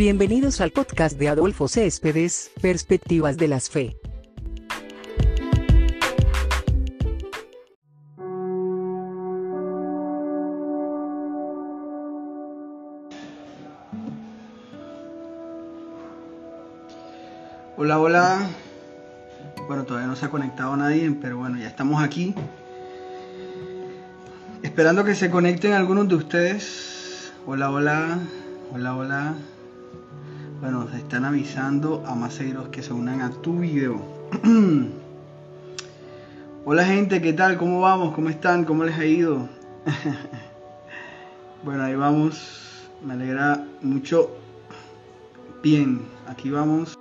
Bienvenidos 0.00 0.62
al 0.62 0.70
podcast 0.70 1.18
de 1.18 1.28
Adolfo 1.28 1.68
Céspedes, 1.68 2.50
Perspectivas 2.62 3.36
de 3.36 3.48
las 3.48 3.68
Fe. 3.68 3.98
Hola, 17.76 18.00
hola. 18.00 18.48
Bueno, 19.66 19.84
todavía 19.84 20.08
no 20.08 20.16
se 20.16 20.24
ha 20.24 20.30
conectado 20.30 20.74
nadie, 20.78 21.14
pero 21.20 21.36
bueno, 21.36 21.58
ya 21.58 21.68
estamos 21.68 22.02
aquí. 22.02 22.34
Esperando 24.62 25.04
que 25.04 25.14
se 25.14 25.30
conecten 25.30 25.74
algunos 25.74 26.08
de 26.08 26.14
ustedes. 26.14 27.34
Hola, 27.44 27.70
hola. 27.70 28.18
Hola, 28.72 28.96
hola. 28.96 29.34
Bueno, 30.60 30.86
se 30.90 30.98
están 30.98 31.24
avisando 31.24 32.04
a 32.06 32.14
maceros 32.14 32.68
que 32.68 32.82
se 32.82 32.92
unan 32.92 33.22
a 33.22 33.30
tu 33.30 33.60
video. 33.60 33.98
hola 36.66 36.84
gente, 36.84 37.22
¿qué 37.22 37.32
tal? 37.32 37.56
¿Cómo 37.56 37.80
vamos? 37.80 38.14
¿Cómo 38.14 38.28
están? 38.28 38.66
¿Cómo 38.66 38.84
les 38.84 38.98
ha 38.98 39.06
ido? 39.06 39.48
bueno, 41.64 41.82
ahí 41.84 41.94
vamos. 41.94 42.86
Me 43.02 43.14
alegra 43.14 43.64
mucho. 43.80 44.36
Bien, 45.62 46.02
aquí 46.26 46.50
vamos. 46.50 46.94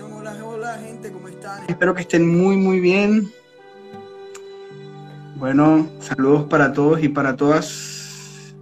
Hola, 0.00 0.44
hola 0.44 0.78
gente, 0.78 1.10
¿cómo 1.10 1.28
están? 1.28 1.64
Espero 1.68 1.94
que 1.94 2.02
estén 2.02 2.28
muy, 2.28 2.56
muy 2.56 2.80
bien. 2.80 3.30
Bueno, 5.42 5.88
saludos 5.98 6.44
para 6.44 6.72
todos 6.72 7.02
y 7.02 7.08
para 7.08 7.34
todas. 7.34 8.54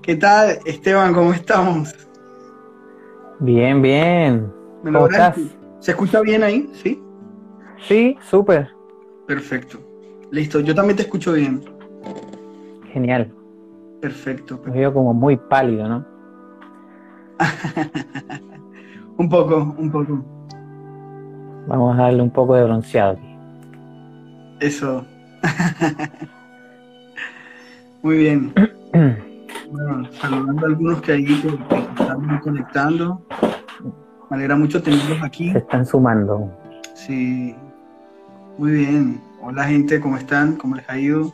¿Qué 0.00 0.14
tal, 0.14 0.60
Esteban? 0.64 1.12
¿Cómo 1.12 1.32
estamos? 1.32 1.92
Bien, 3.40 3.82
bien. 3.82 4.52
¿Me 4.84 4.92
¿Cómo 4.92 5.08
estás? 5.08 5.36
¿Se 5.80 5.90
escucha 5.90 6.20
bien 6.20 6.44
ahí? 6.44 6.70
¿Sí? 6.72 7.02
Sí, 7.80 8.16
súper. 8.30 8.68
Perfecto. 9.26 9.80
Listo, 10.30 10.60
yo 10.60 10.72
también 10.72 10.98
te 10.98 11.02
escucho 11.02 11.32
bien. 11.32 11.60
Genial. 12.92 13.34
Perfecto. 14.00 14.62
Me 14.66 14.70
veo 14.70 14.94
como 14.94 15.14
muy 15.14 15.36
pálido, 15.36 15.88
¿no? 15.88 16.06
un 19.18 19.28
poco, 19.28 19.74
un 19.76 19.90
poco. 19.90 20.24
Vamos 21.66 21.98
a 21.98 22.02
darle 22.02 22.22
un 22.22 22.30
poco 22.30 22.54
de 22.54 22.62
bronceado 22.62 23.14
aquí. 23.14 23.36
Eso. 24.60 25.04
Muy 28.02 28.18
bien. 28.18 28.52
Bueno, 29.70 30.12
saludando 30.12 30.66
a 30.66 30.68
algunos 30.68 31.00
que 31.02 31.12
ahí 31.12 31.24
que, 31.24 31.48
están 31.48 32.38
conectando. 32.40 33.22
Me 34.30 34.36
alegra 34.36 34.56
mucho 34.56 34.82
tenerlos 34.82 35.22
aquí. 35.22 35.52
Se 35.52 35.58
están 35.58 35.86
sumando. 35.86 36.50
Sí. 36.94 37.54
Muy 38.58 38.72
bien. 38.72 39.20
Hola 39.42 39.64
gente, 39.64 40.00
¿cómo 40.00 40.16
están? 40.16 40.56
¿Cómo 40.56 40.76
les 40.76 40.88
ha 40.88 40.98
ido? 40.98 41.32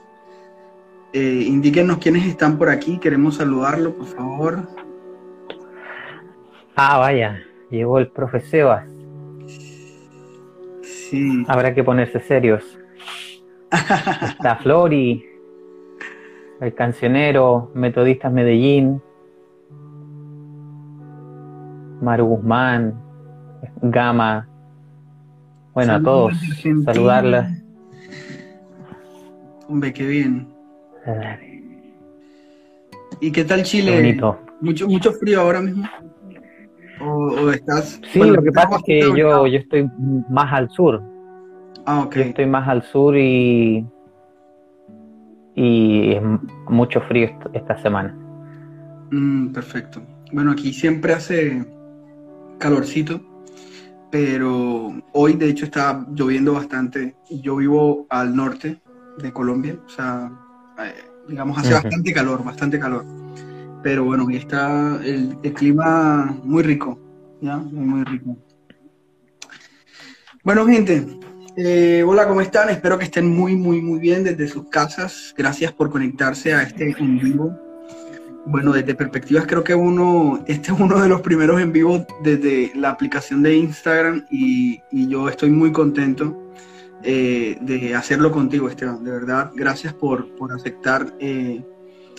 Eh, 1.13 1.45
indíquenos 1.47 1.99
quiénes 1.99 2.27
están 2.27 2.59
por 2.59 2.69
aquí. 2.69 2.99
Queremos 2.99 3.37
saludarlo, 3.37 3.95
por 3.95 4.07
favor. 4.07 4.69
Ah, 6.75 6.99
vaya. 6.99 7.39
Llegó 7.71 7.99
el 7.99 8.09
profe 8.09 8.41
Sebas. 8.41 8.87
Sí. 10.83 11.45
Habrá 11.49 11.75
que 11.75 11.85
ponerse 11.85 12.21
serios. 12.21 12.79
Está 13.73 14.57
Flori, 14.57 15.25
el 16.61 16.75
cancionero, 16.75 17.71
Metodistas 17.75 18.31
Medellín, 18.31 19.01
Maru 22.03 22.27
Guzmán, 22.27 23.01
Gama. 23.81 24.49
Bueno, 25.73 25.95
a 25.95 26.03
todos, 26.03 26.35
saludarlas. 26.85 27.63
Hombre, 29.69 29.93
qué 29.93 30.07
bien. 30.07 30.49
¿Y 33.21 33.33
qué 33.33 33.45
tal 33.45 33.63
Chile? 33.63 33.97
bonito. 33.97 34.39
¿Mucho, 34.61 34.87
¿Mucho 34.87 35.13
frío 35.13 35.41
ahora 35.41 35.63
mismo? 35.63 35.85
¿O, 37.01 37.51
estás...? 37.51 38.01
Sí, 38.13 38.21
lo 38.21 38.43
que 38.43 38.53
pasa 38.53 38.77
es 38.77 38.83
que 38.85 39.01
yo, 39.01 39.47
yo 39.47 39.59
estoy 39.59 39.91
más 40.29 40.53
al 40.53 40.69
sur. 40.71 41.03
Ah, 41.87 42.03
ok. 42.03 42.15
Yo 42.17 42.23
estoy 42.23 42.47
más 42.47 42.69
al 42.69 42.83
sur 42.83 43.17
y, 43.17 43.87
y 45.55 46.13
es 46.13 46.23
mucho 46.69 47.01
frío 47.03 47.29
esta 47.53 47.81
semana. 47.83 48.15
Mm, 49.11 49.53
perfecto. 49.53 50.03
Bueno, 50.33 50.53
aquí 50.53 50.73
siempre 50.73 51.13
hace 51.13 51.67
calorcito, 52.59 53.21
pero 54.11 54.93
hoy 55.13 55.35
de 55.35 55.51
hecho 55.51 55.65
está 55.65 56.07
lloviendo 56.15 56.55
bastante. 56.55 57.15
Yo 57.31 57.57
vivo 57.57 58.07
al 58.09 58.35
norte 58.35 58.81
de 59.19 59.33
Colombia, 59.33 59.77
o 59.85 59.89
sea, 59.89 60.31
eh, 60.79 60.95
digamos, 61.29 61.59
hace 61.59 61.75
bastante 61.75 62.13
calor, 62.13 62.43
bastante 62.45 62.79
calor. 62.79 63.05
Pero 63.83 64.05
bueno, 64.05 64.25
hoy 64.27 64.37
está 64.37 64.99
el, 65.05 65.37
el 65.43 65.53
clima 65.53 66.39
muy 66.45 66.63
rico, 66.63 66.99
¿ya? 67.41 67.57
Muy, 67.57 67.85
muy 67.85 68.05
rico. 68.05 68.37
Bueno, 70.45 70.67
gente, 70.67 71.07
eh, 71.57 72.03
hola, 72.07 72.27
¿cómo 72.27 72.41
están? 72.41 72.71
Espero 72.71 72.99
que 72.99 73.05
estén 73.05 73.29
muy, 73.29 73.57
muy, 73.57 73.83
muy 73.83 73.99
bien 73.99 74.25
desde 74.25 74.49
sus 74.49 74.69
casas. 74.69 75.35
Gracias 75.37 75.73
por 75.73 75.91
conectarse 75.91 76.55
a 76.55 76.63
este 76.63 76.95
en 76.99 77.19
vivo. 77.19 77.59
Bueno, 78.47 78.73
desde 78.73 78.95
perspectivas 78.95 79.47
creo 79.47 79.63
que 79.63 79.75
uno, 79.75 80.43
este 80.47 80.73
es 80.73 80.81
uno 80.81 81.01
de 81.01 81.09
los 81.09 81.21
primeros 81.21 81.61
en 81.61 81.73
vivo 81.73 82.07
desde 82.23 82.73
la 82.75 82.91
aplicación 82.91 83.43
de 83.43 83.57
Instagram 83.57 84.27
y, 84.31 84.81
yo 84.91 85.29
estoy 85.29 85.51
muy 85.51 85.71
contento 85.73 86.53
eh, 87.03 87.57
de 87.61 87.95
hacerlo 87.95 88.33
contigo, 88.33 88.69
Esteban. 88.69 89.05
De 89.05 89.11
verdad, 89.11 89.51
gracias 89.55 89.93
por, 89.93 90.29
aceptar 90.55 91.15
eh, 91.21 91.63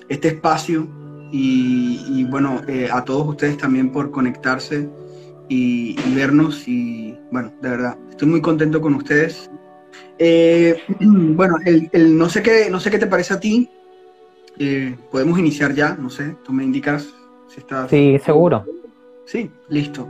este 0.10 0.30
espacio 0.30 0.88
y, 1.32 2.24
bueno, 2.26 2.62
a 2.92 3.04
todos 3.04 3.28
ustedes 3.28 3.58
también 3.58 3.92
por 3.92 4.12
conectarse 4.12 4.88
y, 5.50 5.96
vernos 6.16 6.68
y 6.68 7.18
bueno, 7.32 7.52
de 7.62 7.70
verdad, 7.70 7.98
estoy 8.10 8.28
muy 8.28 8.42
contento 8.42 8.82
con 8.82 8.96
ustedes. 8.96 9.50
Eh, 10.18 10.78
bueno, 11.00 11.58
el, 11.66 12.18
no, 12.18 12.30
sé 12.30 12.42
qué, 12.42 12.70
no 12.70 12.80
sé 12.80 12.92
qué 12.92 13.00
te 13.00 13.08
parece 13.08 13.34
a 13.34 13.40
ti. 13.40 13.70
Eh, 14.60 14.96
podemos 15.12 15.40
iniciar 15.40 15.74
ya, 15.74 15.96
no 15.96 16.10
sé, 16.10 16.36
tú 16.44 16.54
me 16.54 16.64
indicas 16.64 17.08
si 17.48 17.60
estás... 17.60 17.90
Sí, 17.90 18.20
seguro. 18.24 18.66
Sí, 19.26 19.50
listo. 19.70 20.08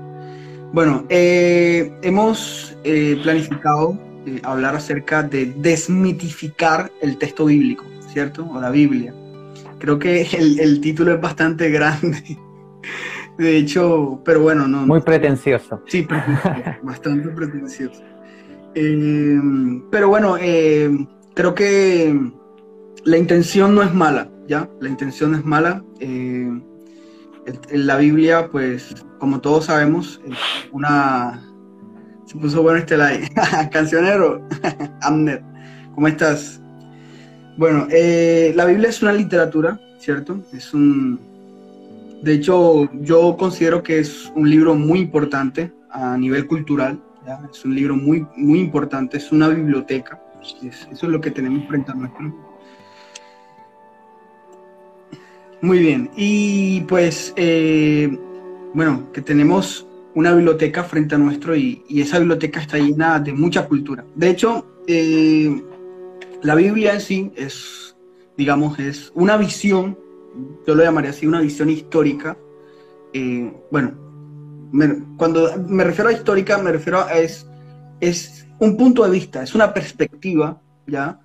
Bueno, 0.74 1.06
eh, 1.10 1.94
hemos 2.02 2.76
planificado 3.22 3.98
hablar 4.44 4.76
acerca 4.76 5.22
de 5.22 5.54
desmitificar 5.58 6.92
el 7.02 7.18
texto 7.18 7.46
bíblico, 7.46 7.86
¿cierto? 8.12 8.48
O 8.50 8.60
la 8.60 8.72
Biblia. 8.72 9.14
Creo 9.80 10.00
que 10.00 10.22
el, 10.22 10.60
el 10.60 10.82
título 10.82 11.14
es 11.14 11.22
bastante 11.22 11.70
grande. 11.72 12.38
De 13.38 13.58
hecho, 13.58 14.22
pero 14.24 14.42
bueno, 14.42 14.68
no. 14.68 14.86
Muy 14.86 15.02
pretencioso. 15.02 15.82
Sí, 15.88 16.08
bastante 16.84 17.30
pretencioso. 17.30 18.02
Eh, 18.76 19.40
pero 19.92 20.10
bueno, 20.10 20.38
eh, 20.40 21.08
creo 21.34 21.54
que 21.56 22.32
la 23.04 23.18
intención 23.18 23.74
no 23.76 23.84
es 23.84 23.94
mala, 23.94 24.30
¿ya? 24.48 24.70
La 24.80 24.90
intención 24.90 25.36
es 25.36 25.44
mala. 25.44 25.84
Eh, 26.00 26.62
en 27.46 27.88
la 27.88 27.98
Biblia, 27.98 28.50
pues, 28.50 28.96
como 29.20 29.42
todos 29.42 29.66
sabemos, 29.66 30.22
es 30.26 30.38
una... 30.72 31.42
Se 32.26 32.38
puso 32.38 32.62
bueno 32.62 32.80
este 32.80 32.98
like. 32.98 33.30
Cancionero, 33.72 34.48
Amner, 35.02 35.44
¿cómo 35.94 36.08
estás? 36.08 36.62
Bueno, 37.58 37.88
la 37.90 38.66
Biblia 38.66 38.90
es 38.90 39.02
una 39.02 39.14
literatura, 39.14 39.80
¿cierto? 40.00 40.42
Es 40.54 40.74
un, 40.74 41.20
de 42.24 42.36
hecho, 42.36 42.90
yo 43.02 43.36
considero 43.38 43.84
que 43.84 44.00
es 44.00 44.32
un 44.34 44.50
libro 44.50 44.76
muy 44.76 45.00
importante 45.00 45.74
a 45.92 46.18
nivel 46.18 46.48
cultural. 46.48 47.04
Es 47.52 47.66
un 47.66 47.76
libro 47.76 47.98
muy, 47.98 48.26
muy 48.38 48.62
importante, 48.62 49.18
es 49.18 49.34
una 49.34 49.50
biblioteca. 49.50 50.22
eso 50.62 50.88
es 50.90 51.04
lo 51.04 51.20
que 51.20 51.32
tenemos 51.32 51.68
frente 51.68 51.92
a 51.92 51.96
nuestro. 51.96 52.34
Muy 55.62 55.80
bien, 55.80 56.10
y 56.16 56.82
pues, 56.82 57.34
eh, 57.36 58.18
bueno, 58.74 59.12
que 59.12 59.22
tenemos 59.22 59.86
una 60.16 60.34
biblioteca 60.34 60.84
frente 60.84 61.16
a 61.16 61.18
nuestro 61.18 61.58
y, 61.58 61.84
esa 61.90 62.20
biblioteca 62.20 62.62
está 62.62 62.78
llena 62.78 63.20
de 63.20 63.34
mucha 63.34 63.68
cultura. 63.68 64.06
De 64.16 64.30
hecho, 64.30 64.66
eh, 64.88 65.62
la 66.42 66.56
Biblia 66.56 66.94
en 66.94 67.02
sí 67.02 67.32
es, 67.36 67.98
digamos, 68.38 68.80
es 68.80 69.12
una 69.14 69.36
visión 69.36 69.98
yo 70.66 70.76
lo 70.76 70.84
llamaría 70.84 71.12
así, 71.12 71.28
una 71.28 71.42
visión 71.42 71.70
histórica. 71.70 72.38
Eh, 73.14 73.54
bueno, 73.72 73.94
cuando 75.18 75.52
me 75.68 75.84
refiero 75.84 76.10
a 76.10 76.14
histórica, 76.14 76.58
me 76.58 76.72
refiero 76.72 77.00
a 77.00 77.14
es, 77.14 77.48
es 78.00 78.48
un 78.60 78.76
punto 78.78 79.04
de 79.04 79.12
vista, 79.12 79.44
es 79.44 79.54
una 79.54 79.74
perspectiva, 79.74 80.62
¿ya? 80.88 81.20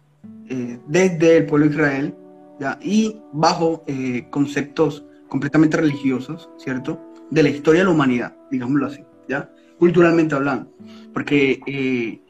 Eh, 0.50 0.78
desde 0.87 1.38
el 1.38 1.46
pueblo 1.46 1.66
de 1.66 1.72
Israel, 1.72 2.14
¿ya? 2.60 2.78
y 2.82 3.20
bajo 3.32 3.84
eh, 3.87 4.26
conceptos 4.31 5.05
completamente 5.28 5.76
religiosos, 5.76 6.50
¿cierto? 6.58 7.00
De 7.31 7.43
la 7.43 7.50
historia 7.50 7.81
de 7.81 7.87
la 7.87 7.93
humanidad, 7.93 8.37
digámoslo 8.50 8.87
así, 8.87 9.05
¿ya? 9.28 9.50
Culturalmente 9.78 10.34
hablando. 10.34 10.72
Porque 11.12 11.60
eh, 11.66 12.22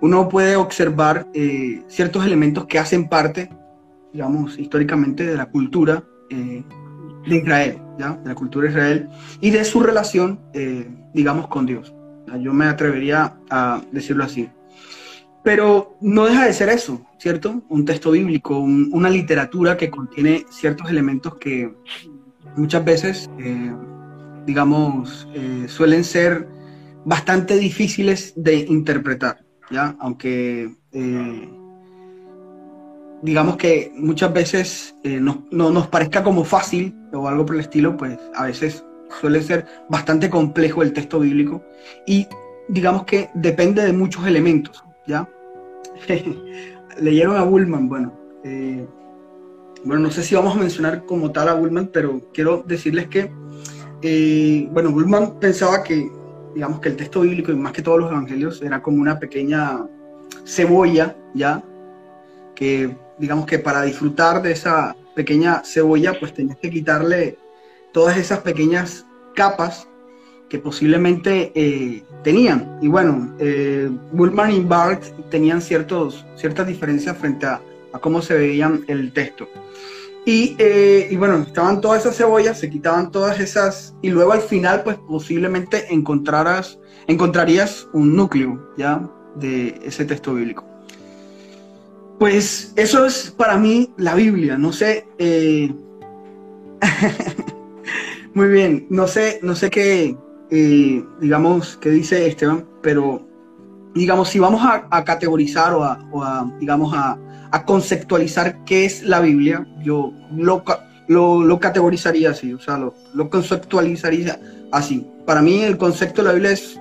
uno 0.00 0.28
puede 0.28 0.56
observar 0.56 1.28
eh, 1.34 1.82
ciertos 1.88 2.24
elementos 2.24 2.66
que 2.66 2.78
hacen 2.78 3.08
parte, 3.08 3.50
digamos, 4.12 4.58
históricamente 4.58 5.24
de 5.24 5.36
la 5.36 5.46
cultura 5.46 6.04
de 6.28 7.36
Israel, 7.36 7.78
¿ya? 7.98 8.12
De 8.12 8.28
la 8.28 8.34
cultura 8.34 8.66
de 8.66 8.72
Israel 8.72 9.08
y 9.40 9.50
de 9.50 9.64
su 9.64 9.80
relación, 9.80 10.40
digamos, 11.12 11.48
con 11.48 11.66
Dios. 11.66 11.94
Yo 12.40 12.52
me 12.52 12.66
atrevería 12.66 13.36
a 13.50 13.82
decirlo 13.92 14.24
así. 14.24 14.48
Pero 15.42 15.96
no 16.00 16.24
deja 16.24 16.46
de 16.46 16.54
ser 16.54 16.70
eso, 16.70 17.06
¿cierto? 17.18 17.62
Un 17.68 17.84
texto 17.84 18.12
bíblico, 18.12 18.58
una 18.58 19.10
literatura 19.10 19.76
que 19.76 19.90
contiene 19.90 20.46
ciertos 20.50 20.88
elementos 20.88 21.36
que 21.36 21.70
muchas 22.56 22.84
veces, 22.84 23.30
eh, 23.38 23.72
digamos, 24.46 25.28
eh, 25.34 25.66
suelen 25.68 26.04
ser 26.04 26.48
bastante 27.04 27.58
difíciles 27.58 28.32
de 28.36 28.56
interpretar, 28.56 29.44
¿ya? 29.70 29.96
Aunque, 30.00 30.74
eh, 30.92 31.50
digamos 33.24 33.56
que 33.56 33.90
muchas 33.96 34.32
veces 34.34 34.94
no, 35.02 35.46
nos 35.50 35.88
parezca 35.88 36.22
como 36.22 36.44
fácil 36.44 36.94
o 37.12 37.26
algo 37.26 37.46
por 37.46 37.56
el 37.56 37.62
estilo, 37.62 37.96
pues 37.96 38.18
a 38.34 38.44
veces 38.44 38.84
suele 39.20 39.42
ser 39.42 39.66
bastante 39.88 40.28
complejo 40.28 40.82
el 40.82 40.92
texto 40.92 41.20
bíblico 41.20 41.62
y 42.06 42.26
digamos 42.68 43.04
que 43.04 43.30
depende 43.32 43.82
de 43.82 43.94
muchos 43.94 44.26
elementos, 44.26 44.84
¿ya? 45.06 45.26
Leyeron 47.00 47.36
a 47.36 47.44
Bullman, 47.44 47.88
bueno. 47.88 48.12
Eh, 48.44 48.86
bueno, 49.84 50.02
no 50.02 50.10
sé 50.10 50.22
si 50.22 50.34
vamos 50.34 50.54
a 50.54 50.58
mencionar 50.58 51.04
como 51.06 51.32
tal 51.32 51.48
a 51.48 51.54
Bullman, 51.54 51.88
pero 51.92 52.20
quiero 52.32 52.62
decirles 52.66 53.08
que, 53.08 53.30
eh, 54.02 54.68
bueno, 54.70 54.90
Bullman 54.90 55.38
pensaba 55.38 55.82
que, 55.82 56.10
digamos, 56.54 56.80
que 56.80 56.90
el 56.90 56.96
texto 56.96 57.22
bíblico 57.22 57.52
y 57.52 57.56
más 57.56 57.72
que 57.72 57.82
todos 57.82 58.00
los 58.00 58.10
evangelios 58.10 58.60
era 58.62 58.82
como 58.82 59.00
una 59.00 59.18
pequeña 59.18 59.86
cebolla, 60.44 61.16
¿ya? 61.34 61.62
Que, 62.54 62.96
digamos 63.18 63.46
que 63.46 63.58
para 63.58 63.82
disfrutar 63.82 64.42
de 64.42 64.52
esa 64.52 64.96
pequeña 65.14 65.62
cebolla, 65.64 66.18
pues 66.18 66.34
tenías 66.34 66.58
que 66.58 66.70
quitarle 66.70 67.38
todas 67.92 68.16
esas 68.16 68.40
pequeñas 68.40 69.06
capas 69.34 69.88
que 70.48 70.58
posiblemente 70.58 71.52
eh, 71.54 72.04
tenían. 72.22 72.78
Y 72.82 72.88
bueno, 72.88 73.34
eh, 73.38 73.90
Bullman 74.12 74.52
y 74.52 74.60
Bart 74.60 75.02
tenían 75.30 75.62
ciertos, 75.62 76.24
ciertas 76.36 76.66
diferencias 76.66 77.16
frente 77.16 77.46
a, 77.46 77.60
cómo 78.00 78.20
se 78.20 78.34
veían 78.34 78.84
el 78.88 79.12
texto. 79.12 79.48
Y, 80.26 80.56
eh, 80.58 81.08
y, 81.10 81.16
bueno, 81.16 81.38
estaban 81.46 81.80
todas 81.80 82.00
esas 82.00 82.16
cebollas, 82.16 82.58
se 82.58 82.70
quitaban 82.70 83.12
todas 83.12 83.38
esas, 83.40 83.94
y 84.02 84.10
luego 84.10 84.32
al 84.32 84.40
final, 84.40 84.82
pues 84.82 84.96
posiblemente 84.96 85.92
encontraras, 85.92 86.78
encontrarías 87.06 87.86
un 87.92 88.16
núcleo 88.16 88.72
ya 88.76 89.08
de 89.36 89.78
ese 89.84 90.04
texto 90.04 90.34
bíblico. 90.34 90.73
Pues 92.18 92.72
eso 92.76 93.04
es 93.06 93.30
para 93.36 93.56
mí 93.58 93.92
la 93.96 94.14
Biblia. 94.14 94.56
No 94.56 94.72
sé. 94.72 95.06
Muy 98.34 98.48
bien, 98.48 98.86
no 98.90 99.06
sé, 99.06 99.38
no 99.42 99.54
sé 99.54 99.70
qué, 99.70 100.16
digamos, 100.50 101.76
que 101.76 101.90
dice 101.90 102.26
Esteban, 102.26 102.66
pero 102.82 103.24
digamos, 103.94 104.28
si 104.28 104.40
vamos 104.40 104.60
a, 104.64 105.04
categorizar 105.04 105.72
o 105.72 105.84
a, 105.84 106.52
digamos, 106.58 106.92
a, 106.94 107.18
conceptualizar 107.64 108.64
qué 108.64 108.84
es 108.84 109.04
la 109.04 109.20
Biblia, 109.20 109.64
yo 109.84 110.12
lo, 110.36 110.64
lo, 111.06 111.60
categorizaría 111.60 112.30
así, 112.30 112.52
o 112.52 112.58
sea, 112.58 112.76
lo, 112.76 113.30
conceptualizaría 113.30 114.40
así. 114.72 115.06
Para 115.24 115.40
mí 115.40 115.62
el 115.62 115.78
concepto 115.78 116.22
de 116.22 116.28
la 116.28 116.34
Biblia 116.34 116.50
es, 116.50 116.80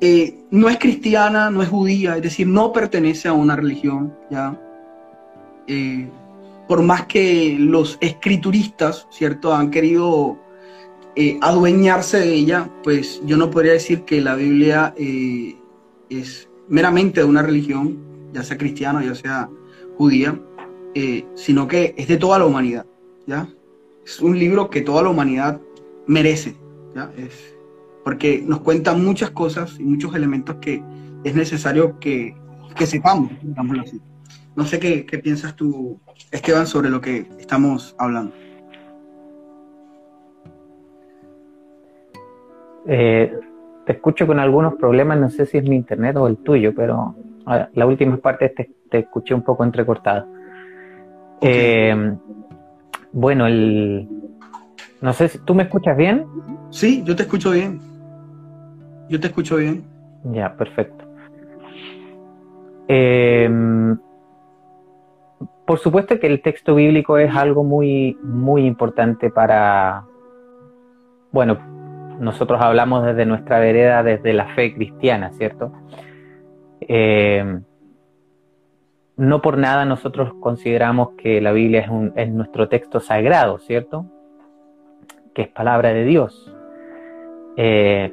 eh, 0.00 0.44
no 0.50 0.68
es 0.68 0.78
cristiana, 0.78 1.50
no 1.50 1.62
es 1.62 1.68
judía, 1.68 2.16
es 2.16 2.22
decir, 2.22 2.46
no 2.46 2.72
pertenece 2.72 3.28
a 3.28 3.32
una 3.32 3.56
religión, 3.56 4.14
¿ya? 4.30 4.60
Eh, 5.66 6.08
por 6.68 6.82
más 6.82 7.06
que 7.06 7.56
los 7.58 7.96
escrituristas, 8.00 9.06
¿cierto?, 9.10 9.54
han 9.54 9.70
querido 9.70 10.38
eh, 11.16 11.38
adueñarse 11.40 12.18
de 12.18 12.34
ella, 12.34 12.70
pues 12.82 13.22
yo 13.24 13.36
no 13.36 13.50
podría 13.50 13.72
decir 13.72 14.02
que 14.02 14.20
la 14.20 14.34
Biblia 14.34 14.94
es 14.96 16.48
meramente 16.68 17.20
de 17.20 17.26
una 17.26 17.42
religión, 17.42 17.98
ya 18.32 18.42
sea 18.42 18.58
cristiana, 18.58 19.04
ya 19.04 19.14
sea 19.14 19.48
judía, 19.96 20.38
sino 21.34 21.68
que 21.68 21.94
es 21.96 22.08
de 22.08 22.16
toda 22.16 22.38
la 22.38 22.46
humanidad, 22.46 22.86
¿ya? 23.26 23.48
Es 24.04 24.20
un 24.20 24.38
libro 24.38 24.70
que 24.70 24.80
toda 24.80 25.02
la 25.02 25.10
humanidad 25.10 25.60
merece, 26.06 26.56
¿ya? 26.94 27.12
Es, 27.16 27.53
porque 28.04 28.44
nos 28.46 28.60
cuenta 28.60 28.94
muchas 28.94 29.30
cosas 29.30 29.80
y 29.80 29.84
muchos 29.84 30.14
elementos 30.14 30.56
que 30.56 30.82
es 31.24 31.34
necesario 31.34 31.98
que, 31.98 32.36
que 32.76 32.86
sepamos, 32.86 33.32
digámoslo 33.42 33.82
así. 33.82 34.00
No 34.54 34.64
sé 34.66 34.78
qué, 34.78 35.06
qué 35.06 35.18
piensas 35.18 35.56
tú, 35.56 35.98
Esteban, 36.30 36.66
sobre 36.66 36.90
lo 36.90 37.00
que 37.00 37.26
estamos 37.38 37.96
hablando. 37.98 38.32
Eh, 42.86 43.32
te 43.86 43.92
escucho 43.92 44.26
con 44.26 44.38
algunos 44.38 44.74
problemas, 44.74 45.18
no 45.18 45.30
sé 45.30 45.46
si 45.46 45.58
es 45.58 45.64
mi 45.64 45.74
internet 45.74 46.16
o 46.16 46.28
el 46.28 46.36
tuyo, 46.36 46.74
pero 46.74 47.16
la 47.72 47.86
última 47.86 48.16
parte 48.18 48.50
te, 48.50 48.70
te 48.90 48.98
escuché 49.00 49.34
un 49.34 49.42
poco 49.42 49.64
entrecortado. 49.64 50.26
Eh, 51.40 52.14
bueno, 53.12 53.46
el, 53.46 54.08
no 55.00 55.12
sé 55.12 55.28
si 55.28 55.38
tú 55.38 55.54
me 55.54 55.64
escuchas 55.64 55.96
bien. 55.96 56.26
Sí, 56.70 57.02
yo 57.04 57.16
te 57.16 57.22
escucho 57.22 57.50
bien. 57.50 57.93
Yo 59.08 59.20
te 59.20 59.28
escucho 59.28 59.56
bien. 59.56 59.84
Ya, 60.24 60.54
perfecto. 60.56 61.04
Eh, 62.88 63.48
por 65.66 65.78
supuesto 65.78 66.18
que 66.20 66.26
el 66.26 66.42
texto 66.42 66.74
bíblico 66.74 67.16
es 67.18 67.34
algo 67.34 67.64
muy, 67.64 68.18
muy 68.22 68.66
importante 68.66 69.30
para, 69.30 70.04
bueno, 71.32 71.58
nosotros 72.20 72.60
hablamos 72.60 73.04
desde 73.04 73.24
nuestra 73.24 73.58
vereda, 73.58 74.02
desde 74.02 74.34
la 74.34 74.54
fe 74.54 74.74
cristiana, 74.74 75.32
¿cierto? 75.32 75.72
Eh, 76.80 77.60
no 79.16 79.40
por 79.40 79.58
nada 79.58 79.84
nosotros 79.84 80.34
consideramos 80.40 81.10
que 81.16 81.40
la 81.40 81.52
Biblia 81.52 81.88
es, 82.14 82.30
nuestro 82.30 82.68
texto 82.68 83.00
sagrado, 83.00 83.58
¿cierto? 83.58 84.06
Que 85.34 85.42
es 85.42 85.48
palabra 85.48 85.94
de 85.94 86.04
Dios. 86.04 86.54
Eh, 87.56 88.12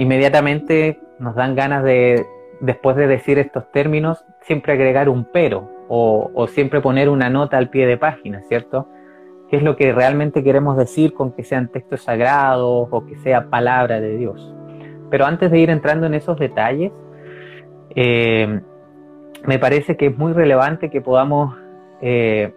inmediatamente 0.00 0.98
nos 1.18 1.34
dan 1.34 1.54
ganas 1.54 1.84
de, 1.84 2.26
después 2.60 2.96
de 2.96 3.06
decir 3.06 3.38
estos 3.38 3.70
términos, 3.70 4.24
siempre 4.42 4.72
agregar 4.72 5.08
un 5.08 5.24
pero 5.24 5.70
o, 5.88 6.46
siempre 6.48 6.80
poner 6.80 7.08
una 7.08 7.28
nota 7.28 7.58
al 7.58 7.68
pie 7.68 7.86
de 7.86 7.96
página, 7.96 8.42
¿cierto? 8.48 8.88
qué 9.50 9.56
es 9.56 9.62
lo 9.64 9.76
que 9.76 9.92
realmente 9.92 10.44
queremos 10.44 10.76
decir 10.76 11.12
con 11.12 11.32
que 11.32 11.42
sean 11.42 11.68
textos 11.68 12.02
sagrados 12.02 12.88
o 12.88 13.04
que 13.04 13.16
sea 13.16 13.50
palabra 13.50 14.00
de 14.00 14.16
Dios. 14.16 14.54
Pero 15.10 15.26
antes 15.26 15.50
de 15.50 15.58
ir 15.58 15.70
entrando 15.70 16.06
en 16.06 16.14
esos 16.14 16.38
detalles, 16.38 16.92
eh, 17.96 18.60
me 19.44 19.58
parece 19.58 19.96
que 19.96 20.06
es 20.06 20.16
muy 20.16 20.32
relevante 20.32 20.88
que 20.88 21.00
podamos 21.00 21.56
eh, 22.00 22.54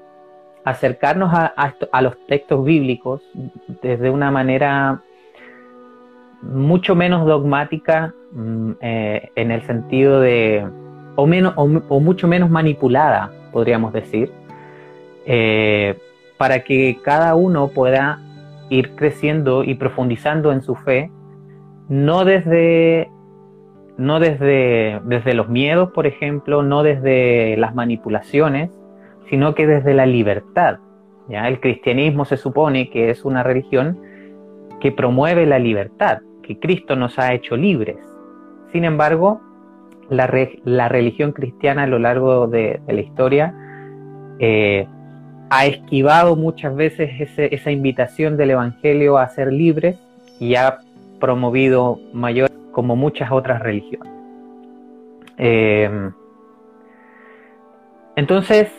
acercarnos 0.64 1.32
a, 1.34 2.02
los 2.02 2.16
textos 2.28 2.64
bíblicos 2.64 3.22
desde 3.82 4.12
una 4.12 4.30
manera 4.30 5.02
mucho 6.44 6.96
menos 6.96 7.26
dogmática 7.26 8.14
mm, 8.32 8.72
eh, 8.82 9.32
en 9.36 9.52
el 9.52 9.62
sentido 9.64 10.20
de, 10.20 10.68
o, 11.16 11.26
menos, 11.26 11.54
o, 11.56 12.00
mucho 12.00 12.28
menos 12.28 12.50
manipulada, 12.50 13.32
podríamos 13.52 13.94
decir, 13.94 14.32
para 16.38 16.64
que 16.64 16.98
cada 17.04 17.36
uno 17.36 17.70
pueda 17.70 18.20
ir 18.70 18.96
creciendo 18.96 19.64
y 19.64 19.76
profundizando 19.76 20.52
en 20.52 20.62
su 20.62 20.76
fe, 20.76 21.12
no 21.90 22.26
desde, 22.26 23.10
no 23.98 24.20
desde, 24.20 25.00
desde 25.06 25.34
los 25.34 25.50
miedos, 25.50 25.92
por 25.92 26.08
ejemplo, 26.08 26.64
no 26.64 26.84
desde 26.84 27.56
las 27.58 27.76
manipulaciones, 27.76 28.72
sino 29.30 29.56
que 29.56 29.68
desde 29.68 29.94
la 29.94 30.06
libertad. 30.06 30.80
¿ya? 31.30 31.48
El 31.48 31.60
cristianismo 31.60 32.26
se 32.26 32.38
supone 32.38 32.90
que 32.90 33.10
es 33.10 33.26
una 33.26 33.44
religión 33.44 34.00
que 34.80 34.92
promueve 34.92 35.46
la 35.46 35.60
libertad, 35.60 36.20
que 36.44 36.60
Cristo 36.60 36.96
nos 36.96 37.18
ha 37.18 37.34
hecho 37.34 37.56
libres. 37.58 37.98
Sin 38.72 38.86
embargo, 38.86 39.42
la, 40.10 40.28
religión 40.28 41.32
cristiana 41.32 41.84
a 41.84 41.88
lo 41.88 42.00
largo 42.00 42.48
de, 42.48 42.80
la 42.88 43.02
historia 43.02 43.56
eh, 44.40 44.88
ha 45.50 45.66
esquivado 45.66 46.36
muchas 46.36 46.76
veces 46.76 47.10
esa 47.38 47.72
invitación 47.72 48.38
del 48.38 48.52
Evangelio 48.52 49.18
a 49.18 49.28
ser 49.30 49.52
libres 49.52 49.98
y 50.40 50.56
ha 50.56 50.80
promovido 51.20 52.00
mayor 52.14 52.50
como 52.72 52.96
muchas 52.96 53.32
otras 53.32 53.62
religiones. 53.62 54.12
Eh, 55.38 56.12
entonces, 58.16 58.72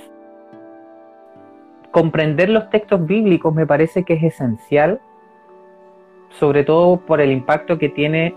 comprender 1.90 2.48
los 2.48 2.70
textos 2.70 3.06
bíblicos 3.06 3.54
me 3.54 3.66
parece 3.66 4.04
que 4.04 4.14
es 4.14 4.22
esencial, 4.22 5.00
sobre 6.38 6.64
todo 6.64 7.00
por 7.00 7.20
el 7.20 7.30
impacto 7.30 7.78
que 7.78 7.88
tiene 7.88 8.34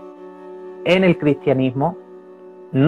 en 0.84 1.04
el 1.04 1.18
cristianismo, 1.18 1.96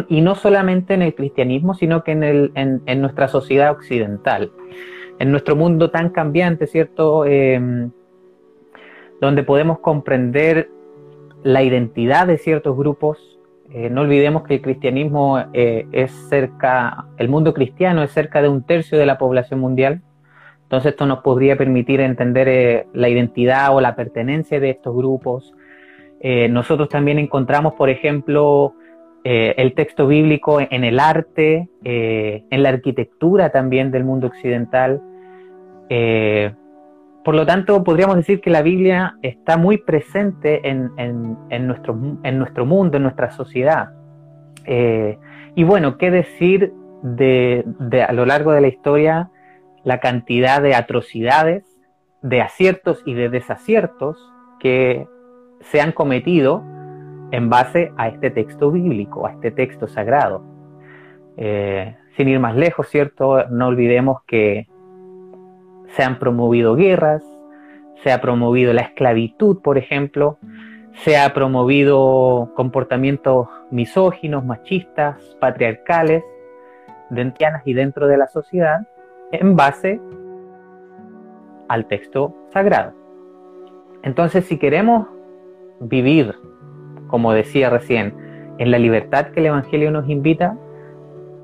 y 0.08 0.20
no 0.20 0.34
solamente 0.34 0.94
en 0.94 1.02
el 1.02 1.14
cristianismo, 1.14 1.74
sino 1.74 2.04
que 2.04 2.12
en, 2.12 2.22
el, 2.22 2.52
en, 2.54 3.00
nuestra 3.00 3.28
sociedad 3.28 3.70
occidental, 3.70 4.52
en 5.18 5.30
nuestro 5.30 5.56
mundo 5.56 5.90
tan 5.90 6.10
cambiante, 6.10 6.66
¿cierto? 6.66 7.24
Em, 7.24 7.90
donde 9.20 9.42
podemos 9.42 9.78
comprender 9.78 10.70
la 11.42 11.62
identidad 11.62 12.26
de 12.26 12.38
ciertos 12.38 12.76
grupos. 12.76 13.38
Eh, 13.70 13.88
no 13.88 14.02
olvidemos 14.02 14.42
que 14.42 14.54
el 14.54 14.62
cristianismo 14.62 15.38
eh, 15.52 15.86
es 15.92 16.10
cerca, 16.28 17.06
el 17.16 17.28
mundo 17.28 17.54
cristiano 17.54 18.02
es 18.02 18.10
cerca 18.10 18.42
de 18.42 18.48
un 18.48 18.64
tercio 18.64 18.98
de 18.98 19.06
la 19.06 19.16
población 19.18 19.60
mundial. 19.60 20.02
Entonces 20.70 20.92
esto 20.92 21.04
nos 21.04 21.18
podría 21.18 21.56
permitir 21.56 22.00
entender 22.00 22.48
eh, 22.48 22.86
la 22.92 23.08
identidad 23.08 23.74
o 23.74 23.80
la 23.80 23.96
pertenencia 23.96 24.60
de 24.60 24.70
estos 24.70 24.94
grupos. 24.94 25.52
nosotros 26.22 26.88
también 26.88 27.18
encontramos, 27.18 27.74
por 27.74 27.88
ejemplo, 27.88 28.74
el 29.24 29.72
texto 29.74 30.06
bíblico 30.06 30.60
en 30.60 30.84
el 30.84 31.00
arte, 31.00 31.68
en 31.82 32.62
la 32.62 32.68
arquitectura 32.68 33.50
también 33.50 33.90
del 33.90 34.04
mundo 34.04 34.26
occidental. 34.26 35.00
Por 37.24 37.34
lo 37.34 37.44
tanto, 37.44 37.84
podríamos 37.84 38.16
decir 38.16 38.40
que 38.40 38.48
la 38.48 38.62
Biblia 38.62 39.16
está 39.22 39.58
muy 39.58 39.76
presente 39.76 40.66
en, 40.66 40.90
nuestro, 41.66 41.94
mundo, 41.94 42.96
en 42.96 43.02
nuestra 43.02 43.30
sociedad. 43.30 43.90
Eh, 44.64 45.18
y 45.54 45.64
bueno, 45.64 45.98
¿qué 45.98 46.10
decir 46.10 46.72
de, 47.02 47.64
a 48.06 48.12
lo 48.12 48.24
largo 48.24 48.52
de 48.52 48.62
la 48.62 48.68
historia 48.68 49.30
la 49.84 50.00
cantidad 50.00 50.62
de 50.62 50.74
atrocidades, 50.74 51.64
de 52.22 52.42
aciertos 52.42 53.02
y 53.06 53.14
de 53.14 53.28
desaciertos 53.28 54.18
que 54.58 55.06
se 55.60 55.80
han 55.80 55.92
cometido 55.92 56.62
en 57.30 57.48
base 57.48 57.92
a 57.96 58.08
este 58.08 58.30
texto 58.30 58.70
bíblico, 58.70 59.26
a 59.26 59.32
este 59.32 59.50
texto 59.50 59.86
sagrado? 59.88 60.42
Eh, 61.36 61.96
sin 62.16 62.28
ir 62.28 62.40
más 62.40 62.56
lejos, 62.56 62.88
¿cierto? 62.88 63.46
No 63.48 63.68
olvidemos 63.68 64.22
que 64.26 64.68
se 65.88 66.02
han 66.02 66.18
promovido 66.18 66.74
guerras, 66.76 67.22
se 68.02 68.12
ha 68.12 68.20
promovido 68.20 68.72
la 68.72 68.82
esclavitud, 68.82 69.60
por 69.62 69.78
ejemplo, 69.78 70.38
se 71.04 71.16
ha 71.16 71.32
promovido 71.32 72.52
comportamientos 72.56 73.48
misóginos, 73.70 74.44
machistas, 74.44 75.36
patriarcales, 75.40 76.24
dentianas 77.10 77.62
y 77.66 77.74
dentro 77.74 78.06
de 78.06 78.16
la 78.16 78.26
sociedad, 78.28 78.86
en 79.32 79.56
base 79.56 80.00
al 81.68 81.86
texto 81.86 82.34
sagrado. 82.52 82.92
Entonces, 84.02 84.44
si 84.46 84.58
queremos 84.58 85.06
vivir, 85.80 86.34
como 87.08 87.32
decía 87.32 87.70
recién, 87.70 88.14
en 88.58 88.70
la 88.70 88.78
libertad 88.78 89.28
que 89.28 89.40
el 89.40 89.46
Evangelio 89.46 89.90
nos 89.90 90.08
invita, 90.08 90.56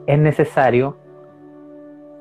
es 0.06 0.18
necesario 0.18 0.96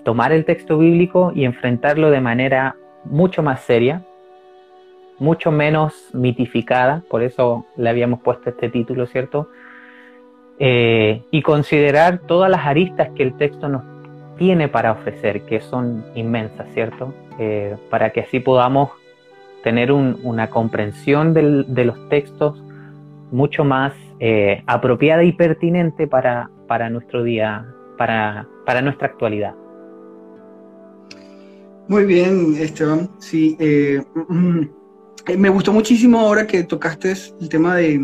tomar 0.03 0.31
el 0.31 0.45
texto 0.45 0.77
bíblico 0.77 1.31
y 1.33 1.45
enfrentarlo 1.45 2.11
de 2.11 2.21
manera 2.21 2.75
mucho 3.05 3.41
más 3.43 3.61
seria, 3.61 4.05
mucho 5.19 5.51
menos 5.51 6.09
mitificada, 6.13 7.03
por 7.09 7.23
eso 7.23 7.65
le 7.77 7.89
habíamos 7.89 8.21
puesto 8.21 8.49
este 8.49 8.69
título, 8.69 9.07
¿cierto? 9.07 9.49
Eh, 10.59 11.23
y 11.31 11.41
considerar 11.41 12.19
todas 12.19 12.49
las 12.49 12.65
aristas 12.65 13.09
que 13.15 13.23
el 13.23 13.35
texto 13.35 13.67
nos 13.67 13.83
tiene 14.37 14.67
para 14.67 14.91
ofrecer, 14.91 15.41
que 15.43 15.61
son 15.61 16.05
inmensas, 16.15 16.67
¿cierto? 16.73 17.13
Eh, 17.39 17.75
para 17.89 18.11
que 18.11 18.21
así 18.21 18.39
podamos 18.39 18.91
tener 19.63 19.91
una 19.91 20.49
comprensión 20.49 21.33
de 21.33 21.85
los 21.85 22.09
textos 22.09 22.61
mucho 23.31 23.63
más 23.63 23.93
eh, 24.19 24.63
apropiada 24.67 25.23
y 25.23 25.33
pertinente 25.33 26.07
para, 26.07 26.49
para 26.67 26.89
nuestro 26.89 27.23
día, 27.23 27.65
para, 27.97 28.47
para 28.65 28.81
nuestra 28.81 29.07
actualidad. 29.07 29.55
Muy 31.87 32.05
bien, 32.05 32.55
Esteban. 32.57 33.09
Sí, 33.19 33.57
eh, 33.59 34.01
mm, 34.29 34.61
eh, 35.27 35.37
me 35.37 35.49
gustó 35.49 35.73
muchísimo 35.73 36.19
ahora 36.19 36.47
que 36.47 36.63
tocaste 36.63 37.13
el 37.41 37.49
tema 37.49 37.75
de, 37.75 37.99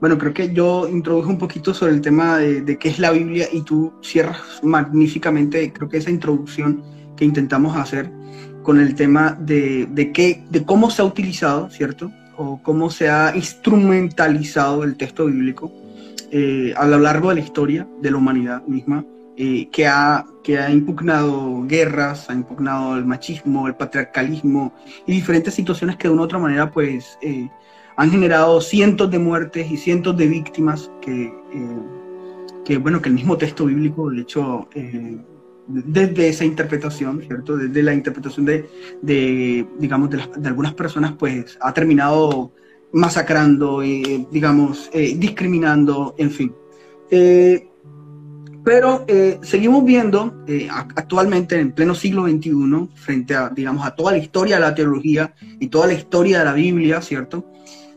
bueno, 0.00 0.18
creo 0.18 0.34
que 0.34 0.52
yo 0.52 0.88
introduje 0.88 1.28
un 1.28 1.38
poquito 1.38 1.72
sobre 1.72 1.92
el 1.92 2.00
tema 2.00 2.38
de, 2.38 2.78
qué 2.78 2.88
es 2.88 2.98
la 2.98 3.10
Biblia 3.10 3.48
y 3.52 3.62
tú 3.62 3.92
cierras 4.02 4.40
magníficamente, 4.62 5.72
creo 5.72 5.88
que 5.88 5.98
esa 5.98 6.10
introducción 6.10 6.82
que 7.16 7.24
intentamos 7.24 7.76
hacer 7.76 8.10
con 8.62 8.80
el 8.80 8.94
tema 8.94 9.36
de, 9.40 9.86
de, 9.90 10.12
qué, 10.12 10.44
de 10.50 10.64
cómo 10.64 10.90
se 10.90 11.02
ha 11.02 11.04
utilizado, 11.04 11.70
¿cierto? 11.70 12.10
O 12.36 12.60
cómo 12.62 12.90
se 12.90 13.08
ha 13.08 13.34
instrumentalizado 13.34 14.84
el 14.84 14.96
texto 14.96 15.26
bíblico 15.26 15.72
eh, 16.30 16.74
a 16.76 16.86
lo 16.86 16.98
largo 16.98 17.30
de 17.30 17.36
la 17.36 17.40
historia 17.40 17.88
de 18.02 18.10
la 18.10 18.16
humanidad 18.16 18.62
misma 18.66 19.04
eh, 19.38 19.68
que, 19.70 19.86
ha, 19.86 20.24
que 20.42 20.58
ha 20.58 20.70
impugnado 20.70 21.62
guerras, 21.66 22.28
ha 22.30 22.32
impugnado 22.32 22.96
el 22.96 23.04
machismo, 23.04 23.66
el 23.66 23.74
patriarcalismo 23.74 24.72
y 25.06 25.12
diferentes 25.12 25.52
situaciones 25.54 25.96
que 25.96 26.08
de 26.08 26.14
una 26.14 26.22
u 26.22 26.24
otra 26.24 26.38
manera 26.38 26.70
pues 26.70 27.18
eh, 27.20 27.48
han 27.96 28.10
generado 28.10 28.60
cientos 28.60 29.10
de 29.10 29.18
muertes 29.18 29.70
y 29.70 29.76
cientos 29.76 30.16
de 30.16 30.26
víctimas 30.26 30.90
que, 31.00 31.24
eh, 31.24 31.80
que 32.64 32.78
bueno, 32.78 33.00
que 33.00 33.08
el 33.08 33.14
mismo 33.14 33.36
texto 33.36 33.66
bíblico, 33.66 34.10
de 34.10 34.22
hecho, 34.22 34.68
desde 35.66 36.28
esa 36.28 36.44
interpretación, 36.44 37.22
¿cierto? 37.22 37.56
Desde 37.56 37.82
la 37.82 37.94
interpretación 37.94 38.46
de, 38.46 38.68
de 39.02 39.66
digamos, 39.78 40.10
de, 40.10 40.18
de, 40.36 40.48
algunas 40.48 40.74
personas, 40.74 41.14
pues 41.18 41.56
ha 41.60 41.72
terminado 41.72 42.52
masacrando, 42.92 43.80
digamos, 43.80 44.90
discriminando, 44.92 46.14
en 46.18 46.30
fin. 46.30 46.52
Pero 48.66 49.04
eh, 49.06 49.38
seguimos 49.42 49.84
viendo 49.84 50.42
eh, 50.48 50.66
actualmente 50.68 51.56
en 51.56 51.70
pleno 51.70 51.94
siglo 51.94 52.24
XXI, 52.24 52.88
frente 52.96 53.36
a, 53.36 53.48
digamos, 53.48 53.86
a 53.86 53.94
toda 53.94 54.10
la 54.10 54.18
historia 54.18 54.56
de 54.56 54.62
la 54.62 54.74
teología 54.74 55.32
y 55.60 55.68
toda 55.68 55.86
la 55.86 55.92
historia 55.92 56.40
de 56.40 56.46
la 56.46 56.52
Biblia, 56.52 57.00
¿cierto? 57.00 57.46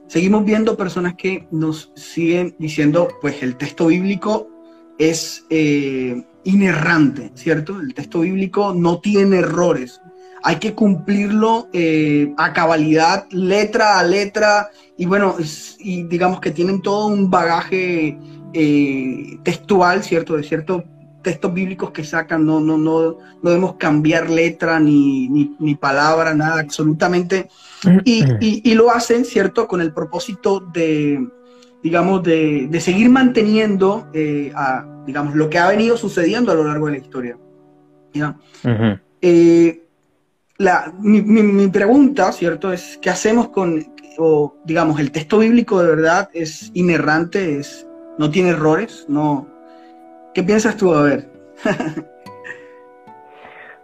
Seguimos 0.10 0.44
viendo 0.44 0.76
personas 0.76 1.14
que 1.16 1.48
nos 1.52 1.92
siguen 1.96 2.56
diciendo, 2.60 3.08
pues 3.22 3.42
el 3.42 3.56
texto 3.56 3.86
bíblico 3.88 4.50
es 4.98 5.46
eh, 5.50 6.22
inerrante, 6.44 7.32
¿cierto? 7.36 7.80
El 7.80 7.94
texto 7.94 8.22
bíblico 8.22 8.74
no 8.74 9.00
tiene 9.00 9.38
errores. 9.38 10.02
Hay 10.44 10.58
que 10.58 10.74
cumplirlo 10.74 11.70
a 12.38 12.54
cabalidad, 12.54 13.28
letra 13.30 14.00
a 14.00 14.04
letra, 14.04 14.70
y 14.98 15.06
bueno, 15.06 15.36
digamos 15.80 16.42
que 16.42 16.52
tienen 16.52 16.82
todo 16.82 17.08
un 17.08 17.30
bagaje 17.30 18.18
eh, 18.54 19.38
textual, 19.44 20.04
¿cierto? 20.04 20.36
De 20.36 20.44
ciertos 20.44 20.84
textos 21.22 21.54
bíblicos 21.54 21.92
que 21.92 22.04
sacan, 22.04 22.46
no, 22.46 22.60
no, 22.60 22.78
no, 22.78 23.18
no 23.44 23.50
debemos 23.50 23.76
cambiar 23.76 24.30
letra 24.30 24.80
ni, 24.80 25.28
ni, 25.60 25.76
palabra, 25.76 26.34
nada, 26.34 26.60
absolutamente. 26.60 27.48
Y, 28.04 28.74
lo 28.74 28.92
hacen, 28.92 29.26
¿cierto? 29.26 29.68
Con 29.68 29.82
el 29.82 29.94
propósito 29.94 30.60
de, 30.60 31.28
digamos, 31.84 32.24
de, 32.24 32.80
seguir 32.82 33.10
manteniendo, 33.10 34.08
eh, 34.14 34.52
digamos, 35.06 35.36
lo 35.36 35.50
que 35.50 35.58
ha 35.58 35.68
venido 35.70 35.98
sucediendo 35.98 36.52
a 36.52 36.56
lo 36.56 36.64
largo 36.64 36.88
de 36.88 36.92
la 36.92 36.98
historia. 36.98 37.38
Eh, 39.22 39.84
la, 40.58 40.94
mi, 41.00 41.22
mi, 41.22 41.68
pregunta, 41.68 42.32
¿cierto? 42.32 42.74
Es, 42.74 43.00
¿qué 43.02 43.10
hacemos 43.10 43.50
con, 43.50 43.86
o, 44.18 44.56
digamos, 44.66 45.00
el 45.00 45.12
texto 45.12 45.40
bíblico 45.40 45.82
de 45.82 45.90
verdad 45.90 46.30
es 46.34 46.72
inerrante, 46.74 47.60
es 47.60 47.88
no 48.18 48.30
tiene 48.30 48.50
errores, 48.50 49.06
no. 49.08 49.48
¿Qué 50.34 50.44
piensas 50.44 50.76
tú? 50.76 50.94
A 50.94 51.04
ver. 51.04 51.30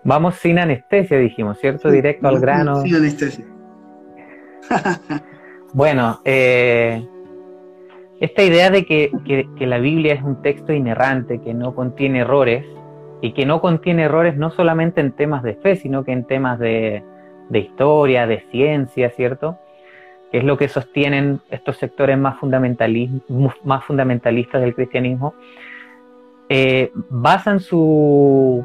Vamos 0.04 0.36
sin 0.36 0.60
anestesia, 0.60 1.18
dijimos, 1.18 1.58
¿cierto? 1.60 1.90
Directo 1.90 2.28
al 2.28 2.40
grano. 2.40 2.82
Sin 2.82 2.96
anestesia. 2.96 3.46
bueno, 5.74 6.20
eh, 6.26 7.06
esta 8.20 8.44
idea 8.44 8.70
de 8.70 8.86
que, 8.86 9.12
la 9.60 9.78
Biblia 9.78 10.14
es 10.14 10.24
un 10.24 10.42
texto 10.42 10.74
inerrante, 10.74 11.42
que 11.42 11.54
no 11.54 11.76
contiene 11.76 12.20
errores, 12.20 12.66
y 13.22 13.34
que 13.34 13.46
no 13.46 13.62
contiene 13.62 14.04
errores 14.04 14.38
no 14.38 14.52
solamente 14.52 15.02
en 15.02 15.12
temas 15.12 15.42
de 15.44 15.56
fe, 15.56 15.76
sino 15.76 16.04
que 16.04 16.12
en 16.12 16.26
temas 16.26 16.60
de, 16.60 17.04
historia, 17.52 18.28
de 18.28 18.42
ciencia, 18.52 19.10
¿cierto? 19.12 19.58
que 20.32 20.40
es 20.40 20.44
lo 20.44 20.58
que 20.58 20.68
sostienen 20.68 21.40
estos 21.50 21.78
sectores 21.78 22.18
más, 22.18 22.36
más 23.64 23.84
fundamentalistas 23.86 24.62
del 24.62 24.76
cristianismo, 24.76 25.34
eh, 26.50 26.92
basan 27.10 27.60
su 27.60 28.64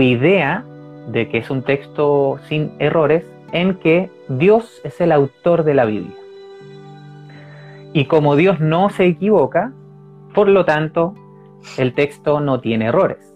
idea 0.00 0.64
de 1.08 1.28
que 1.28 1.38
es 1.38 1.50
un 1.50 1.62
texto 1.62 2.38
sin 2.48 2.72
errores 2.78 3.24
en 3.52 3.74
que 3.76 4.10
Dios 4.28 4.80
es 4.84 5.00
el 5.00 5.12
autor 5.12 5.64
de 5.64 5.74
la 5.74 5.84
Biblia. 5.84 6.16
Y 7.92 8.06
como 8.06 8.36
Dios 8.36 8.60
no 8.60 8.88
se 8.90 9.04
equivoca, 9.06 9.72
por 10.34 10.48
lo 10.48 10.64
tanto, 10.64 11.14
el 11.76 11.94
texto 11.94 12.40
no 12.40 12.60
tiene 12.60 12.86
errores. 12.86 13.34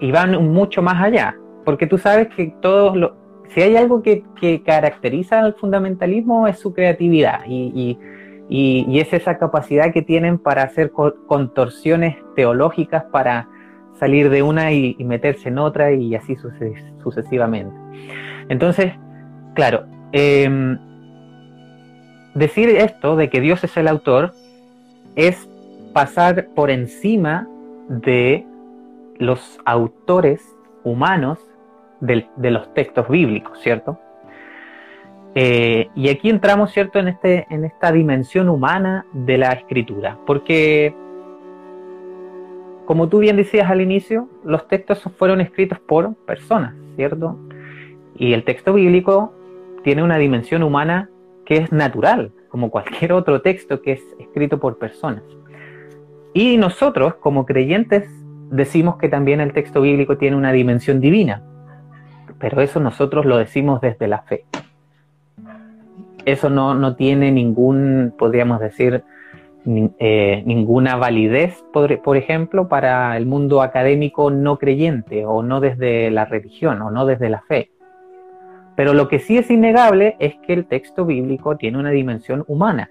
Y 0.00 0.12
van 0.12 0.52
mucho 0.52 0.82
más 0.82 1.02
allá. 1.02 1.36
porque 1.64 1.86
tú 1.86 1.96
sabes 1.96 2.26
que 2.34 2.52
todos 2.60 2.96
los, 2.96 3.12
si 3.54 3.62
hay 3.62 3.76
algo 3.76 4.02
que, 4.02 4.24
caracteriza 4.64 5.40
al 5.40 5.54
fundamentalismo 5.54 6.48
es 6.48 6.58
su 6.58 6.72
creatividad 6.72 7.42
y, 7.46 7.98
es 8.48 9.12
esa 9.12 9.38
capacidad 9.38 9.92
que 9.92 10.02
tienen 10.02 10.38
para 10.38 10.62
hacer 10.62 10.90
contorsiones 10.90 12.16
teológicas 12.34 13.04
para 13.04 13.48
salir 13.98 14.30
de 14.30 14.42
una 14.42 14.72
y, 14.72 14.96
meterse 15.04 15.48
en 15.48 15.58
otra 15.58 15.92
y 15.92 16.14
así 16.14 16.36
sucesivamente. 17.02 17.74
Entonces, 18.48 18.92
claro, 19.54 19.86
em, 20.12 20.78
decir 22.34 22.68
esto 22.68 23.16
de 23.16 23.30
que 23.30 23.40
Dios 23.40 23.62
es 23.64 23.76
el 23.76 23.88
autor 23.88 24.32
es 25.16 25.48
pasar 25.92 26.48
por 26.54 26.70
encima 26.70 27.46
de 27.88 28.46
los 29.18 29.58
autores 29.64 30.42
humanos 30.84 31.38
de 32.00 32.50
los 32.50 32.74
textos 32.74 33.08
bíblicos, 33.08 33.60
¿cierto? 33.60 33.98
Eh, 35.34 35.88
y 35.94 36.08
aquí 36.08 36.28
entramos, 36.28 36.72
¿cierto?, 36.72 36.98
en, 36.98 37.08
este, 37.08 37.46
en 37.48 37.64
esta 37.64 37.92
dimensión 37.92 38.48
humana 38.48 39.06
de 39.12 39.38
la 39.38 39.52
escritura, 39.52 40.18
porque, 40.26 40.94
como 42.84 43.08
tú 43.08 43.20
bien 43.20 43.36
decías 43.36 43.70
al 43.70 43.80
inicio, 43.80 44.28
los 44.44 44.68
textos 44.68 45.02
fueron 45.16 45.40
escritos 45.40 45.78
por 45.78 46.14
personas, 46.26 46.74
¿cierto? 46.96 47.38
Y 48.16 48.32
el 48.32 48.44
texto 48.44 48.74
bíblico 48.74 49.32
tiene 49.82 50.02
una 50.02 50.18
dimensión 50.18 50.62
humana 50.62 51.08
que 51.44 51.56
es 51.56 51.72
natural, 51.72 52.32
como 52.48 52.70
cualquier 52.70 53.12
otro 53.12 53.42
texto 53.42 53.82
que 53.82 53.92
es 53.92 54.02
escrito 54.18 54.58
por 54.58 54.78
personas. 54.78 55.22
Y 56.34 56.56
nosotros, 56.56 57.14
como 57.16 57.44
creyentes, 57.44 58.08
decimos 58.50 58.96
que 58.96 59.08
también 59.08 59.40
el 59.40 59.52
texto 59.52 59.80
bíblico 59.80 60.16
tiene 60.16 60.36
una 60.36 60.52
dimensión 60.52 61.00
divina, 61.00 61.42
pero 62.38 62.60
eso 62.60 62.80
nosotros 62.80 63.24
lo 63.24 63.38
decimos 63.38 63.80
desde 63.80 64.08
la 64.08 64.22
fe. 64.22 64.44
Eso 66.24 66.50
no, 66.50 66.94
tiene 66.96 67.32
ningún, 67.32 68.14
podríamos 68.16 68.60
decir, 68.60 69.02
eh, 69.66 70.42
ninguna 70.46 70.96
validez, 70.96 71.64
por, 71.72 72.16
ejemplo, 72.16 72.68
para 72.68 73.16
el 73.16 73.26
mundo 73.26 73.62
académico 73.62 74.30
no 74.30 74.58
creyente 74.58 75.26
o 75.26 75.42
no 75.42 75.60
desde 75.60 76.10
la 76.10 76.24
religión 76.24 76.80
o 76.82 76.90
no 76.90 77.06
desde 77.06 77.28
la 77.28 77.42
fe. 77.42 77.70
Pero 78.76 78.94
lo 78.94 79.08
que 79.08 79.18
sí 79.18 79.36
es 79.36 79.50
innegable 79.50 80.16
es 80.18 80.34
que 80.46 80.52
el 80.52 80.66
texto 80.66 81.04
bíblico 81.04 81.56
tiene 81.56 81.78
una 81.78 81.90
dimensión 81.90 82.44
humana. 82.48 82.90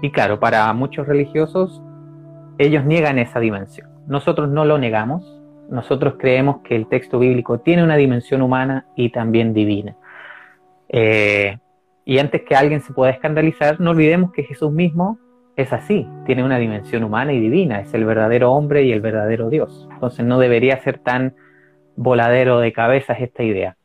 Y 0.00 0.10
claro, 0.10 0.40
para 0.40 0.72
muchos 0.72 1.06
religiosos, 1.06 1.82
ellos 2.58 2.84
niegan 2.84 3.18
esa 3.18 3.40
dimensión. 3.40 3.88
Nosotros 4.06 4.48
no 4.48 4.64
lo 4.64 4.78
negamos, 4.78 5.42
nosotros 5.68 6.14
creemos 6.18 6.60
que 6.62 6.76
el 6.76 6.86
texto 6.86 7.18
bíblico 7.18 7.60
tiene 7.60 7.82
una 7.82 7.96
dimensión 7.96 8.42
humana 8.42 8.86
y 8.96 9.10
también 9.10 9.52
divina. 9.52 9.96
Eh, 10.88 11.58
y 12.04 12.18
antes 12.18 12.42
que 12.42 12.56
alguien 12.56 12.80
se 12.80 12.94
pueda 12.94 13.10
escandalizar, 13.12 13.80
no 13.80 13.90
olvidemos 13.90 14.32
que 14.32 14.44
Jesús 14.44 14.72
mismo 14.72 15.18
es 15.56 15.72
así, 15.72 16.08
tiene 16.24 16.44
una 16.44 16.58
dimensión 16.58 17.04
humana 17.04 17.32
y 17.32 17.40
divina, 17.40 17.80
es 17.80 17.92
el 17.92 18.04
verdadero 18.04 18.52
hombre 18.52 18.84
y 18.84 18.92
el 18.92 19.00
verdadero 19.00 19.50
Dios. 19.50 19.88
Entonces 19.92 20.24
no 20.24 20.38
debería 20.38 20.80
ser 20.80 21.00
tan 21.00 21.34
voladero 21.96 22.60
de 22.60 22.72
cabezas 22.72 23.20
esta 23.20 23.42
idea. 23.42 23.76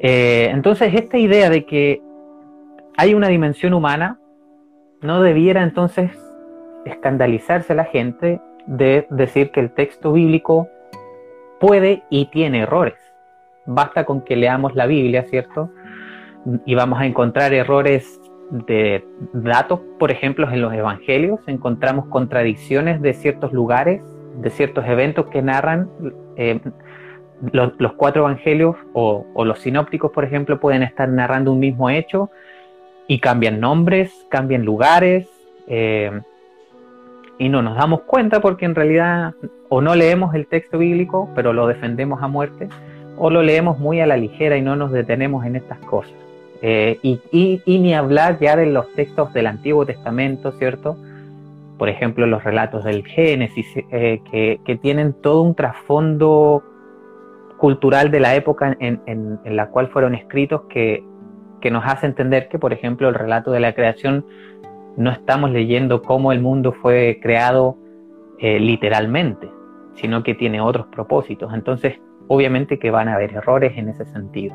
Eh, 0.00 0.48
entonces 0.52 0.94
esta 0.94 1.18
idea 1.18 1.50
de 1.50 1.64
que 1.64 2.02
hay 2.96 3.14
una 3.14 3.28
dimensión 3.28 3.74
humana 3.74 4.18
no 5.02 5.22
debiera 5.22 5.62
entonces 5.62 6.10
escandalizarse 6.84 7.74
la 7.74 7.84
gente 7.84 8.40
de 8.66 9.06
decir 9.10 9.50
que 9.50 9.60
el 9.60 9.70
texto 9.70 10.12
bíblico 10.12 10.68
puede 11.60 12.02
y 12.10 12.26
tiene 12.26 12.60
errores. 12.60 12.98
Basta 13.66 14.04
con 14.04 14.22
que 14.22 14.36
leamos 14.36 14.74
la 14.74 14.86
Biblia, 14.86 15.24
¿cierto? 15.24 15.70
Y 16.64 16.74
vamos 16.74 17.00
a 17.00 17.06
encontrar 17.06 17.52
errores 17.52 18.20
de 18.50 19.04
datos, 19.32 19.80
por 19.98 20.10
ejemplo, 20.12 20.48
en 20.50 20.60
los 20.60 20.72
evangelios, 20.72 21.40
encontramos 21.46 22.06
contradicciones 22.06 23.02
de 23.02 23.12
ciertos 23.12 23.52
lugares, 23.52 24.02
de 24.36 24.50
ciertos 24.50 24.86
eventos 24.86 25.26
que 25.26 25.42
narran. 25.42 25.90
Eh, 26.36 26.60
los, 27.52 27.92
cuatro 27.96 28.22
evangelios 28.22 28.76
o, 28.92 29.24
los 29.44 29.58
sinópticos, 29.60 30.10
por 30.12 30.24
ejemplo, 30.24 30.58
pueden 30.60 30.82
estar 30.82 31.08
narrando 31.08 31.52
un 31.52 31.60
mismo 31.60 31.90
hecho 31.90 32.30
y 33.06 33.20
cambian 33.20 33.60
nombres, 33.60 34.12
cambian 34.30 34.64
lugares. 34.64 35.28
Eh, 35.66 36.10
y 37.38 37.48
no 37.48 37.60
nos 37.60 37.76
damos 37.76 38.02
cuenta 38.02 38.40
porque 38.40 38.64
en 38.64 38.74
realidad 38.74 39.34
o 39.68 39.80
no 39.80 39.94
leemos 39.94 40.34
el 40.34 40.46
texto 40.46 40.78
bíblico, 40.78 41.28
pero 41.34 41.52
lo 41.52 41.66
defendemos 41.66 42.22
a 42.22 42.28
muerte, 42.28 42.68
o 43.18 43.30
lo 43.30 43.42
leemos 43.42 43.78
muy 43.78 44.00
a 44.00 44.06
la 44.06 44.16
ligera 44.16 44.56
y 44.56 44.62
no 44.62 44.76
nos 44.76 44.92
detenemos 44.92 45.44
en 45.44 45.56
estas 45.56 45.78
cosas. 45.80 46.14
Eh, 46.62 46.98
y, 47.02 47.60
ni 47.66 47.94
hablar 47.94 48.38
ya 48.40 48.56
de 48.56 48.66
los 48.66 48.92
textos 48.94 49.32
del 49.32 49.46
Antiguo 49.46 49.84
Testamento, 49.84 50.52
¿cierto? 50.52 50.96
Por 51.78 51.88
ejemplo, 51.88 52.26
los 52.26 52.42
relatos 52.44 52.84
del 52.84 53.06
Génesis, 53.06 53.66
eh, 53.90 54.20
que, 54.30 54.78
tienen 54.80 55.12
todo 55.12 55.42
un 55.42 55.54
trasfondo 55.54 56.62
cultural 57.58 58.10
de 58.10 58.20
la 58.20 58.34
época 58.34 58.76
en, 58.80 59.38
la 59.44 59.68
cual 59.68 59.88
fueron 59.88 60.14
escritos 60.14 60.62
que, 60.68 61.04
que 61.60 61.70
nos 61.70 61.84
hace 61.84 62.06
entender 62.06 62.48
que, 62.48 62.58
por 62.58 62.72
ejemplo, 62.72 63.08
el 63.08 63.14
relato 63.14 63.50
de 63.50 63.60
la 63.60 63.74
creación 63.74 64.24
no 64.96 65.10
estamos 65.10 65.50
leyendo 65.50 66.02
cómo 66.02 66.32
el 66.32 66.40
mundo 66.40 66.74
fue 66.80 67.18
creado 67.22 67.76
eh, 68.38 68.58
literalmente, 68.60 69.48
sino 70.00 70.22
que 70.22 70.34
tiene 70.34 70.60
otros 70.60 70.86
propósitos. 70.88 71.52
Entonces, 71.54 71.94
obviamente 72.28 72.78
que 72.78 72.90
van 72.90 73.08
a 73.08 73.14
haber 73.14 73.32
errores 73.32 73.72
en 73.76 73.88
ese 73.88 74.04
sentido. 74.06 74.54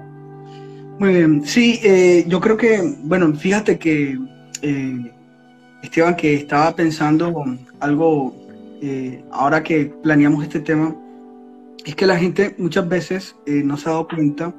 Muy 0.99 1.15
bien, 1.15 1.43
sí, 1.43 1.79
eh, 1.83 2.25
yo 2.27 2.39
creo 2.39 2.57
que, 2.57 2.79
bueno, 3.03 3.33
fíjate 3.33 3.79
que, 3.79 4.17
eh, 4.61 5.11
Esteban, 5.81 6.15
que 6.15 6.35
estaba 6.35 6.75
pensando 6.75 7.43
algo, 7.79 8.35
ahora 9.31 9.61
que 9.61 9.93
planeamos 10.01 10.43
este 10.43 10.59
tema, 10.59 10.95
es 11.85 11.95
que 11.95 12.05
la 12.05 12.17
gente 12.17 12.55
muchas 12.57 12.87
veces 12.87 13.35
no 13.45 13.77
se 13.77 13.89
ha 13.89 13.93
dado 13.93 14.07
cuenta 14.07 14.53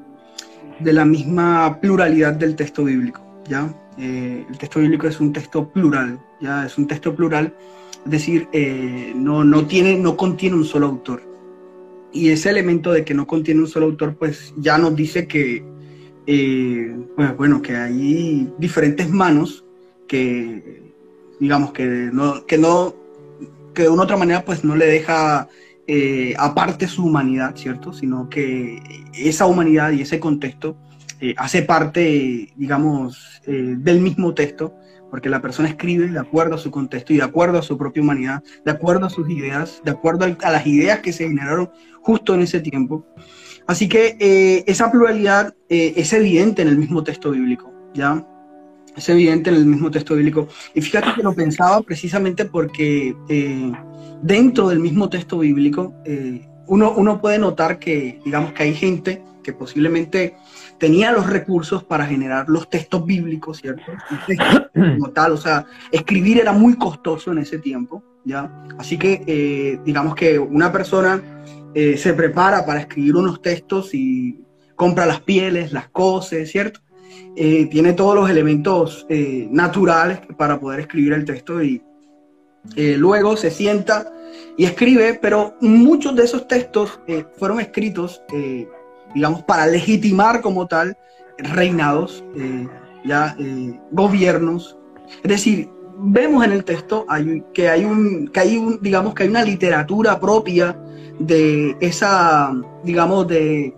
de 0.80 0.92
la 0.92 1.04
misma 1.04 1.78
pluralidad 1.80 2.34
del 2.34 2.56
texto 2.56 2.84
bíblico, 2.84 3.20
¿ya? 3.48 3.74
Eh, 3.98 4.46
el 4.48 4.58
texto 4.58 4.80
bíblico 4.80 5.06
es 5.06 5.20
un 5.20 5.32
texto 5.32 5.68
plural, 5.68 6.18
ya 6.40 6.66
es 6.66 6.78
un 6.78 6.86
texto 6.86 7.14
plural, 7.14 7.54
es 8.04 8.10
decir, 8.10 8.48
eh, 8.52 9.12
no, 9.14 9.44
no, 9.44 9.66
tiene, 9.66 9.96
no 9.98 10.16
contiene 10.16 10.56
un 10.56 10.64
solo 10.64 10.86
autor. 10.86 11.22
Y 12.12 12.30
ese 12.30 12.50
elemento 12.50 12.92
de 12.92 13.04
que 13.04 13.14
no 13.14 13.26
contiene 13.26 13.60
un 13.60 13.68
solo 13.68 13.86
autor, 13.86 14.16
pues 14.16 14.52
ya 14.56 14.78
nos 14.78 14.96
dice 14.96 15.26
que, 15.26 15.64
eh, 16.26 16.96
pues, 17.16 17.36
bueno, 17.36 17.62
que 17.62 17.76
hay 17.76 18.52
diferentes 18.58 19.08
manos 19.10 19.64
que, 20.08 20.92
digamos, 21.38 21.72
que 21.72 21.84
no, 22.12 22.46
que 22.46 22.58
no, 22.58 22.94
que 23.74 23.82
de 23.82 23.88
una 23.88 24.02
otra 24.02 24.16
manera, 24.16 24.44
pues 24.44 24.64
no 24.64 24.76
le 24.76 24.86
deja 24.86 25.48
aparte 26.38 26.86
su 26.88 27.04
humanidad, 27.04 27.56
¿cierto? 27.56 27.92
Sino 27.92 28.28
que 28.28 28.82
esa 29.14 29.46
humanidad 29.46 29.90
y 29.92 30.02
ese 30.02 30.20
contexto 30.20 30.76
eh, 31.22 31.36
hace 31.36 31.62
parte, 31.62 32.52
digamos, 32.56 33.40
eh, 33.46 33.76
del 33.78 34.00
mismo 34.00 34.34
texto, 34.34 34.74
porque 35.08 35.28
la 35.28 35.40
persona 35.40 35.68
escribe 35.68 36.08
de 36.08 36.18
acuerdo 36.18 36.56
a 36.56 36.58
su 36.58 36.72
contexto 36.72 37.12
y 37.12 37.18
de 37.18 37.22
acuerdo 37.22 37.60
a 37.60 37.62
su 37.62 37.78
propia 37.78 38.02
humanidad, 38.02 38.42
de 38.64 38.72
acuerdo 38.72 39.06
a 39.06 39.10
sus 39.10 39.30
ideas, 39.30 39.80
de 39.84 39.92
acuerdo 39.92 40.24
a 40.24 40.50
las 40.50 40.66
ideas 40.66 40.98
que 40.98 41.12
se 41.12 41.28
generaron 41.28 41.70
justo 42.00 42.34
en 42.34 42.42
ese 42.42 42.58
tiempo. 42.58 43.06
Así 43.68 43.88
que 43.88 44.16
eh, 44.18 44.64
esa 44.66 44.90
pluralidad 44.90 45.54
es 45.68 46.12
evidente 46.12 46.62
en 46.62 46.68
el 46.68 46.76
mismo 46.76 47.04
texto 47.04 47.30
bíblico, 47.30 47.72
¿ya? 47.94 48.26
Es 48.96 49.08
evidente 49.08 49.50
en 49.50 49.56
el 49.56 49.64
mismo 49.64 49.92
texto 49.92 50.16
bíblico. 50.16 50.48
Y 50.74 50.80
fíjate 50.80 51.14
que 51.14 51.22
lo 51.22 51.32
pensaba 51.34 51.82
precisamente 51.82 52.46
porque 52.46 53.14
dentro 54.22 54.68
del 54.68 54.78
mismo 54.78 55.08
texto 55.08 55.38
bíblico 55.38 55.94
uno, 56.66 56.92
uno 56.96 57.20
puede 57.20 57.38
notar 57.38 57.78
que, 57.78 58.20
digamos, 58.24 58.52
que 58.52 58.62
hay 58.62 58.74
gente 58.74 59.22
que 59.42 59.52
posiblemente 59.52 60.36
tenía 60.78 61.12
los 61.12 61.28
recursos 61.28 61.84
para 61.84 62.06
generar 62.06 62.48
los 62.48 62.70
textos 62.70 63.04
bíblicos, 63.04 63.58
¿cierto? 63.58 63.92
Como 64.74 65.10
tal, 65.10 65.32
o 65.32 65.36
sea, 65.36 65.66
escribir 65.90 66.38
era 66.38 66.52
muy 66.52 66.74
costoso 66.76 67.32
en 67.32 67.38
ese 67.38 67.58
tiempo, 67.58 68.02
¿ya? 68.24 68.50
Así 68.78 68.98
que, 68.98 69.22
eh, 69.26 69.80
digamos 69.84 70.14
que 70.14 70.38
una 70.38 70.72
persona 70.72 71.22
eh, 71.74 71.96
se 71.96 72.14
prepara 72.14 72.64
para 72.64 72.80
escribir 72.80 73.16
unos 73.16 73.42
textos 73.42 73.92
y 73.94 74.40
compra 74.76 75.06
las 75.06 75.20
pieles, 75.20 75.72
las 75.72 75.88
cose, 75.88 76.46
¿cierto? 76.46 76.80
Eh, 77.36 77.66
tiene 77.70 77.92
todos 77.92 78.14
los 78.14 78.30
elementos 78.30 79.06
naturales 79.50 80.20
para 80.36 80.58
poder 80.58 80.80
escribir 80.80 81.12
el 81.12 81.24
texto 81.24 81.62
y 81.62 81.82
luego 82.76 83.36
se 83.36 83.50
sienta 83.50 84.12
y 84.56 84.64
escribe, 84.64 85.18
pero 85.20 85.54
muchos 85.60 86.14
de 86.14 86.24
esos 86.24 86.46
textos 86.46 87.00
fueron 87.38 87.60
escritos 87.60 88.22
digamos, 89.14 89.42
para 89.42 89.66
legitimar 89.66 90.40
como 90.40 90.66
tal 90.66 90.96
reinados, 91.38 92.24
eh, 92.36 92.66
ya 93.04 93.36
eh, 93.38 93.78
gobiernos. 93.90 94.76
Es 95.22 95.30
decir, 95.30 95.68
vemos 95.98 96.44
en 96.44 96.52
el 96.52 96.64
texto 96.64 97.06
que 97.52 97.68
hay 97.68 97.84
un, 97.84 98.28
que 98.28 98.40
hay 98.40 98.56
un, 98.56 98.80
digamos 98.80 99.14
que 99.14 99.24
hay 99.24 99.28
una 99.28 99.44
literatura 99.44 100.18
propia 100.18 100.76
de 101.18 101.76
esa, 101.80 102.52
digamos, 102.84 103.26
de, 103.28 103.74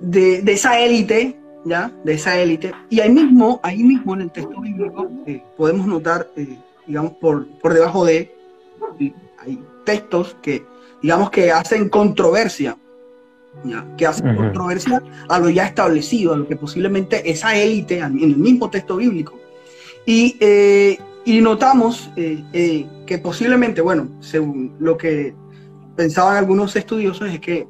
de, 0.00 0.42
esa 0.46 0.78
élite, 0.80 1.38
¿ya? 1.64 1.92
De 2.04 2.14
esa 2.14 2.38
élite. 2.38 2.72
Y 2.90 3.00
ahí 3.00 3.10
mismo, 3.10 3.60
ahí 3.62 3.82
mismo 3.82 4.14
en 4.14 4.22
el 4.22 4.30
texto 4.30 4.60
bíblico 4.60 5.08
eh, 5.26 5.42
podemos 5.56 5.86
notar, 5.86 6.28
eh, 6.36 6.58
digamos, 6.88 7.12
por, 7.12 7.46
por 7.60 7.72
debajo 7.72 8.04
de, 8.04 8.34
hay 9.38 9.62
textos 9.84 10.36
que, 10.42 10.64
digamos, 11.00 11.30
que 11.30 11.52
hacen 11.52 11.88
controversia, 11.88 12.76
¿ya? 13.62 13.86
Que 13.96 14.06
hacen 14.06 14.34
controversia 14.34 15.00
a 15.28 15.38
lo 15.38 15.48
ya 15.50 15.66
establecido, 15.66 16.34
a 16.34 16.36
lo 16.36 16.48
que 16.48 16.56
posiblemente 16.56 17.30
esa 17.30 17.56
élite, 17.56 17.98
en 17.98 18.18
el 18.20 18.36
mismo 18.36 18.68
texto 18.70 18.96
bíblico. 18.96 19.38
Y, 20.04 20.36
eh, 20.40 20.98
y 21.24 21.40
notamos 21.40 22.10
que 22.16 23.20
posiblemente, 23.22 23.80
bueno, 23.82 24.08
según 24.20 24.74
lo 24.80 24.96
que 24.96 25.34
pensaban 25.94 26.36
algunos 26.36 26.74
estudiosos, 26.74 27.28
es 27.28 27.40
que 27.40 27.66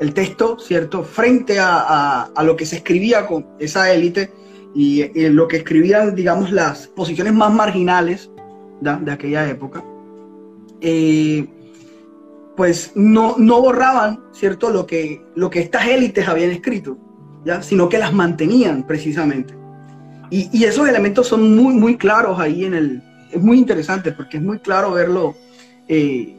el 0.00 0.14
texto, 0.14 0.58
¿cierto? 0.58 1.04
Frente 1.04 1.58
a, 1.60 2.32
lo 2.42 2.56
que 2.56 2.66
se 2.66 2.76
escribía 2.76 3.26
con 3.26 3.46
esa 3.58 3.92
élite 3.92 4.32
y, 4.74 5.04
lo 5.30 5.48
que 5.48 5.58
escribían, 5.58 6.14
digamos, 6.14 6.50
las 6.52 6.86
posiciones 6.86 7.32
más 7.32 7.52
marginales 7.52 8.30
de 8.80 9.12
aquella 9.12 9.48
época, 9.48 9.84
eh, 10.80 11.46
pues 12.56 12.92
no, 12.94 13.36
no 13.38 13.60
borraban, 13.60 14.20
¿cierto? 14.32 14.70
Lo 14.70 14.86
que, 14.86 15.22
lo 15.34 15.50
que 15.50 15.60
estas 15.60 15.86
élites 15.86 16.28
habían 16.28 16.50
escrito, 16.50 16.98
¿ya? 17.44 17.62
Sino 17.62 17.88
que 17.88 17.98
las 17.98 18.12
mantenían 18.12 18.86
precisamente. 18.86 19.54
Y, 20.30 20.64
esos 20.64 20.88
elementos 20.88 21.26
son 21.26 21.56
muy, 21.56 21.74
muy 21.74 21.96
claros 21.96 22.38
ahí 22.38 22.64
en 22.64 22.74
el... 22.74 23.02
Es 23.32 23.42
muy 23.42 23.58
interesante 23.58 24.12
porque 24.12 24.36
es 24.36 24.42
muy 24.42 24.58
claro 24.60 24.92
verlo. 24.92 25.34
Eh, 25.88 26.36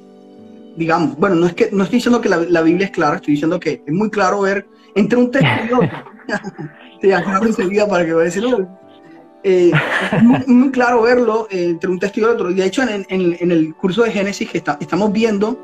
digamos, 0.77 1.17
bueno, 1.17 1.35
no 1.35 1.47
es 1.47 1.53
que 1.53 1.69
no 1.71 1.83
estoy 1.83 1.97
diciendo 1.97 2.21
que 2.21 2.29
la, 2.29 2.61
Biblia 2.61 2.85
es 2.85 2.91
clara, 2.91 3.17
estoy 3.17 3.33
diciendo 3.33 3.59
que 3.59 3.83
es 3.85 3.93
muy 3.93 4.09
claro 4.09 4.41
ver 4.41 4.65
entre 4.95 5.17
un 5.17 5.29
texto 5.29 5.65
y 5.69 5.73
otro. 5.73 5.89
Sí, 7.01 7.11
aclaro 7.11 7.45
enseguida 7.45 7.87
para 7.87 8.05
que 8.05 8.13
vaya 8.13 8.21
a 8.21 8.25
decirlo. 8.25 8.67
Eh, 9.43 9.71
es 10.11 10.47
muy, 10.47 10.69
claro 10.69 11.01
verlo 11.01 11.47
eh, 11.49 11.69
entre 11.69 11.89
un 11.89 11.99
texto 11.99 12.19
y 12.19 12.23
otro. 12.23 12.51
Y 12.51 12.53
de 12.53 12.65
hecho, 12.65 12.83
en, 12.83 13.05
en, 13.09 13.51
el 13.51 13.73
curso 13.75 14.03
de 14.03 14.11
Génesis 14.11 14.49
que 14.49 14.57
estamos 14.57 15.11
viendo 15.11 15.57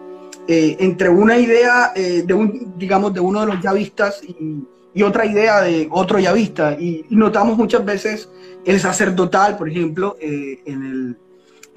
eh, 0.48 0.78
entre 0.80 1.10
una 1.10 1.38
idea 1.38 1.94
de 1.94 2.34
un, 2.34 2.74
digamos, 2.78 3.14
de 3.14 3.20
uno 3.20 3.42
de 3.42 3.48
los 3.48 3.62
yavistas 3.62 4.24
y, 4.24 4.64
y 4.94 5.04
otra 5.04 5.26
idea 5.26 5.62
de 5.62 5.88
otro 5.92 6.18
yavista. 6.18 6.76
Y, 6.80 7.06
y, 7.10 7.16
notamos 7.16 7.58
muchas 7.58 7.86
veces 7.86 8.30
el 8.66 8.80
sacerdotal, 8.80 9.58
por 9.58 9.70
ejemplo, 9.70 10.18
en 10.20 10.84
el 10.84 11.18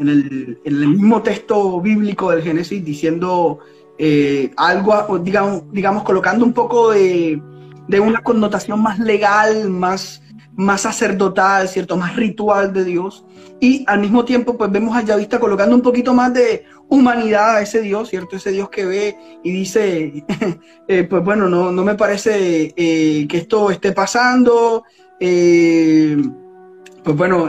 en 0.01 0.59
el, 0.64 0.88
mismo 0.88 1.23
texto 1.23 1.81
bíblico 1.81 2.31
del 2.31 2.43
Génesis 2.43 2.83
diciendo 2.85 3.59
eh, 3.99 4.51
algo, 4.57 5.19
digamos, 5.19 5.71
digamos, 5.71 6.03
colocando 6.05 6.45
un 6.45 6.55
poco 6.55 6.90
de, 6.93 7.40
una 7.98 8.22
connotación 8.22 8.81
más 8.81 8.98
legal, 8.98 9.70
más, 9.70 10.22
más 10.55 10.83
sacerdotal, 10.83 11.68
¿cierto? 11.68 11.96
Más 11.96 12.14
ritual 12.14 12.72
de 12.72 12.85
Dios. 12.85 13.24
Y 13.59 13.85
al 13.88 14.00
mismo 14.00 14.24
tiempo, 14.24 14.57
pues 14.57 14.70
vemos 14.70 14.96
a 14.96 15.03
Yavista 15.03 15.40
colocando 15.40 15.74
un 15.74 15.83
poquito 15.83 16.14
más 16.14 16.33
de 16.35 16.64
humanidad 16.88 17.57
a 17.57 17.62
ese 17.62 17.81
Dios, 17.81 18.11
¿cierto? 18.11 18.37
Ese 18.37 18.53
Dios 18.53 18.68
que 18.68 18.85
ve 18.85 19.16
y 19.42 19.50
dice, 19.50 20.24
eh, 20.88 21.05
pues 21.05 21.24
bueno, 21.24 21.48
no, 21.48 21.72
me 21.85 21.94
parece 21.94 22.74
eh, 22.76 23.26
que 23.26 23.38
esto 23.38 23.70
esté 23.70 23.92
pasando. 23.92 24.85
pues 25.18 27.16
bueno, 27.16 27.48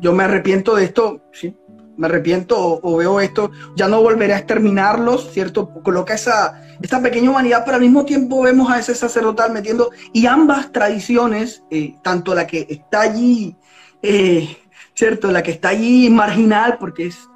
yo 0.00 0.12
me 0.12 0.24
arrepiento 0.24 0.74
de 0.74 0.84
esto, 0.84 1.22
sí, 1.32 1.56
me 1.96 2.06
arrepiento 2.06 2.80
o, 2.82 2.96
veo 2.96 3.20
esto, 3.20 3.50
ya 3.76 3.88
no 3.88 4.02
volveré 4.02 4.34
a 4.34 4.38
exterminarlos, 4.38 5.30
¿cierto? 5.32 5.68
Coloca 5.82 6.14
esa, 6.14 6.62
esta 6.80 7.00
pequeña 7.02 7.30
humanidad, 7.30 7.62
pero 7.64 7.76
al 7.76 7.82
mismo 7.82 8.04
tiempo 8.04 8.42
vemos 8.42 8.70
a 8.70 8.78
ese 8.78 8.94
sacerdotal 8.94 9.52
metiendo, 9.52 9.90
y 10.12 10.26
ambas 10.26 10.72
tradiciones, 10.72 11.62
eh, 11.70 11.94
tanto 12.02 12.34
la 12.34 12.46
que 12.46 12.66
está 12.68 13.02
allí, 13.02 13.56
eh, 14.02 14.56
¿cierto? 14.94 15.30
La 15.30 15.42
que 15.42 15.52
está 15.52 15.70
allí 15.70 16.08
marginal, 16.10 16.78
porque 16.78 17.06
es, 17.06 17.28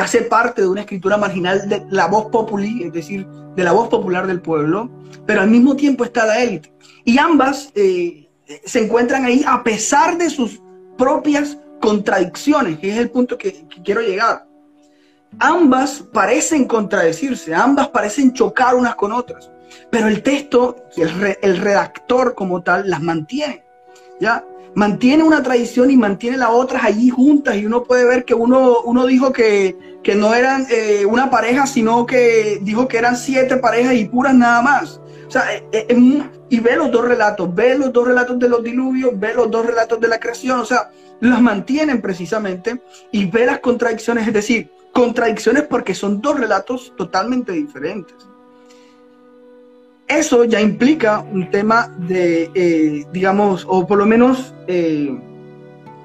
hace 0.00 0.22
parte 0.22 0.62
de 0.62 0.68
una 0.68 0.80
escritura 0.80 1.16
marginal 1.16 1.68
de 1.68 1.84
la 1.90 2.06
voz 2.06 2.26
populi, 2.26 2.84
es 2.84 2.92
decir, 2.92 3.26
de 3.54 3.64
la 3.64 3.72
voz 3.72 3.88
popular 3.88 4.26
del 4.26 4.40
pueblo, 4.40 4.90
pero 5.26 5.42
al 5.42 5.50
mismo 5.50 5.76
tiempo 5.76 6.04
está 6.04 6.26
la 6.26 6.42
élite. 6.42 6.72
Y 7.04 7.18
ambas 7.18 7.70
eh, 7.74 8.28
se 8.64 8.84
encuentran 8.84 9.24
ahí 9.24 9.44
a 9.46 9.62
pesar 9.62 10.18
de 10.18 10.30
sus 10.30 10.60
propias 10.98 11.56
contradicciones, 11.80 12.78
que 12.78 12.90
es 12.90 12.98
el 12.98 13.10
punto 13.10 13.36
que, 13.36 13.64
quiero 13.84 14.00
llegar. 14.00 14.46
Ambas 15.38 16.04
parecen 16.12 16.66
contradecirse, 16.66 17.54
ambas 17.54 17.88
parecen 17.88 18.32
chocar 18.32 18.74
unas 18.74 18.94
con 18.94 19.12
otras, 19.12 19.50
pero 19.90 20.08
el 20.08 20.22
texto 20.22 20.76
y 20.96 21.02
el, 21.02 21.56
redactor 21.56 22.34
como 22.34 22.62
tal 22.62 22.88
las 22.88 23.00
mantiene, 23.00 23.64
¿ya? 24.20 24.44
Mantiene 24.74 25.24
una 25.24 25.42
tradición 25.42 25.90
y 25.90 25.96
mantiene 25.96 26.36
las 26.36 26.50
otras 26.50 26.84
allí 26.84 27.08
juntas 27.10 27.56
y 27.56 27.66
uno 27.66 27.82
puede 27.82 28.04
ver 28.04 28.24
que 28.24 28.34
uno, 28.34 28.80
uno 28.84 29.06
dijo 29.06 29.32
que, 29.32 29.76
no 30.16 30.34
eran 30.34 30.66
eh, 30.70 31.06
una 31.06 31.30
pareja, 31.30 31.68
sino 31.68 32.04
que 32.04 32.58
dijo 32.62 32.88
que 32.88 32.98
eran 32.98 33.16
siete 33.16 33.56
parejas 33.56 33.94
y 33.94 34.06
puras 34.06 34.34
nada 34.34 34.60
más. 34.60 35.00
O 35.30 35.32
sea, 35.32 35.54
eh, 35.54 35.62
eh, 35.70 36.22
y 36.48 36.58
ve 36.58 36.74
los 36.74 36.90
dos 36.90 37.04
relatos, 37.04 37.54
ve 37.54 37.78
los 37.78 37.92
dos 37.92 38.08
relatos 38.08 38.36
de 38.36 38.48
los 38.48 38.64
diluvios, 38.64 39.12
ve 39.14 39.32
los 39.32 39.48
dos 39.48 39.64
relatos 39.64 40.00
de 40.00 40.08
la 40.08 40.18
creación, 40.18 40.58
o 40.58 40.64
sea, 40.64 40.90
las 41.20 41.40
mantienen 41.40 42.02
precisamente 42.02 42.82
y 43.12 43.26
ve 43.26 43.46
las 43.46 43.60
contradicciones, 43.60 44.26
es 44.26 44.34
decir, 44.34 44.68
contradicciones 44.92 45.62
porque 45.70 45.94
son 45.94 46.20
dos 46.20 46.40
relatos 46.40 46.92
totalmente 46.96 47.52
diferentes. 47.52 48.16
Eso 50.08 50.42
ya 50.42 50.60
implica 50.60 51.20
un 51.20 51.48
tema 51.48 51.94
de, 51.96 52.50
eh, 52.52 53.06
digamos, 53.12 53.64
o 53.68 53.86
por 53.86 53.98
lo 53.98 54.06
menos 54.06 54.52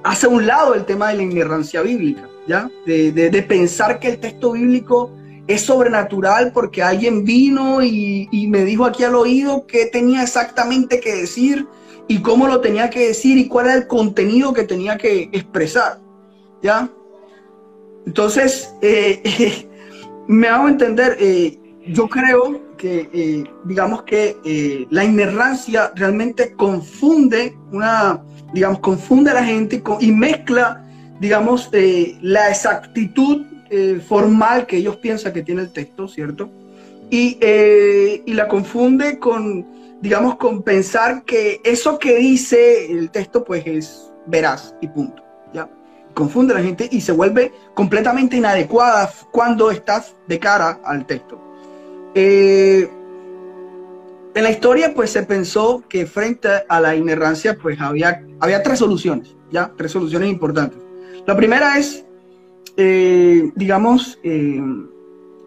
hace 0.03 0.27
un 0.27 0.45
lado 0.45 0.75
el 0.75 0.85
tema 0.85 1.09
de 1.09 1.17
la 1.17 1.23
inerrancia 1.23 1.81
bíblica, 1.81 2.29
¿ya? 2.45 2.69
De, 2.85 3.45
pensar 3.49 3.99
que 3.99 4.09
el 4.09 4.19
texto 4.19 4.51
bíblico 4.51 5.09
es 5.47 5.61
sobrenatural 5.61 6.51
porque 6.51 6.81
alguien 6.81 7.23
vino 7.23 7.83
y, 7.83 8.27
y 8.31 8.47
me 8.47 8.63
dijo 8.63 8.85
aquí 8.85 9.03
al 9.03 9.15
oído 9.15 9.65
qué 9.67 9.85
tenía 9.85 10.23
exactamente 10.23 10.99
que 10.99 11.15
decir 11.15 11.67
y 12.07 12.21
cómo 12.21 12.47
lo 12.47 12.61
tenía 12.61 12.89
que 12.89 13.07
decir 13.07 13.37
y 13.37 13.47
cuál 13.47 13.67
era 13.67 13.75
el 13.75 13.87
contenido 13.87 14.53
que 14.53 14.63
tenía 14.63 14.97
que 14.97 15.29
expresar. 15.31 15.99
¿Ya? 16.61 16.89
Entonces, 18.05 18.73
eh, 18.81 19.67
me 20.27 20.47
hago 20.47 20.67
entender, 20.67 21.17
eh, 21.19 21.57
yo 21.87 22.07
creo 22.07 22.61
que, 22.77 23.09
eh, 23.13 23.43
digamos 23.63 24.03
que 24.03 24.87
la 24.89 25.03
inerrancia 25.03 25.91
realmente 25.95 26.53
confunde 26.53 27.57
una, 27.71 28.23
digamos, 28.53 28.79
confunde 28.79 29.31
a 29.31 29.35
la 29.35 29.43
gente 29.43 29.81
y, 29.99 30.11
mezcla, 30.11 30.83
digamos, 31.19 31.69
la 32.21 32.49
exactitud 32.49 33.45
formal 34.05 34.65
que 34.65 34.77
ellos 34.77 34.97
piensan 34.97 35.33
que 35.33 35.43
tiene 35.43 35.61
el 35.61 35.71
texto, 35.71 36.07
¿cierto? 36.07 36.49
Y, 37.09 37.37
y 38.25 38.33
la 38.33 38.47
confunde 38.47 39.19
con 39.19 39.65
digamos, 40.05 40.35
con 40.35 40.61
pensar 40.61 41.23
que 41.23 41.61
eso 41.63 41.97
que 41.97 42.15
dice 42.17 42.91
el 42.91 43.09
texto, 43.09 43.43
pues 43.43 43.65
es 43.65 44.11
veraz 44.27 44.75
y 44.79 44.87
punto. 44.87 45.23
¿ya? 45.51 45.67
Confunde 46.13 46.53
a 46.53 46.57
la 46.57 46.63
gente 46.63 46.87
y 46.91 47.01
se 47.01 47.11
vuelve 47.11 47.51
completamente 47.73 48.37
inadecuada 48.37 49.11
cuando 49.31 49.71
estás 49.71 50.15
de 50.27 50.39
cara 50.39 50.79
al 50.83 51.07
texto. 51.07 51.41
Eh, 52.13 52.87
en 54.35 54.43
la 54.43 54.51
historia, 54.51 54.93
pues 54.93 55.09
se 55.09 55.23
pensó 55.23 55.83
que 55.89 56.05
frente 56.05 56.49
a 56.67 56.79
la 56.79 56.95
inerrancia, 56.95 57.57
pues 57.59 57.81
había, 57.81 58.21
había 58.39 58.61
tres 58.61 58.79
soluciones, 58.79 59.35
¿ya? 59.49 59.71
Tres 59.75 59.91
soluciones 59.91 60.29
importantes. 60.29 60.77
La 61.25 61.35
primera 61.35 61.79
es, 61.79 62.04
eh, 62.77 63.51
digamos, 63.55 64.19
eh, 64.23 64.61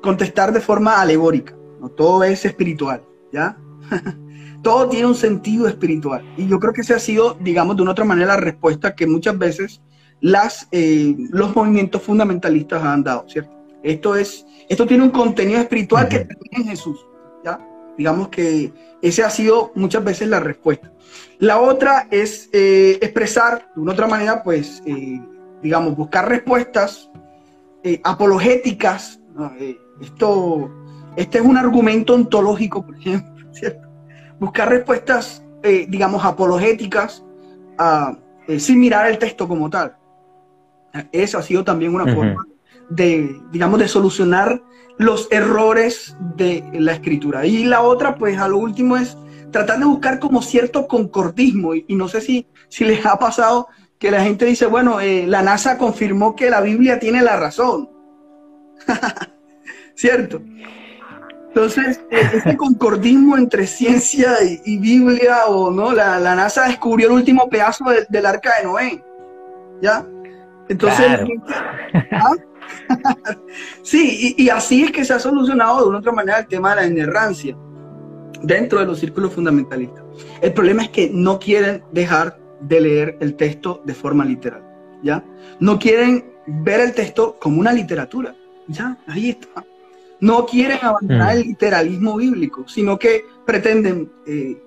contestar 0.02 0.52
de 0.52 0.60
forma 0.60 1.00
alegórica, 1.00 1.54
¿no? 1.80 1.88
Todo 1.88 2.24
es 2.24 2.44
espiritual, 2.44 3.02
¿ya? 3.32 3.56
todo 4.62 4.88
tiene 4.88 5.06
un 5.06 5.14
sentido 5.14 5.68
espiritual. 5.68 6.24
Y 6.36 6.46
yo 6.46 6.58
creo 6.58 6.72
que 6.72 6.82
esa 6.82 6.96
ha 6.96 7.00
sido, 7.00 7.36
digamos, 7.40 7.76
de 7.76 7.82
una 7.82 7.92
otra 7.92 8.04
manera 8.04 8.34
la 8.34 8.40
respuesta 8.40 8.94
que 8.94 9.06
muchas 9.06 9.38
veces 9.38 9.82
las, 10.20 10.68
eh, 10.72 11.14
los 11.30 11.54
movimientos 11.54 12.02
fundamentalistas 12.02 12.82
han 12.82 13.04
dado, 13.04 13.24
¿cierto? 13.28 13.56
Esto, 13.82 14.16
es, 14.16 14.44
esto 14.68 14.86
tiene 14.86 15.04
un 15.04 15.10
contenido 15.10 15.60
espiritual 15.60 16.08
que 16.08 16.20
termina 16.20 16.58
en 16.58 16.64
Jesús, 16.64 17.06
¿ya? 17.44 17.60
Digamos 17.96 18.28
que 18.28 18.72
esa 19.02 19.26
ha 19.26 19.30
sido 19.30 19.72
muchas 19.74 20.02
veces 20.04 20.28
la 20.28 20.40
respuesta. 20.40 20.92
La 21.38 21.60
otra 21.60 22.08
es 22.10 22.48
eh, 22.52 22.98
expresar 23.00 23.70
de 23.74 23.80
una 23.80 23.92
otra 23.92 24.06
manera, 24.06 24.42
pues, 24.42 24.82
eh, 24.86 25.20
digamos, 25.62 25.96
buscar 25.96 26.28
respuestas 26.28 27.07
apologéticas. 28.04 29.20
esto, 30.00 30.70
este 31.16 31.38
es 31.38 31.44
un 31.44 31.56
argumento 31.56 32.14
ontológico, 32.14 32.84
por 32.84 32.96
ejemplo, 32.96 33.46
¿cierto? 33.52 33.88
buscar 34.38 34.68
respuestas, 34.68 35.42
eh, 35.62 35.86
digamos, 35.88 36.24
apologéticas, 36.24 37.24
eh, 38.46 38.60
sin 38.60 38.80
mirar 38.80 39.10
el 39.10 39.18
texto 39.18 39.48
como 39.48 39.68
tal. 39.68 39.96
Eso 41.12 41.38
ha 41.38 41.42
sido 41.42 41.64
también 41.64 41.94
una 41.94 42.12
forma 42.12 42.46
de, 42.88 43.40
digamos, 43.52 43.78
de 43.78 43.88
solucionar 43.88 44.62
los 44.98 45.28
errores 45.30 46.16
de 46.36 46.64
la 46.72 46.92
escritura. 46.92 47.46
Y 47.46 47.64
la 47.64 47.82
otra, 47.82 48.16
pues 48.16 48.38
a 48.38 48.48
lo 48.48 48.58
último 48.58 48.96
es 48.96 49.16
tratar 49.52 49.78
de 49.78 49.84
buscar 49.84 50.18
como 50.18 50.42
cierto 50.42 50.88
concordismo. 50.88 51.74
Y, 51.74 51.84
no 51.94 52.08
sé 52.08 52.20
si, 52.20 52.46
si 52.68 52.84
les 52.84 53.04
ha 53.06 53.18
pasado 53.18 53.68
que 53.98 54.11
la 54.11 54.22
gente 54.22 54.44
dice, 54.44 54.66
bueno, 54.66 55.00
eh, 55.00 55.26
la 55.26 55.42
NASA 55.42 55.76
confirmó 55.76 56.37
que 56.37 56.50
la 56.50 56.61
Biblia 56.61 56.98
tiene 56.98 57.22
la 57.22 57.37
razón. 57.37 57.90
¿Cierto? 59.94 60.40
Entonces, 61.48 62.00
e, 62.11 62.20
ese 62.20 62.56
concordismo 62.56 63.37
entre 63.37 63.66
ciencia 63.66 64.37
y, 64.64 64.78
Biblia, 64.78 65.46
o 65.46 65.70
no, 65.70 65.92
la, 65.92 66.20
NASA 66.20 66.68
descubrió 66.68 67.08
el 67.08 67.14
último 67.14 67.48
pedazo 67.48 67.84
del 68.08 68.26
arca 68.26 68.50
de 68.58 68.64
Noé. 68.64 69.04
¿Ya? 69.82 70.06
Entonces, 70.68 71.06
¿ah? 72.12 72.32
sí, 73.82 74.34
y, 74.37 74.48
así 74.50 74.84
es 74.84 74.92
que 74.92 75.04
se 75.04 75.14
ha 75.14 75.18
solucionado 75.18 75.82
de 75.82 75.88
una 75.88 75.98
otra 75.98 76.12
manera 76.12 76.38
el 76.38 76.46
tema 76.46 76.70
de 76.70 76.76
la 76.76 76.87
inerrancia 76.87 77.56
dentro 78.42 78.78
de 78.78 78.87
los 78.87 79.00
círculos 79.00 79.32
fundamentalistas. 79.32 80.04
El 80.40 80.52
problema 80.52 80.82
es 80.82 80.90
que 80.90 81.11
no 81.12 81.38
quieren 81.38 81.82
dejar 81.92 82.38
de 82.60 82.80
leer 82.80 83.16
el 83.20 83.34
texto 83.34 83.82
de 83.84 83.94
forma 83.94 84.24
literal, 84.24 84.62
¿ya? 85.02 85.24
No 85.60 85.78
quieren 85.78 86.32
ver 86.46 86.80
el 86.80 86.94
texto 86.94 87.36
como 87.38 87.60
una 87.60 87.72
literatura, 87.72 88.34
¿ya? 88.66 88.98
Ahí 89.06 89.30
está. 89.30 89.64
No 90.20 90.46
quieren 90.46 90.78
abandonar 90.82 91.34
mm. 91.34 91.38
el 91.38 91.46
literalismo 91.46 92.16
bíblico, 92.16 92.66
sino 92.66 92.98
que 92.98 93.24
pretenden 93.46 94.10
eh, 94.26 94.60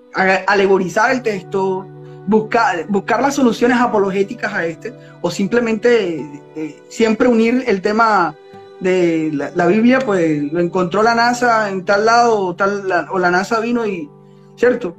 alegorizar 0.46 1.12
el 1.12 1.22
texto, 1.22 1.86
buscar, 2.26 2.86
buscar 2.88 3.20
las 3.20 3.34
soluciones 3.34 3.78
apologéticas 3.78 4.52
a 4.52 4.66
este, 4.66 4.94
o 5.20 5.30
simplemente 5.30 6.24
eh, 6.56 6.82
siempre 6.88 7.28
unir 7.28 7.64
el 7.66 7.82
tema 7.82 8.34
de 8.80 9.30
la, 9.32 9.66
Biblia, 9.66 10.00
pues 10.00 10.42
lo 10.52 10.58
encontró 10.58 11.02
la 11.02 11.14
NASA 11.14 11.70
en 11.70 11.84
tal 11.84 12.04
lado, 12.04 12.38
o, 12.38 12.56
tal, 12.56 12.88
la, 12.88 13.06
o 13.12 13.18
la 13.18 13.30
NASA 13.30 13.60
vino 13.60 13.86
y, 13.86 14.10
¿cierto? 14.56 14.96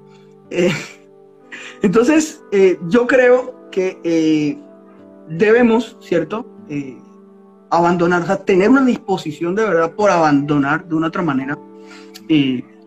Eh, 0.50 0.72
entonces, 1.82 2.42
eh, 2.52 2.80
yo 2.88 3.08
creo 3.08 3.70
que 3.72 4.58
debemos, 5.30 5.98
¿cierto? 6.02 6.48
abandonar, 7.70 8.22
o 8.22 8.26
sea, 8.26 8.38
tener 8.38 8.70
una 8.70 8.86
disposición 8.86 9.56
de 9.56 9.64
verdad 9.64 9.92
por 9.94 10.12
abandonar 10.12 10.88
de 10.88 10.96
una 10.96 11.08
otra 11.08 11.24
manera 11.24 11.58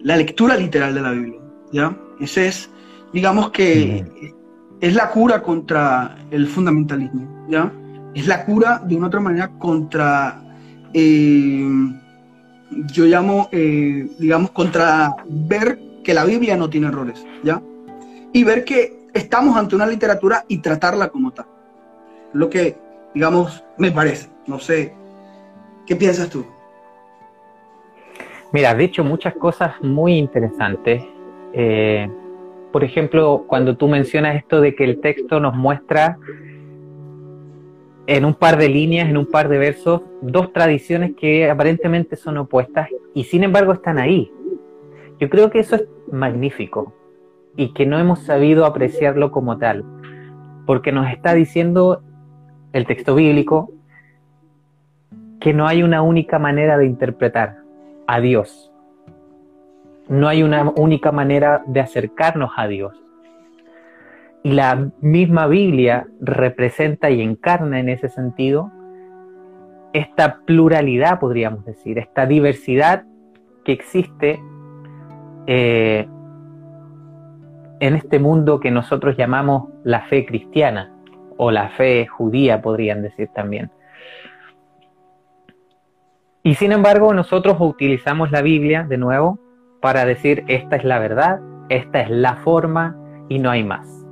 la 0.02 0.16
lectura 0.16 0.57
literal 0.57 0.94
de 0.94 1.00
la 1.00 1.11
Biblia, 1.11 1.40
¿ya? 1.72 1.96
Ese 2.20 2.46
es 2.48 2.70
digamos 3.12 3.50
que 3.50 4.05
es 4.81 4.94
la 4.94 5.11
cura 5.11 5.42
contra 5.42 6.18
el 6.31 6.46
fundamentalismo, 6.46 7.46
¿ya? 7.48 7.72
Es 8.14 8.26
la 8.26 8.44
cura 8.44 8.83
de 8.87 8.96
una 8.96 9.07
otra 9.07 9.20
manera 9.20 9.48
contra, 9.59 10.42
eh, 10.92 11.66
yo 12.92 13.05
llamo, 13.07 13.48
eh, 13.52 14.07
digamos, 14.18 14.50
contra 14.50 15.16
ver 15.26 15.81
que 16.05 16.14
la 16.14 16.24
Biblia 16.24 16.57
no 16.57 16.68
tiene 16.68 16.88
errores, 16.88 17.24
¿ya? 17.42 17.61
Y 18.37 18.44
ver 18.44 18.66
que 18.66 19.09
estamos 19.14 19.57
ante 19.57 19.75
una 19.75 19.87
literatura 19.87 20.44
y 20.46 20.59
tratarla 20.59 21.09
como 21.09 21.31
tal. 21.31 21.46
Lo 22.35 22.51
que, 22.51 22.77
digamos, 23.14 23.64
me 23.79 23.90
parece. 23.90 24.29
No 24.46 24.59
sé, 24.59 24.92
¿qué 25.87 25.96
piensas 25.96 26.29
tú? 26.29 26.44
Mira, 28.53 28.72
has 28.72 28.77
dicho 28.77 29.03
muchas 29.03 29.35
cosas 29.37 29.81
muy 29.81 30.18
interesantes. 30.18 31.03
Eh, 31.55 32.11
por 32.72 32.85
ejemplo, 32.85 33.46
cuando 33.46 33.75
tú 33.75 33.88
mencionas 33.88 34.37
esto 34.37 34.61
de 34.61 34.75
que 34.75 34.85
el 34.85 35.01
texto 35.01 35.40
nos 35.40 35.55
muestra 35.55 36.18
en 38.07 38.25
un 38.27 38.35
par 38.35 38.59
de 38.59 38.68
líneas, 38.68 39.09
en 39.09 39.16
un 39.16 39.31
par 39.31 39.49
de 39.49 39.57
versos, 39.57 40.03
dos 40.20 40.53
tradiciones 40.53 41.12
que 41.16 41.49
aparentemente 41.49 42.16
son 42.16 42.37
opuestas 42.37 42.90
y 43.14 43.25
sin 43.25 43.44
embargo 43.44 43.72
están 43.72 43.99
ahí. 43.99 44.31
Yo 45.18 45.31
creo 45.31 45.49
que 45.49 45.61
eso 45.61 45.77
es 45.77 45.85
magnífico 46.12 46.92
y 47.56 47.72
que 47.72 47.86
no 47.86 47.98
hemos 47.98 48.20
sabido 48.20 48.66
apreciarlo 48.66 49.30
como 49.30 49.58
tal, 49.58 49.84
porque 50.66 50.92
nos 50.92 51.10
está 51.10 51.34
diciendo 51.34 52.02
el 52.72 52.86
texto 52.86 53.14
bíblico 53.14 53.72
que 55.40 55.54
no 55.54 55.66
hay 55.66 55.82
una 55.82 56.02
única 56.02 56.38
manera 56.38 56.76
de 56.76 56.86
interpretar 56.86 57.58
a 58.06 58.20
Dios, 58.20 58.70
no 60.08 60.28
hay 60.28 60.42
una 60.42 60.70
única 60.76 61.12
manera 61.12 61.62
de 61.66 61.80
acercarnos 61.80 62.50
a 62.56 62.66
Dios. 62.68 62.94
Y 64.42 64.52
la 64.52 64.90
misma 65.00 65.48
Biblia 65.48 66.06
representa 66.20 67.10
y 67.10 67.20
encarna 67.20 67.80
en 67.80 67.88
ese 67.88 68.08
sentido 68.08 68.70
esta 69.92 70.40
pluralidad, 70.44 71.18
podríamos 71.18 71.64
decir, 71.64 71.98
esta 71.98 72.26
diversidad 72.26 73.04
que 73.64 73.72
existe 73.72 74.40
eh, 75.46 76.06
en 77.80 77.96
este 77.96 78.18
mundo 78.18 78.60
que 78.60 78.70
nosotros 78.70 79.16
llamamos 79.16 79.68
la 79.84 80.02
fe 80.02 80.24
cristiana 80.24 80.92
o 81.36 81.50
la 81.50 81.70
fe 81.70 82.06
judía, 82.06 82.62
podrían 82.62 83.02
decir 83.02 83.28
también. 83.34 83.70
Y 86.42 86.54
sin 86.54 86.72
embargo, 86.72 87.12
nosotros 87.12 87.56
utilizamos 87.58 88.30
la 88.30 88.40
Biblia, 88.40 88.84
de 88.88 88.98
nuevo, 88.98 89.38
para 89.80 90.04
decir 90.04 90.44
esta 90.46 90.76
es 90.76 90.84
la 90.84 90.98
verdad, 90.98 91.40
esta 91.68 92.00
es 92.00 92.10
la 92.10 92.36
forma 92.36 92.96
y 93.28 93.38
no 93.38 93.50
hay 93.50 93.64
más. 93.64 94.06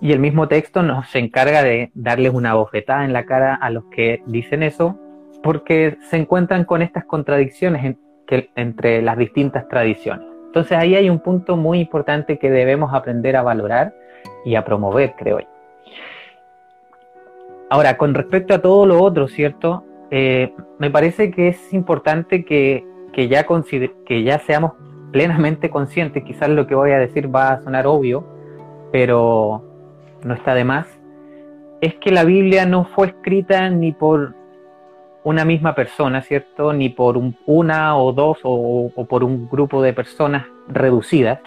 Y 0.00 0.12
el 0.12 0.20
mismo 0.20 0.46
texto 0.46 0.84
nos 0.84 1.12
encarga 1.16 1.64
de 1.64 1.90
darles 1.94 2.32
una 2.32 2.54
bofetada 2.54 3.04
en 3.04 3.12
la 3.12 3.26
cara 3.26 3.56
a 3.56 3.70
los 3.70 3.86
que 3.86 4.22
dicen 4.26 4.62
eso, 4.62 4.96
porque 5.42 5.98
se 6.08 6.16
encuentran 6.16 6.64
con 6.64 6.82
estas 6.82 7.04
contradicciones 7.04 7.96
entre 8.54 9.02
las 9.02 9.18
distintas 9.18 9.66
tradiciones. 9.68 10.27
Entonces 10.48 10.76
ahí 10.76 10.94
hay 10.94 11.08
un 11.08 11.20
punto 11.20 11.56
muy 11.56 11.80
importante 11.80 12.38
que 12.38 12.50
debemos 12.50 12.92
aprender 12.92 13.36
a 13.36 13.42
valorar 13.42 13.94
y 14.44 14.54
a 14.56 14.64
promover, 14.64 15.14
creo 15.16 15.40
yo. 15.40 15.46
Ahora, 17.70 17.96
con 17.96 18.14
respecto 18.14 18.54
a 18.54 18.60
todo 18.60 18.86
lo 18.86 19.02
otro, 19.02 19.28
¿cierto? 19.28 19.84
Eh, 20.10 20.52
me 20.78 20.90
parece 20.90 21.30
que 21.30 21.48
es 21.48 21.72
importante 21.72 22.44
que 22.44 22.84
que 23.12 23.26
ya, 23.26 23.44
que 24.06 24.22
ya 24.22 24.38
seamos 24.38 24.74
plenamente 25.10 25.70
conscientes, 25.70 26.22
quizás 26.22 26.48
lo 26.50 26.68
que 26.68 26.76
voy 26.76 26.92
a 26.92 26.98
decir 26.98 27.34
va 27.34 27.50
a 27.50 27.62
sonar 27.64 27.86
obvio, 27.86 28.24
pero 28.92 29.64
no 30.22 30.34
está 30.34 30.54
de 30.54 30.64
más, 30.64 30.86
es 31.80 31.94
que 31.96 32.12
la 32.12 32.22
Biblia 32.22 32.64
no 32.64 32.84
fue 32.84 33.08
escrita 33.08 33.70
ni 33.70 33.90
por 33.90 34.34
una 35.24 35.44
misma 35.44 35.74
persona, 35.74 36.22
¿cierto? 36.22 36.72
Ni 36.72 36.88
por 36.88 37.20
una 37.46 37.96
o 37.96 38.12
dos 38.12 38.38
o, 38.42 38.90
por 39.08 39.24
un 39.24 39.48
grupo 39.48 39.82
de 39.82 39.92
personas 39.92 40.46
reducidas, 40.68 41.40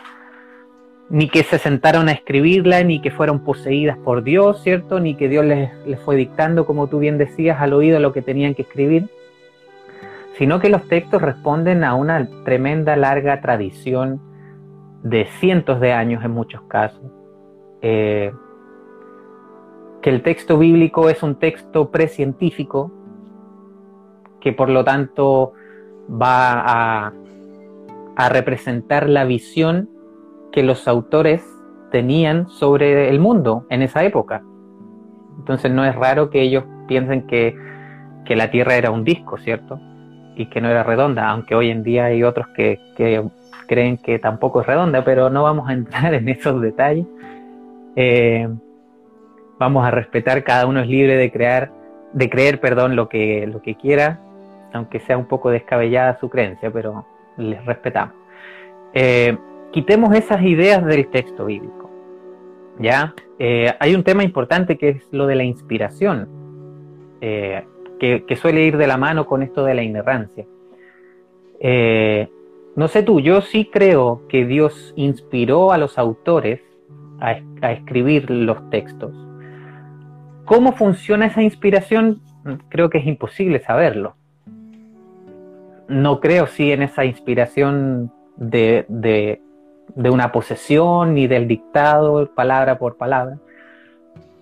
ni 1.09 1.29
que 1.29 1.43
se 1.43 1.57
sentaron 1.57 2.07
a 2.09 2.13
escribirla, 2.13 2.83
ni 2.83 3.01
que 3.01 3.11
fueron 3.11 3.43
poseídas 3.43 3.97
por 3.97 4.23
Dios, 4.23 4.61
¿cierto? 4.63 4.99
Ni 4.99 5.15
que 5.15 5.27
Dios 5.27 5.45
les, 5.45 5.71
les 5.85 5.99
fue 5.99 6.15
dictando, 6.15 6.65
como 6.65 6.87
tú 6.87 6.99
bien 6.99 7.17
decías, 7.17 7.59
al 7.59 7.73
oído 7.73 7.99
lo 7.99 8.13
que 8.13 8.21
tenían 8.21 8.55
que 8.55 8.61
escribir, 8.61 9.09
sino 10.37 10.59
que 10.59 10.69
los 10.69 10.87
textos 10.87 11.21
responden 11.21 11.83
a 11.83 11.95
una 11.95 12.27
tremenda 12.43 12.95
larga 12.95 13.41
tradición 13.41 14.21
de 15.03 15.25
cientos 15.39 15.79
de 15.79 15.93
años 15.93 16.23
en 16.23 16.31
muchos 16.31 16.61
casos. 16.63 17.01
Eh, 17.81 18.31
que 20.01 20.09
el 20.09 20.23
texto 20.23 20.57
bíblico 20.57 21.09
es 21.09 21.21
un 21.23 21.35
texto 21.35 21.91
precientífico, 21.91 22.91
que 24.41 24.53
por 24.53 24.69
lo 24.69 24.83
tanto 24.83 25.53
va 26.09 27.07
a, 27.07 27.13
representar 28.29 29.09
la 29.09 29.25
visión 29.25 29.89
que 30.51 30.61
los 30.61 30.87
autores 30.87 31.43
tenían 31.89 32.47
sobre 32.49 33.09
el 33.09 33.19
mundo 33.19 33.65
en 33.71 33.81
esa 33.81 34.03
época. 34.03 34.43
Entonces 35.39 35.71
no 35.71 35.83
es 35.85 35.95
raro 35.95 36.29
que 36.29 36.41
ellos 36.41 36.63
piensen 36.87 37.25
que, 37.25 37.55
que 38.25 38.35
la 38.35 38.51
Tierra 38.51 38.75
era 38.75 38.91
un 38.91 39.03
disco, 39.03 39.39
¿cierto? 39.39 39.79
y 40.35 40.47
que 40.47 40.61
no 40.61 40.69
era 40.69 40.83
redonda, 40.83 41.29
aunque 41.29 41.55
hoy 41.55 41.69
en 41.69 41.83
día 41.83 42.05
hay 42.05 42.23
otros 42.23 42.47
que, 42.55 42.79
creen 43.67 43.97
que 43.97 44.19
tampoco 44.19 44.61
es 44.61 44.67
redonda, 44.67 45.03
pero 45.03 45.29
no 45.29 45.43
vamos 45.43 45.69
a 45.69 45.73
entrar 45.73 46.13
en 46.15 46.29
esos 46.29 46.61
detalles. 46.61 47.05
Eh, 47.95 48.47
vamos 49.59 49.85
a 49.85 49.91
respetar, 49.91 50.43
cada 50.43 50.65
uno 50.65 50.81
es 50.81 50.87
libre 50.87 51.17
de 51.17 51.31
crear, 51.31 51.71
de 52.13 52.29
creer, 52.29 52.59
perdón, 52.59 52.95
lo 52.95 53.07
que, 53.09 53.47
lo 53.47 53.61
que 53.61 53.75
quiera, 53.75 54.19
aunque 54.73 54.99
sea 54.99 55.17
un 55.17 55.25
poco 55.25 55.49
descabellada 55.49 56.19
su 56.19 56.29
creencia, 56.29 56.71
pero 56.71 57.05
les 57.37 57.63
respetamos. 57.65 58.15
Eh, 58.93 59.37
quitemos 59.71 60.13
esas 60.15 60.41
ideas 60.43 60.85
del 60.85 61.07
texto 61.07 61.45
bíblico. 61.45 61.89
¿Ya? 62.79 63.13
Eh, 63.37 63.71
hay 63.79 63.93
un 63.95 64.03
tema 64.03 64.23
importante 64.23 64.77
que 64.77 64.89
es 64.89 65.07
lo 65.11 65.27
de 65.27 65.35
la 65.35 65.43
inspiración 65.43 66.27
que, 67.19 68.35
suele 68.35 68.63
ir 68.63 68.77
de 68.77 68.87
la 68.87 68.97
mano 68.97 69.27
con 69.27 69.43
esto 69.43 69.63
de 69.63 69.75
la 69.75 69.83
inerrancia. 69.83 70.45
Eh, 71.59 72.27
no 72.75 72.87
sé 72.87 73.03
tú, 73.03 73.19
yo 73.19 73.41
sí 73.41 73.69
creo 73.71 74.23
que 74.27 74.45
Dios 74.45 74.93
inspiró 74.95 75.71
a 75.71 75.77
los 75.77 75.99
autores 75.99 76.61
a, 77.19 77.33
escribir 77.69 78.31
los 78.31 78.67
textos 78.71 79.13
cómo 80.45 80.73
funciona 80.73 81.27
esa 81.27 81.41
inspiración, 81.41 82.21
creo 82.67 82.89
que 82.89 82.97
es 82.97 83.05
imposible 83.05 83.61
saberlo. 83.61 84.15
No 85.91 86.21
creo 86.21 86.47
si 86.47 86.71
en 86.71 86.81
esa 86.81 87.03
inspiración 87.03 88.11
de, 88.37 88.85
de, 88.87 89.41
de 89.93 90.09
una 90.09 90.31
posesión 90.31 91.13
ni 91.13 91.27
del 91.27 91.47
dictado, 91.47 92.33
palabra 92.33 92.79
por 92.79 92.97
palabra. 92.97 93.37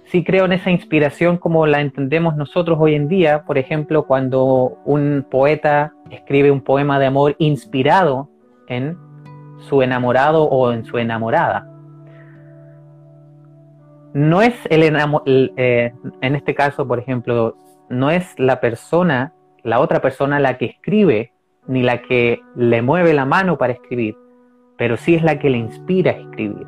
Sí 0.06 0.24
creo 0.24 0.46
en 0.46 0.54
esa 0.54 0.72
inspiración 0.72 1.38
como 1.38 1.66
la 1.66 1.82
entendemos 1.82 2.36
nosotros 2.36 2.78
hoy 2.80 2.96
en 2.96 3.08
día, 3.08 3.44
por 3.46 3.58
ejemplo, 3.58 4.06
cuando 4.06 4.80
un 4.86 5.26
poeta 5.30 5.94
escribe 6.10 6.52
un 6.52 6.62
poema 6.62 7.00
de 7.00 7.08
amor 7.08 7.36
inspirado 7.40 8.30
en 8.68 8.98
su 9.60 9.82
enamorado 9.82 10.44
o 10.44 10.72
en 10.72 10.86
su 10.86 10.98
enamorada. 10.98 11.68
No 14.14 14.42
es 14.42 14.56
el, 14.70 14.84
eh, 15.58 15.94
en 16.22 16.36
este 16.36 16.56
caso, 16.56 16.88
por 16.88 17.00
ejemplo, 17.00 17.58
no 17.90 18.10
es 18.10 18.38
la 18.40 18.60
persona, 18.60 19.34
la 19.64 19.80
otra 19.80 20.02
persona 20.02 20.40
la 20.40 20.58
que 20.58 20.66
escribe, 20.66 21.34
ni 21.70 21.84
la 21.84 22.02
que 22.02 22.42
le 22.58 22.82
mueve 22.82 23.14
la 23.14 23.24
mano 23.24 23.58
para 23.58 23.72
escribir, 23.72 24.18
pero 24.78 24.98
sí 24.98 25.16
es 25.16 25.24
la 25.24 25.40
que 25.40 25.50
le 25.50 25.58
inspira 25.58 26.12
a 26.12 26.16
escribir. 26.16 26.68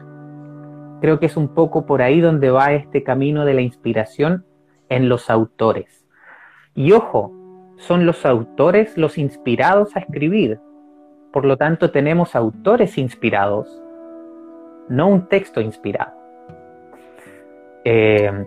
Creo 1.01 1.19
que 1.19 1.25
es 1.25 1.35
un 1.35 1.53
poco 1.53 1.85
por 1.85 2.01
ahí 2.01 2.21
donde 2.21 2.51
va 2.51 2.71
este 2.71 3.03
camino 3.03 3.43
de 3.43 3.55
la 3.55 3.61
inspiración 3.61 4.45
en 4.87 5.09
los 5.09 5.29
autores. 5.29 6.05
Y 6.75 6.93
ojo, 6.93 7.33
son 7.77 8.05
los 8.05 8.25
autores 8.25 8.97
los 8.97 9.17
inspirados 9.17 9.95
a 9.97 9.99
escribir, 9.99 10.59
por 11.31 11.45
lo 11.45 11.55
tanto, 11.55 11.91
tenemos 11.91 12.35
autores 12.35 12.97
inspirados, 12.97 13.81
no 14.89 15.07
un 15.07 15.27
texto 15.29 15.61
inspirado. 15.61 16.11
Eh, 17.85 18.45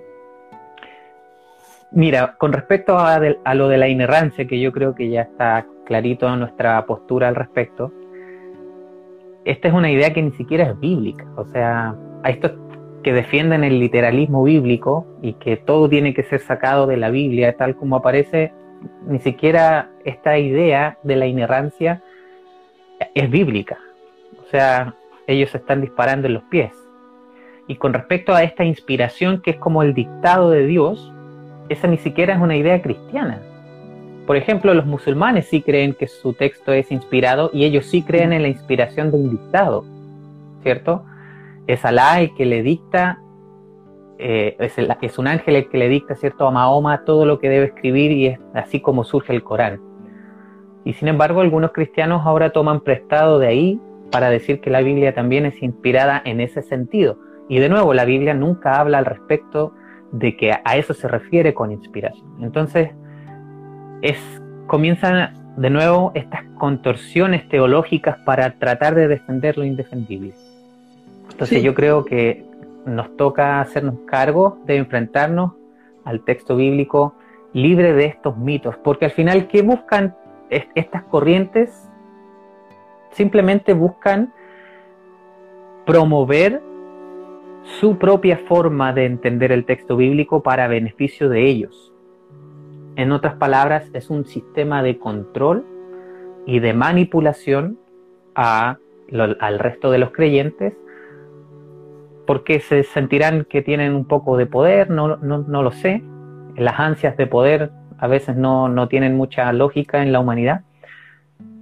mira, 1.90 2.36
con 2.36 2.52
respecto 2.52 2.98
a, 2.98 3.18
lo 3.54 3.68
de 3.68 3.78
la 3.78 3.88
inerrancia, 3.88 4.46
que 4.46 4.60
yo 4.60 4.70
creo 4.70 4.94
que 4.94 5.08
ya 5.08 5.22
está 5.22 5.66
clarito 5.84 6.34
nuestra 6.36 6.84
postura 6.86 7.28
al 7.28 7.34
respecto, 7.34 7.92
esta 9.44 9.68
es 9.68 9.74
una 9.74 9.90
idea 9.90 10.12
que 10.12 10.22
ni 10.22 10.32
siquiera 10.32 10.64
es 10.64 10.80
bíblica. 10.80 11.26
O 11.36 11.44
sea, 11.46 11.94
a 12.22 12.30
estos 12.30 12.52
que 13.02 13.12
defienden 13.12 13.62
el 13.62 13.78
literalismo 13.78 14.42
bíblico 14.42 15.06
y 15.20 15.34
que 15.34 15.56
todo 15.56 15.88
tiene 15.88 16.14
que 16.14 16.22
ser 16.22 16.40
sacado 16.40 16.86
de 16.86 16.96
la 16.96 17.10
Biblia 17.10 17.56
tal 17.56 17.76
como 17.76 17.96
aparece, 17.96 18.52
ni 19.06 19.18
siquiera 19.18 19.90
esta 20.04 20.38
idea 20.38 20.98
de 21.02 21.16
la 21.16 21.26
inerrancia 21.26 22.02
es 23.14 23.30
bíblica. 23.30 23.78
O 24.42 24.46
sea, 24.50 24.94
ellos 25.26 25.50
se 25.50 25.58
están 25.58 25.82
disparando 25.82 26.26
en 26.26 26.34
los 26.34 26.42
pies. 26.44 26.72
Y 27.66 27.76
con 27.76 27.92
respecto 27.94 28.34
a 28.34 28.42
esta 28.42 28.64
inspiración 28.64 29.40
que 29.40 29.52
es 29.52 29.56
como 29.56 29.82
el 29.82 29.94
dictado 29.94 30.50
de 30.50 30.66
Dios, 30.66 31.12
esa 31.68 31.86
ni 31.86 31.98
siquiera 31.98 32.34
es 32.34 32.40
una 32.40 32.56
idea 32.56 32.80
cristiana. 32.82 33.40
Por 34.26 34.37
ejemplo, 34.37 34.72
los 34.72 34.87
musulmanes 34.87 35.46
sí 35.48 35.60
creen 35.60 35.94
que 35.94 36.08
su 36.08 36.32
texto 36.32 36.72
es 36.72 36.90
inspirado 36.90 37.50
y 37.52 37.64
ellos 37.64 37.87
sí 37.87 38.02
creen 38.02 38.32
en 38.32 38.42
la 38.42 38.48
inspiración 38.48 39.10
de 39.10 39.18
un 39.18 39.30
dictado, 39.30 39.84
¿cierto? 40.62 41.04
Es 41.66 41.84
Alá 41.84 42.20
el 42.20 42.34
que 42.34 42.46
le 42.46 42.62
dicta, 42.62 43.18
eh, 44.18 44.56
es, 44.58 44.74
es 44.78 45.18
un 45.18 45.26
ángel 45.26 45.56
el 45.56 45.68
que 45.68 45.76
le 45.76 45.88
dicta, 45.88 46.14
¿cierto? 46.14 46.46
A 46.46 46.50
Mahoma 46.50 47.04
todo 47.04 47.26
lo 47.26 47.38
que 47.38 47.50
debe 47.50 47.66
escribir 47.66 48.12
y 48.12 48.26
es 48.28 48.40
así 48.54 48.80
como 48.80 49.04
surge 49.04 49.34
el 49.34 49.42
Corán. 49.42 49.80
Y 50.84 50.94
sin 50.94 51.08
embargo, 51.08 51.40
algunos 51.40 51.72
cristianos 51.72 52.22
ahora 52.24 52.50
toman 52.50 52.80
prestado 52.80 53.38
de 53.38 53.46
ahí 53.46 53.80
para 54.10 54.30
decir 54.30 54.60
que 54.60 54.70
la 54.70 54.80
Biblia 54.80 55.14
también 55.14 55.44
es 55.44 55.62
inspirada 55.62 56.22
en 56.24 56.40
ese 56.40 56.62
sentido. 56.62 57.18
Y 57.48 57.58
de 57.58 57.68
nuevo, 57.68 57.92
la 57.92 58.04
Biblia 58.04 58.32
nunca 58.32 58.80
habla 58.80 58.98
al 58.98 59.04
respecto 59.04 59.74
de 60.12 60.37
que 60.37 60.52
a 60.52 60.76
eso 60.76 60.94
se 60.94 61.08
refiere 61.08 61.52
con 61.52 61.72
inspiración. 61.72 62.26
Entonces, 62.40 62.90
es, 64.04 64.18
comienzan 64.66 65.54
de 65.56 65.70
nuevo 65.70 66.12
estas 66.14 66.42
contorsiones 66.58 67.48
teológicas 67.48 68.18
para 68.18 68.50
tratar 68.58 68.94
de 68.94 69.08
defender 69.08 69.56
lo 69.56 69.64
indefendible. 69.64 70.34
Entonces 71.30 71.62
yo 71.62 71.74
creo 71.74 72.04
que 72.04 72.44
nos 72.84 73.16
toca 73.16 73.60
hacernos 73.60 73.94
cargo 74.06 74.58
de 74.66 74.76
enfrentarnos 74.76 75.52
al 76.04 76.20
texto 76.20 76.54
bíblico 76.54 77.14
libre 77.54 77.94
de 77.94 78.04
estos 78.04 78.36
mitos, 78.36 78.76
porque 78.76 79.06
al 79.06 79.10
final, 79.10 79.48
¿qué 79.48 79.62
buscan 79.62 80.14
estas 80.50 81.02
corrientes 81.04 81.88
simplemente 83.12 83.72
buscan 83.72 84.32
promover 85.86 86.60
su 87.80 87.96
propia 87.96 88.36
forma 88.36 88.92
de 88.92 89.06
entender 89.06 89.50
el 89.50 89.64
texto 89.64 89.96
bíblico 89.96 90.42
para 90.42 90.68
beneficio 90.68 91.30
de 91.30 91.46
ellos. 91.48 91.93
En 92.96 93.12
otras 93.12 93.35
palabras, 93.35 93.90
es 93.92 94.11
un 94.11 94.24
sistema 94.24 94.83
de 94.83 94.98
control 94.98 95.64
y 96.46 96.61
de 96.61 96.72
manipulación 96.72 97.78
al 98.35 99.59
resto 99.59 99.90
de 99.90 99.98
los 99.98 100.11
creyentes 100.11 100.74
porque 102.26 102.61
se 102.61 102.83
sentirán 102.85 103.44
que 103.44 103.62
tienen 103.62 103.94
un 103.94 104.07
poco 104.07 104.37
de 104.37 104.46
poder, 104.46 104.90
no, 104.90 105.16
no 105.16 105.62
lo 105.62 105.70
sé. 105.72 106.02
Las 106.57 106.80
ansias 106.80 107.16
de 107.16 107.26
poder 107.26 107.70
a 107.98 108.07
veces 108.07 108.37
no, 108.37 108.88
tienen 108.88 109.16
mucha 109.16 109.52
lógica 109.52 110.02
en 110.02 110.12
la 110.12 110.20
humanidad, 110.20 110.62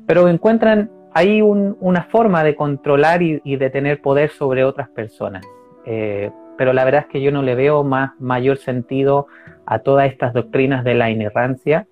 pero 0.07 0.29
encuentran 0.29 0.91
ahí 1.15 1.43
una 1.43 2.03
forma 2.05 2.43
de 2.43 2.57
controlar 2.57 3.23
y, 3.23 3.57
de 3.57 3.71
tener 3.71 4.01
poder 4.01 4.31
sobre 4.31 4.65
otras 4.65 4.89
personas. 4.89 5.45
Eh, 5.85 6.31
pero 6.57 6.73
la 6.73 6.85
verdad 6.85 7.03
es 7.03 7.07
que 7.07 7.21
yo 7.21 7.31
no 7.33 7.43
le 7.43 7.55
veo 7.55 7.85
más 7.85 8.13
mayor 8.19 8.57
sentido 8.57 9.27
a 9.67 9.81
todas 9.81 10.11
estas 10.11 10.33
doctrinas 10.33 10.85
de 10.85 10.95
la 10.95 11.11
inerrancia 11.11 11.87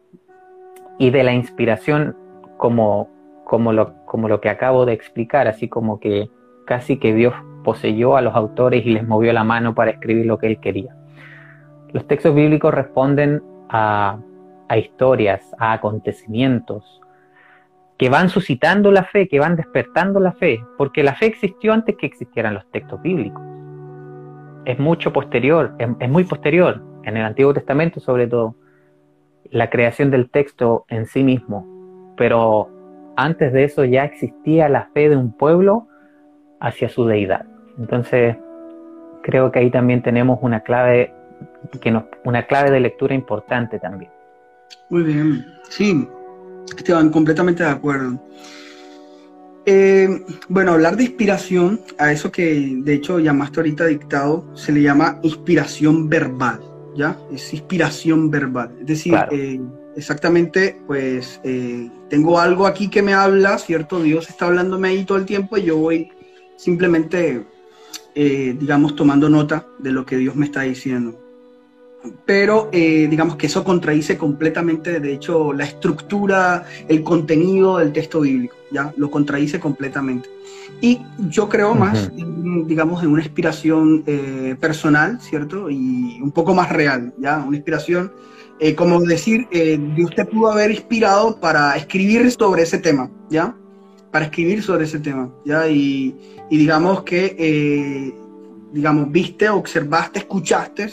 y 0.99 1.11
de 1.11 1.23
la 1.23 1.33
inspiración 1.33 2.17
como, 2.57 3.09
como, 3.45 3.73
lo, 3.73 4.05
como 4.07 4.29
lo 4.29 4.41
que 4.41 4.49
acabo 4.49 4.87
de 4.87 4.93
explicar, 4.93 5.49
así 5.49 5.69
como 5.69 6.01
que 6.01 6.29
casi 6.67 6.99
que 6.99 7.15
Dios 7.15 7.35
poseyó 7.65 8.17
a 8.17 8.23
los 8.23 8.35
autores 8.35 8.85
y 8.85 8.91
les 8.91 9.07
movió 9.07 9.33
la 9.33 9.45
mano 9.45 9.75
para 9.75 9.91
escribir 9.93 10.27
lo 10.27 10.39
que 10.39 10.47
él 10.47 10.61
quería. 10.61 10.95
Los 11.93 12.07
textos 12.07 12.35
bíblicos 12.35 12.73
responden 12.73 13.43
a, 13.69 14.19
a 14.69 14.79
historias, 14.79 15.55
a 15.59 15.73
acontecimientos 15.73 17.01
que 18.01 18.09
van 18.09 18.31
suscitando 18.31 18.91
la 18.91 19.05
fe, 19.05 19.29
que 19.29 19.39
van 19.39 19.57
despertando 19.57 20.21
la 20.21 20.33
fe, 20.33 20.65
porque 20.79 21.03
la 21.03 21.15
fe 21.15 21.27
existió 21.27 21.75
antes 21.75 21.97
que 21.99 22.07
existieran 22.07 22.55
los 22.55 22.65
textos 22.71 23.03
bíblicos. 23.03 23.43
Es 24.65 24.79
mucho 24.79 25.13
posterior, 25.13 25.75
es, 25.79 26.09
muy 26.09 26.25
posterior, 26.25 26.83
en 27.05 27.17
el 27.17 27.25
Antiguo 27.25 27.55
Testamento 27.55 28.01
sobre 28.01 28.27
todo, 28.27 28.55
la 29.51 29.71
creación 29.71 30.11
del 30.11 30.31
texto 30.31 30.85
en 30.89 31.07
sí 31.07 31.25
mismo, 31.25 32.15
pero 32.17 32.71
antes 33.17 33.53
de 33.53 33.65
eso 33.65 33.85
ya 33.85 34.05
existía 34.05 34.69
la 34.69 34.89
fe 34.95 35.09
de 35.09 35.17
un 35.17 35.33
pueblo 35.33 35.89
hacia 36.61 36.89
su 36.89 37.05
deidad. 37.05 37.47
Entonces, 37.79 38.37
creo 39.23 39.51
que 39.51 39.59
ahí 39.59 39.71
también 39.71 40.03
tenemos 40.03 40.39
una 40.43 40.61
clave, 40.61 41.13
que 41.81 42.03
una 42.25 42.47
clave 42.47 42.71
de 42.71 42.81
lectura 42.81 43.15
importante 43.15 43.79
también. 43.79 44.11
Muy 44.89 45.03
bien, 45.03 45.47
sí, 45.69 46.09
Esteban, 46.77 47.11
completamente 47.11 47.63
de 47.63 47.71
acuerdo. 47.71 48.19
Eh, 49.67 50.09
bueno, 50.49 50.73
hablar 50.73 50.97
de 50.97 51.05
inspiración, 51.05 51.81
a 51.99 52.13
eso 52.13 52.33
que 52.33 52.79
de 52.79 52.95
hecho 52.95 53.19
llamaste 53.19 53.61
ahorita 53.61 53.87
dictado, 53.87 54.45
se 54.57 54.73
le 54.73 54.83
llama 54.83 55.19
inspiración 55.23 56.09
verbal, 56.09 56.61
¿ya? 56.95 57.19
Es 57.33 57.53
inspiración 57.53 58.31
verbal. 58.31 58.77
Es 58.81 58.87
decir, 58.87 59.15
eh, 59.31 59.61
exactamente, 59.97 60.81
pues 60.87 61.41
eh, 61.45 61.91
tengo 62.09 62.39
algo 62.39 62.67
aquí 62.67 62.89
que 62.89 63.03
me 63.03 63.15
habla, 63.15 63.59
¿cierto? 63.59 64.03
Dios 64.03 64.29
está 64.29 64.47
hablándome 64.47 64.89
ahí 64.89 65.05
todo 65.05 65.19
el 65.19 65.27
tiempo 65.27 65.57
y 65.57 65.65
yo 65.65 65.77
voy 65.77 66.11
simplemente, 66.57 67.45
digamos, 68.15 68.95
tomando 68.95 69.29
nota 69.31 69.67
de 69.79 69.93
lo 69.93 70.05
que 70.05 70.17
Dios 70.17 70.37
me 70.37 70.45
está 70.45 70.63
diciendo 70.63 71.19
pero 72.25 72.69
eh, 72.73 73.07
digamos 73.11 73.37
que 73.37 73.47
eso 73.47 73.65
contradice 73.65 74.17
completamente, 74.17 75.01
de 75.01 75.13
hecho, 75.13 75.53
la 75.53 75.65
estructura, 75.65 76.65
el 76.89 77.03
contenido 77.03 77.79
del 77.79 77.93
texto 77.93 78.21
bíblico, 78.21 78.57
¿ya? 78.71 78.93
Lo 78.97 79.11
contradice 79.11 79.61
completamente. 79.61 80.29
Y 80.81 81.01
yo 81.29 81.49
creo 81.49 81.75
más, 81.75 82.11
digamos, 82.15 83.03
en 83.03 83.11
una 83.11 83.23
inspiración 83.23 84.03
eh, 84.07 84.57
personal, 84.59 85.21
¿cierto? 85.21 85.69
Y 85.69 86.19
un 86.23 86.31
poco 86.31 86.55
más 86.55 86.71
real, 86.71 87.13
¿ya? 87.19 87.39
Una 87.39 87.57
inspiración, 87.57 88.13
eh, 88.59 88.75
como 88.75 89.01
decir, 89.01 89.49
Dios 89.51 90.11
te 90.15 90.25
pudo 90.25 90.51
haber 90.53 90.71
inspirado 90.71 91.39
para 91.39 91.77
escribir 91.77 92.31
sobre 92.31 92.63
ese 92.63 92.79
tema, 92.79 93.11
¿ya? 93.29 93.55
Para 94.11 94.27
escribir 94.27 94.63
sobre 94.63 94.85
ese 94.85 95.01
tema, 95.01 95.31
¿ya? 95.45 95.69
Y, 95.69 96.17
y 96.51 96.57
digamos 96.57 97.03
que, 97.03 98.15
digamos, 98.73 99.11
viste, 99.11 99.49
observaste, 99.49 100.21
escuchaste, 100.21 100.89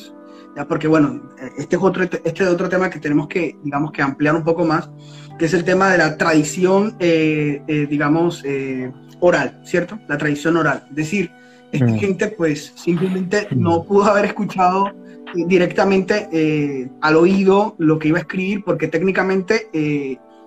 porque 0.68 0.88
bueno, 0.88 1.22
este 1.58 1.76
es 1.76 1.82
otro, 1.82 2.04
este 2.04 2.44
es 2.44 2.50
otro 2.50 2.68
tema 2.68 2.90
que 2.90 3.00
tenemos 3.00 3.28
que, 3.28 3.56
digamos, 3.64 3.92
que 3.92 4.02
ampliar 4.02 4.36
un 4.36 4.44
poco 4.44 4.66
más, 4.66 4.90
que 5.38 5.46
es 5.46 5.54
el 5.54 5.64
tema 5.64 5.92
de 5.92 5.98
la 5.98 6.18
tradición, 6.18 6.96
eh, 7.00 7.62
eh, 7.68 7.88
digamos, 7.90 8.44
eh, 8.46 8.92
oral, 9.20 9.62
¿cierto? 9.64 10.00
La 10.08 10.18
tradición 10.18 10.58
oral. 10.58 10.86
Es 10.90 10.96
decir, 10.96 11.32
esta 11.72 11.86
mm. 11.86 12.00
gente 12.00 12.28
pues 12.30 12.74
simplemente 12.76 13.48
no 13.52 13.84
pudo 13.84 14.06
haber 14.06 14.26
escuchado 14.26 14.92
directamente 15.34 16.90
al 17.02 17.18
oído 17.18 17.76
lo 17.78 18.00
que 18.00 18.08
iba 18.08 18.18
a 18.18 18.22
escribir, 18.22 18.64
porque 18.64 18.88
técnicamente 18.88 19.68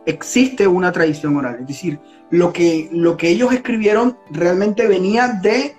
existe 0.06 0.66
una 0.66 0.90
tradición 0.90 1.36
oral. 1.36 1.58
Es 1.60 1.66
decir, 1.68 1.98
lo 2.30 2.50
que, 2.52 2.88
lo 2.90 3.18
que 3.18 3.28
ellos 3.28 3.52
escribieron 3.52 4.16
realmente 4.30 4.88
venía 4.88 5.28
de, 5.42 5.74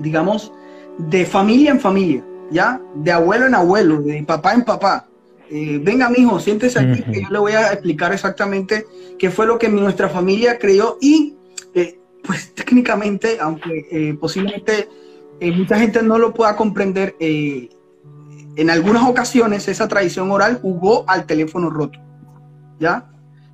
digamos, 0.00 0.52
de 0.98 1.24
familia 1.24 1.70
en 1.70 1.80
familia, 1.80 2.24
¿ya? 2.50 2.80
De 2.96 3.12
abuelo 3.12 3.46
en 3.46 3.54
abuelo, 3.54 4.02
de 4.02 4.24
papá 4.24 4.52
en 4.52 4.64
papá. 4.64 5.06
Eh, 5.50 5.80
venga, 5.82 6.08
mijo, 6.08 6.40
siéntese 6.40 6.80
aquí, 6.80 7.02
que 7.02 7.22
yo 7.22 7.28
le 7.30 7.38
voy 7.38 7.52
a 7.52 7.72
explicar 7.72 8.12
exactamente 8.12 8.86
qué 9.18 9.30
fue 9.30 9.46
lo 9.46 9.58
que 9.58 9.68
nuestra 9.68 10.08
familia 10.08 10.58
creyó 10.58 10.98
y, 11.00 11.36
eh, 11.74 11.98
pues 12.24 12.52
técnicamente, 12.54 13.38
aunque 13.40 13.86
eh, 13.90 14.16
posiblemente 14.20 14.88
mucha 15.40 15.78
gente 15.78 16.02
no 16.02 16.18
lo 16.18 16.32
pueda 16.32 16.56
comprender, 16.56 17.14
en 17.20 18.70
algunas 18.70 19.06
ocasiones 19.06 19.68
esa 19.68 19.86
tradición 19.86 20.30
oral 20.30 20.58
jugó 20.62 21.04
al 21.06 21.26
teléfono 21.26 21.68
roto, 21.68 21.98
¿ya? 22.80 23.06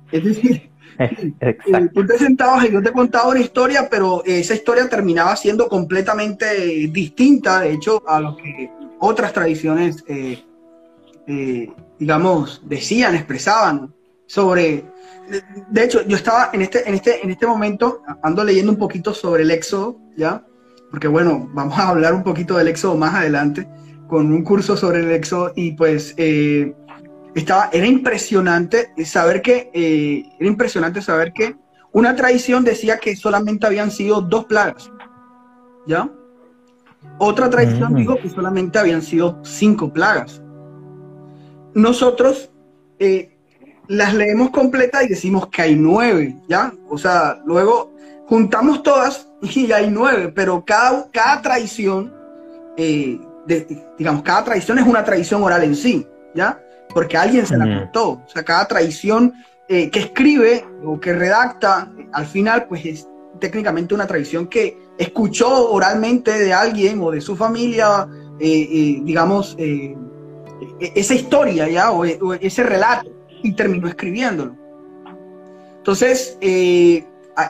Es 0.09 0.23
decir, 0.23 0.71
tú 1.93 2.05
te 2.05 2.17
sentabas 2.17 2.65
y 2.65 2.71
yo 2.71 2.81
te 2.81 2.93
contaba 2.93 3.27
una 3.29 3.41
historia, 3.41 3.89
pero 3.91 4.23
esa 4.25 4.55
historia 4.55 4.87
terminaba 4.87 5.35
siendo 5.35 5.67
completamente 5.67 6.55
distinta, 6.87 7.59
de 7.59 7.73
hecho, 7.73 8.01
a 8.07 8.21
lo 8.21 8.37
que 8.37 8.71
otras 8.99 9.33
tradiciones 9.33 10.05
eh, 11.27 11.71
digamos, 11.99 12.61
decían, 12.65 13.15
expresaban 13.15 13.93
sobre... 14.25 14.85
De, 15.69 15.83
hecho, 15.83 16.05
yo 16.05 16.17
estaba 16.17 16.49
en 16.51 16.61
este, 16.61 16.87
en, 16.87 16.95
este, 16.95 17.23
en 17.23 17.29
este 17.31 17.47
momento, 17.47 18.01
ando 18.21 18.43
leyendo 18.43 18.71
un 18.73 18.77
poquito 18.77 19.13
sobre 19.13 19.43
el 19.43 19.51
éxodo, 19.51 19.97
¿ya? 20.17 20.45
Porque 20.91 21.07
bueno, 21.07 21.49
vamos 21.53 21.79
a 21.79 21.89
hablar 21.89 22.13
un 22.13 22.23
poquito 22.23 22.57
del 22.57 22.67
éxodo 22.67 22.95
más 22.95 23.15
adelante, 23.15 23.67
con 24.07 24.31
un 24.31 24.43
curso 24.43 24.75
sobre 24.75 24.99
el 24.99 25.11
éxodo, 25.11 25.53
y 25.55 25.71
pues 25.71 26.13
eh, 26.17 26.75
estaba, 27.35 27.69
era 27.71 27.87
impresionante 27.87 28.91
saber 29.05 29.41
que, 29.41 29.71
eh, 29.73 30.23
era 30.39 30.49
impresionante 30.49 31.01
saber 31.01 31.31
que 31.31 31.55
una 31.93 32.15
tradición 32.15 32.63
decía 32.65 32.97
que 32.97 33.15
solamente 33.15 33.65
habían 33.65 33.91
sido 33.91 34.21
dos 34.21 34.45
plagas, 34.45 34.91
¿ya? 35.87 36.09
Otra 37.17 37.49
tradición 37.49 37.93
mm. 37.93 37.95
dijo 37.95 38.17
que 38.17 38.29
solamente 38.29 38.77
habían 38.77 39.01
sido 39.01 39.39
cinco 39.43 39.91
plagas 39.91 40.42
nosotros 41.73 42.49
eh, 42.99 43.29
las 43.87 44.13
leemos 44.13 44.49
completas 44.51 45.03
y 45.03 45.09
decimos 45.09 45.47
que 45.47 45.61
hay 45.61 45.75
nueve, 45.75 46.35
¿ya? 46.47 46.73
O 46.89 46.97
sea, 46.97 47.41
luego 47.45 47.93
juntamos 48.27 48.81
todas 48.83 49.27
y 49.41 49.71
hay 49.71 49.89
nueve, 49.89 50.31
pero 50.33 50.63
cada, 50.65 51.09
cada 51.11 51.41
tradición, 51.41 52.13
eh, 52.77 53.19
digamos, 53.97 54.23
cada 54.23 54.45
tradición 54.45 54.79
es 54.79 54.87
una 54.87 55.03
tradición 55.03 55.43
oral 55.43 55.63
en 55.63 55.75
sí, 55.75 56.07
¿ya? 56.33 56.61
Porque 56.93 57.17
alguien 57.17 57.45
se 57.45 57.57
la 57.57 57.79
contó. 57.79 58.09
O 58.11 58.27
sea, 58.27 58.43
cada 58.43 58.67
tradición 58.67 59.33
eh, 59.67 59.89
que 59.89 59.99
escribe 59.99 60.65
o 60.85 60.99
que 60.99 61.13
redacta, 61.13 61.91
al 62.13 62.25
final, 62.25 62.67
pues 62.67 62.85
es 62.85 63.07
técnicamente 63.39 63.93
una 63.93 64.07
tradición 64.07 64.47
que 64.47 64.77
escuchó 64.97 65.71
oralmente 65.71 66.31
de 66.37 66.53
alguien 66.53 67.01
o 67.01 67.11
de 67.11 67.19
su 67.19 67.35
familia, 67.35 68.07
digamos, 68.39 69.57
esa 70.79 71.13
historia 71.13 71.67
ya, 71.67 71.91
o, 71.91 72.03
ese 72.05 72.63
relato, 72.63 73.09
y 73.41 73.53
terminó 73.53 73.87
escribiéndolo. 73.87 74.55
Entonces, 75.77 76.37
eh, 76.41 77.05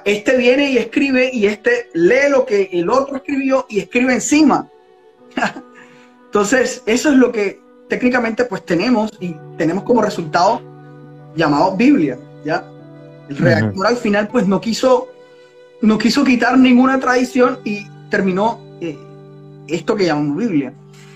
este 0.05 0.37
viene 0.37 0.71
y 0.71 0.77
escribe, 0.77 1.29
y 1.33 1.45
este 1.45 1.89
lee 1.93 2.29
lo 2.29 2.45
que 2.45 2.69
el 2.71 2.89
otro 2.89 3.17
escribió 3.17 3.65
y 3.69 3.79
escribe 3.79 4.13
encima. 4.13 4.67
Entonces, 6.25 6.81
eso 6.85 7.09
es 7.09 7.15
lo 7.15 7.31
que 7.31 7.59
técnicamente 7.89 8.45
pues 8.45 8.65
tenemos, 8.65 9.11
y 9.19 9.35
tenemos 9.57 9.83
como 9.83 10.01
resultado 10.01 10.61
llamado 11.35 11.75
Biblia, 11.75 12.17
¿ya? 12.43 12.65
El 13.29 13.37
redactor 13.37 13.87
al 13.87 13.97
final 13.97 14.27
pues 14.27 14.47
no 14.47 14.59
quiso, 14.59 15.07
no 15.81 15.97
quiso 15.97 16.23
quitar 16.23 16.57
ninguna 16.57 16.99
tradición 16.99 17.59
y 17.63 17.87
terminó 18.09 18.59
eh, 18.81 18.97
esto 19.67 19.95
que 19.95 20.05
llamamos 20.05 20.37
Biblia. 20.37 20.73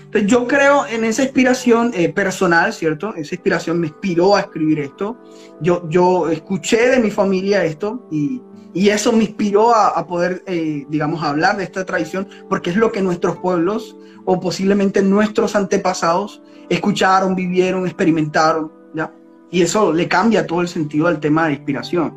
Entonces 0.08 0.30
yo 0.30 0.46
creo 0.46 0.86
en 0.86 1.04
esa 1.04 1.22
inspiración 1.22 1.90
eh, 1.92 2.08
personal, 2.08 2.72
¿cierto? 2.72 3.14
Esa 3.14 3.34
inspiración 3.34 3.78
me 3.78 3.88
inspiró 3.88 4.36
a 4.36 4.40
escribir 4.40 4.78
esto. 4.78 5.18
Yo, 5.60 5.86
yo 5.90 6.30
escuché 6.30 6.88
de 6.88 6.98
mi 6.98 7.10
familia 7.10 7.62
esto 7.62 8.08
y, 8.10 8.40
y 8.72 8.88
eso 8.88 9.12
me 9.12 9.24
inspiró 9.24 9.74
a, 9.74 10.06
poder, 10.06 10.42
eh, 10.46 10.86
digamos, 10.88 11.22
hablar 11.22 11.58
de 11.58 11.64
esta 11.64 11.84
tradición, 11.84 12.26
porque 12.48 12.70
es 12.70 12.76
lo 12.76 12.90
que 12.90 13.02
nuestros 13.02 13.36
pueblos 13.36 13.98
o 14.24 14.40
posiblemente 14.40 15.02
nuestros 15.02 15.54
antepasados 15.54 16.40
escucharon, 16.70 17.34
vivieron, 17.34 17.84
experimentaron, 17.84 18.72
¿ya? 18.94 19.12
Y 19.50 19.60
eso 19.60 19.92
le 19.92 20.08
cambia 20.08 20.46
todo 20.46 20.62
el 20.62 20.68
sentido 20.68 21.06
al 21.06 21.20
tema 21.20 21.48
de 21.48 21.54
inspiración, 21.54 22.14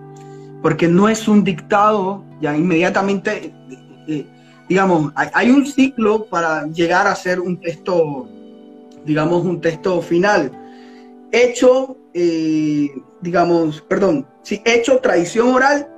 porque 0.62 0.88
no 0.88 1.10
es 1.10 1.28
un 1.28 1.44
dictado, 1.44 2.24
ya 2.40 2.56
inmediatamente... 2.56 3.54
Eh, 4.08 4.26
digamos, 4.72 5.12
hay, 5.16 5.50
un 5.50 5.68
ciclo 5.68 6.28
para 6.28 6.66
llegar 6.68 7.06
a 7.06 7.14
ser 7.14 7.42
un 7.42 7.60
texto, 7.60 8.26
digamos, 9.04 9.44
un 9.44 9.60
texto 9.60 10.02
final. 10.02 10.50
Hecho, 11.30 11.98
eh, 12.14 12.90
digamos, 13.20 13.82
perdón, 13.82 14.26
sí, 14.44 14.62
hecho, 14.64 15.00
tradición 15.00 15.50
oral 15.50 15.90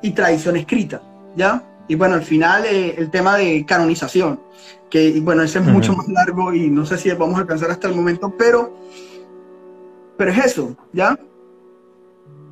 y 0.00 0.12
tradición 0.12 0.56
escrita, 0.56 1.02
¿ya? 1.34 1.64
Y 1.88 1.96
bueno, 1.96 2.14
al 2.14 2.22
final 2.22 2.66
eh, 2.66 2.94
el 2.96 3.10
tema 3.10 3.36
de 3.36 3.66
canonización, 3.66 4.38
que 4.88 5.18
bueno, 5.20 5.42
ese 5.42 5.58
es 5.58 5.64
mucho 5.64 5.92
más 5.94 6.06
largo 6.06 6.54
y 6.54 6.70
no 6.70 6.86
sé 6.86 6.98
si 6.98 7.10
vamos 7.10 7.34
a 7.36 7.40
alcanzar 7.40 7.72
hasta 7.72 7.88
el 7.88 7.96
momento, 7.96 8.32
pero, 8.38 8.76
pero 10.16 10.30
es 10.30 10.38
eso, 10.38 10.76
¿ya? 10.92 11.18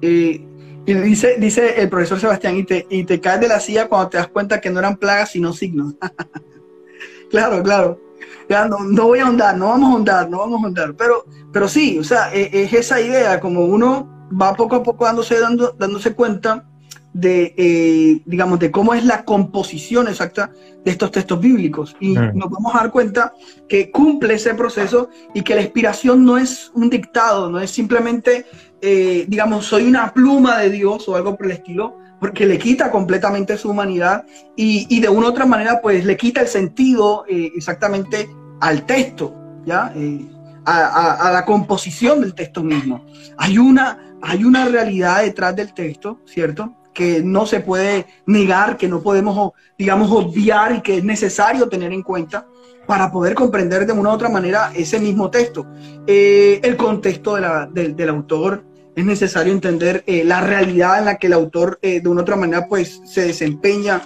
Eh, 0.02 0.44
y 0.88 0.94
dice, 0.94 1.36
dice 1.38 1.82
el 1.82 1.90
profesor 1.90 2.18
Sebastián, 2.18 2.56
y 2.56 2.64
te, 2.64 2.86
y 2.88 3.04
te 3.04 3.20
caes 3.20 3.42
de 3.42 3.48
la 3.48 3.60
silla 3.60 3.88
cuando 3.88 4.08
te 4.08 4.16
das 4.16 4.28
cuenta 4.28 4.58
que 4.58 4.70
no 4.70 4.78
eran 4.78 4.96
plagas, 4.96 5.32
sino 5.32 5.52
signos. 5.52 5.94
claro, 7.30 7.62
claro. 7.62 8.00
Ya, 8.48 8.66
no, 8.66 8.78
no, 8.78 9.04
voy 9.04 9.18
a 9.18 9.26
ahondar, 9.26 9.54
no 9.58 9.66
vamos 9.66 9.90
a 9.90 9.92
ahondar, 9.92 10.30
no 10.30 10.38
vamos 10.38 10.60
a 10.60 10.64
ahondar. 10.64 10.94
Pero, 10.94 11.26
pero 11.52 11.68
sí, 11.68 11.98
o 11.98 12.04
sea, 12.04 12.32
e, 12.32 12.62
es, 12.62 12.72
esa 12.72 13.02
idea, 13.02 13.38
como 13.38 13.66
uno 13.66 14.08
va 14.30 14.54
poco 14.54 14.76
a 14.76 14.82
poco 14.82 15.04
dándose, 15.04 15.38
dando, 15.38 15.76
dándose 15.78 16.14
cuenta 16.14 16.64
de, 17.12 17.52
eh, 17.58 18.22
digamos, 18.24 18.58
de 18.58 18.70
cómo 18.70 18.94
es 18.94 19.04
la 19.04 19.26
composición 19.26 20.08
exacta 20.08 20.52
de 20.84 20.90
estos 20.90 21.10
textos 21.10 21.38
bíblicos. 21.38 21.96
Y 22.00 22.16
mm. 22.16 22.34
nos 22.34 22.48
vamos 22.48 22.74
a 22.74 22.78
dar 22.78 22.90
cuenta 22.90 23.34
que 23.68 23.90
cumple 23.90 24.34
ese 24.34 24.54
proceso 24.54 25.10
y 25.34 25.42
que 25.42 25.54
la 25.54 25.60
inspiración 25.60 26.24
no 26.24 26.38
es 26.38 26.70
un 26.74 26.88
dictado, 26.88 27.50
no 27.50 27.60
es 27.60 27.70
simplemente 27.70 28.46
eh, 28.80 29.24
digamos, 29.28 29.66
soy 29.66 29.86
una 29.86 30.12
pluma 30.12 30.58
de 30.58 30.70
Dios 30.70 31.08
o 31.08 31.16
algo 31.16 31.36
por 31.36 31.46
el 31.46 31.52
estilo, 31.52 31.98
porque 32.20 32.46
le 32.46 32.58
quita 32.58 32.90
completamente 32.90 33.56
su 33.56 33.70
humanidad 33.70 34.24
y, 34.56 35.00
de 35.00 35.08
una 35.08 35.26
u 35.26 35.30
otra 35.30 35.46
manera, 35.46 35.80
pues 35.80 36.04
le 36.04 36.16
quita 36.16 36.40
el 36.40 36.48
sentido 36.48 37.24
eh, 37.28 37.50
exactamente 37.56 38.28
al 38.60 38.86
texto, 38.86 39.34
¿ya? 39.64 39.92
Eh, 39.94 40.26
a, 40.64 41.30
la 41.32 41.44
composición 41.44 42.20
del 42.20 42.34
texto 42.34 42.62
mismo. 42.62 43.04
Hay 43.36 43.58
una, 43.58 44.16
hay 44.20 44.44
una 44.44 44.66
realidad 44.66 45.22
detrás 45.22 45.56
del 45.56 45.72
texto, 45.72 46.20
¿cierto? 46.26 46.74
Que 46.98 47.22
no 47.22 47.46
se 47.46 47.60
puede 47.60 48.06
negar, 48.26 48.76
que 48.76 48.88
no 48.88 49.00
podemos, 49.00 49.52
digamos, 49.78 50.10
obviar 50.10 50.74
y 50.74 50.80
que 50.80 50.98
es 50.98 51.04
necesario 51.04 51.68
tener 51.68 51.92
en 51.92 52.02
cuenta 52.02 52.46
para 52.88 53.12
poder 53.12 53.34
comprender 53.34 53.86
de 53.86 53.92
una 53.92 54.10
u 54.10 54.12
otra 54.12 54.28
manera 54.28 54.72
ese 54.74 54.98
mismo 54.98 55.30
texto. 55.30 55.64
el 56.06 56.76
contexto 56.76 57.36
del 57.36 58.08
autor, 58.08 58.64
es 58.98 59.04
necesario 59.04 59.52
entender 59.52 60.02
eh, 60.08 60.24
la 60.24 60.40
realidad 60.40 60.98
en 60.98 61.04
la 61.04 61.18
que 61.18 61.28
el 61.28 61.32
autor 61.32 61.78
eh, 61.82 62.00
de 62.00 62.08
una 62.08 62.22
otra 62.22 62.34
manera 62.34 62.66
pues 62.66 63.00
se 63.04 63.28
desempeña, 63.28 64.02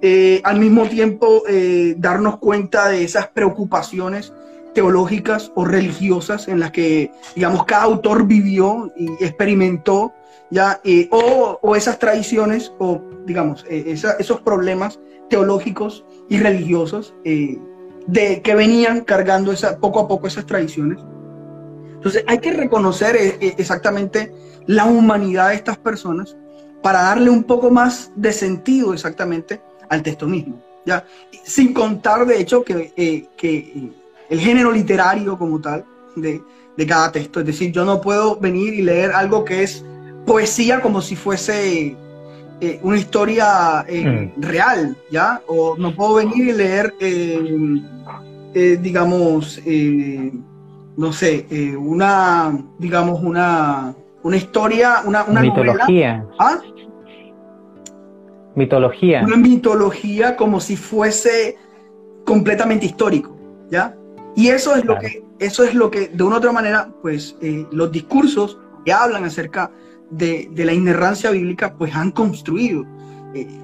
eh, 0.00 0.40
al 0.44 0.58
mismo 0.58 0.88
tiempo 0.88 1.42
darnos 1.98 2.38
cuenta 2.38 2.88
de 2.88 3.04
esas 3.04 3.28
preocupaciones 3.28 4.32
teológicas 4.72 5.52
o 5.56 5.66
religiosas 5.66 6.48
en 6.48 6.58
las 6.58 6.70
que, 6.70 7.12
digamos, 7.34 7.66
cada 7.66 7.82
autor 7.82 8.26
vivió 8.26 8.90
y 8.96 9.10
experimentó, 9.22 10.14
ya, 10.50 10.80
o, 11.10 11.58
o, 11.62 11.76
esas 11.76 11.98
tradiciones 11.98 12.72
o, 12.78 13.00
digamos, 13.24 13.64
esos 13.68 14.40
problemas 14.40 14.98
teológicos 15.28 16.04
y 16.28 16.38
religiosos 16.38 17.14
de 18.06 18.42
que 18.42 18.54
venían 18.54 19.02
cargando 19.02 19.52
esa, 19.52 19.78
poco 19.78 20.00
a 20.00 20.08
poco 20.08 20.26
esas 20.26 20.46
tradiciones. 20.46 20.98
Entonces 21.94 22.24
hay 22.26 22.38
que 22.38 22.52
reconocer 22.52 23.14
eh, 23.16 23.36
eh, 23.40 23.54
exactamente 23.58 24.32
la 24.66 24.86
humanidad 24.86 25.50
de 25.50 25.56
estas 25.56 25.78
personas 25.78 26.36
para 26.82 27.02
darle 27.02 27.28
un 27.30 27.44
poco 27.44 27.70
más 27.70 28.10
de 28.16 28.32
sentido 28.32 28.94
exactamente 28.94 29.60
al 29.90 30.02
texto 30.02 30.26
mismo. 30.26 30.62
¿ya? 30.86 31.04
Sin 31.44 31.74
contar, 31.74 32.24
de 32.24 32.40
hecho, 32.40 32.64
que, 32.64 32.92
eh, 32.96 33.26
que 33.36 33.92
el 34.30 34.40
género 34.40 34.72
literario 34.72 35.38
como 35.38 35.60
tal 35.60 35.84
de, 36.16 36.42
de, 36.76 36.86
cada 36.86 37.12
texto. 37.12 37.40
Es 37.40 37.46
decir, 37.46 37.70
yo 37.70 37.84
no 37.84 38.00
puedo 38.00 38.36
venir 38.36 38.72
y 38.72 38.80
leer 38.80 39.12
algo 39.12 39.44
que 39.44 39.62
es 39.62 39.84
poesía 40.26 40.80
como 40.80 41.00
si 41.00 41.16
fuese 41.16 41.96
una 42.82 42.98
historia 42.98 43.84
mm. 43.88 44.40
real, 44.42 44.96
¿ya? 45.10 45.40
O 45.46 45.76
no 45.78 45.94
puedo 45.94 46.14
venir 46.14 46.48
y 46.48 46.52
leer 46.52 46.94
eh, 48.52 48.78
digamos, 48.82 49.60
eh, 49.64 50.32
no 50.96 51.12
sé, 51.12 51.46
eh, 51.50 51.76
una, 51.76 52.58
digamos, 52.78 53.22
una, 53.22 53.94
una 54.24 54.36
historia, 54.36 55.02
una, 55.04 55.22
una 55.24 55.40
mitología. 55.40 56.26
¿Ah? 56.38 56.58
Mitología. 58.56 59.22
Una 59.24 59.36
mitología 59.36 60.36
como 60.36 60.58
si 60.58 60.76
fuese 60.76 61.56
completamente 62.24 62.86
histórico, 62.86 63.36
¿ya? 63.70 63.94
Y 64.34 64.48
eso 64.48 64.74
es 64.74 64.84
lo 64.84 64.98
que, 64.98 65.22
eso 65.38 65.62
es 65.62 65.74
lo 65.74 65.92
que, 65.92 66.08
de 66.08 66.24
una 66.24 66.36
u 66.36 66.38
otra 66.38 66.52
manera, 66.52 66.88
pues, 67.02 67.36
los 67.70 67.92
discursos 67.92 68.58
que 68.84 68.92
hablan 68.92 69.24
acerca 69.24 69.70
de, 69.70 69.70
de, 70.10 70.50
la 70.56 70.72
inerrancia 70.72 71.30
bíblica, 71.30 71.74
pues 71.74 71.94
han 71.94 72.10
construido, 72.10 72.84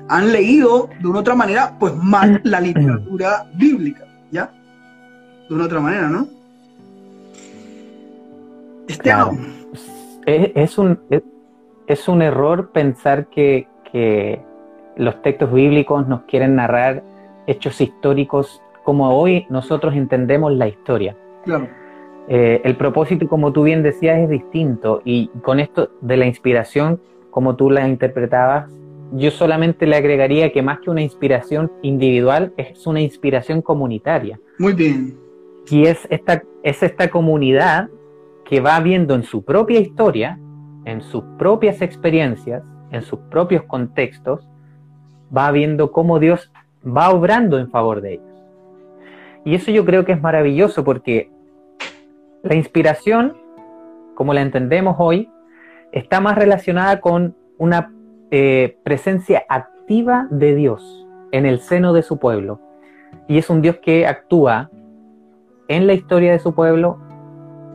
han 0.09 0.33
leído 0.33 0.89
de 1.01 1.09
una 1.09 1.21
otra 1.21 1.35
manera, 1.35 1.77
pues 1.79 1.95
mal 1.97 2.41
la 2.45 2.61
literatura 2.61 3.51
bíblica, 3.55 4.05
¿ya? 4.31 4.53
De 5.49 5.55
una 5.55 5.65
otra 5.65 5.81
manera, 5.81 6.09
¿no? 6.09 6.29
Es, 10.27 10.79
un, 10.79 10.99
es, 11.87 12.09
un 12.09 12.23
error 12.23 12.71
pensar 12.71 13.27
que, 13.29 13.69
los 14.97 15.23
textos 15.23 15.53
bíblicos 15.53 16.07
nos 16.07 16.23
quieren 16.23 16.57
narrar 16.57 17.03
hechos 17.47 17.81
históricos 17.81 18.63
como 18.83 19.19
hoy 19.19 19.47
nosotros 19.51 19.95
entendemos 19.95 20.53
la 20.53 20.69
historia. 20.69 21.17
Eh, 22.29 22.61
el 22.65 22.77
propósito, 22.77 23.29
como 23.29 23.53
tú 23.53 23.63
bien 23.63 23.83
decías, 23.83 24.19
es 24.19 24.29
distinto 24.29 25.01
y 25.05 25.29
con 25.43 25.61
esto 25.61 25.91
de 26.01 26.17
la 26.17 26.27
inspiración, 26.27 27.01
como 27.31 27.55
tú 27.55 27.71
la 27.71 27.89
interpretabas, 27.89 28.71
yo 29.13 29.31
solamente 29.31 29.87
le 29.87 29.97
agregaría 29.97 30.51
que 30.53 30.63
más 30.63 30.81
que 30.81 30.91
una 30.91 31.03
inspiración 31.03 31.71
individual, 31.83 32.53
es 32.57 32.87
una 32.87 33.01
inspiración 33.01 33.63
comunitaria. 33.63 34.41
Muy 34.59 34.73
bien. 34.73 35.17
Y 35.71 35.87
es 35.87 36.07
esta, 36.11 36.43
es 36.63 36.83
esta 36.83 37.09
comunidad 37.09 37.89
que 38.45 38.61
va 38.61 38.79
viendo 38.81 39.15
en 39.15 39.23
su 39.23 39.45
propia 39.45 39.79
historia, 39.81 40.39
en 40.85 41.03
sus 41.03 41.23
propias 41.39 41.83
experiencias, 41.83 42.65
en 42.91 43.03
sus 43.03 43.19
propios 43.31 43.65
contextos, 43.65 44.49
va 45.37 45.51
viendo 45.51 45.93
cómo 45.93 46.19
Dios 46.19 46.53
va 46.85 47.11
obrando 47.11 47.59
en 47.59 47.71
favor 47.71 48.01
de 48.01 48.15
ellos. 48.15 48.27
Y 49.45 49.55
eso 49.55 49.71
yo 49.71 49.85
creo 49.85 50.05
que 50.05 50.13
es 50.13 50.21
maravilloso 50.21 50.85
porque 50.85 51.31
la 52.47 52.55
inspiración, 52.55 53.37
como 54.15 54.33
la 54.33 54.43
entendemos 54.43 54.97
hoy, 54.99 55.31
está 55.93 56.21
más 56.21 56.37
relacionada 56.37 57.01
con 57.01 57.37
una 57.59 57.93
eh, 58.31 58.79
presencia 58.85 59.45
activa 59.49 60.27
de 60.31 60.55
Dios 60.55 61.07
en 61.33 61.47
el 61.47 61.61
seno 61.61 61.93
de 61.93 62.03
su 62.03 62.19
pueblo. 62.19 62.61
Y 63.29 63.39
es 63.39 63.51
un 63.51 63.63
Dios 63.63 63.79
que 63.83 64.07
actúa 64.07 64.71
en 65.69 65.87
la 65.87 65.95
historia 65.95 66.33
de 66.33 66.39
su 66.39 66.55
pueblo 66.55 66.99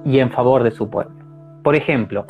y 0.05 0.19
en 0.19 0.31
favor 0.31 0.63
de 0.63 0.71
su 0.71 0.89
pueblo. 0.89 1.15
Por 1.63 1.75
ejemplo, 1.75 2.25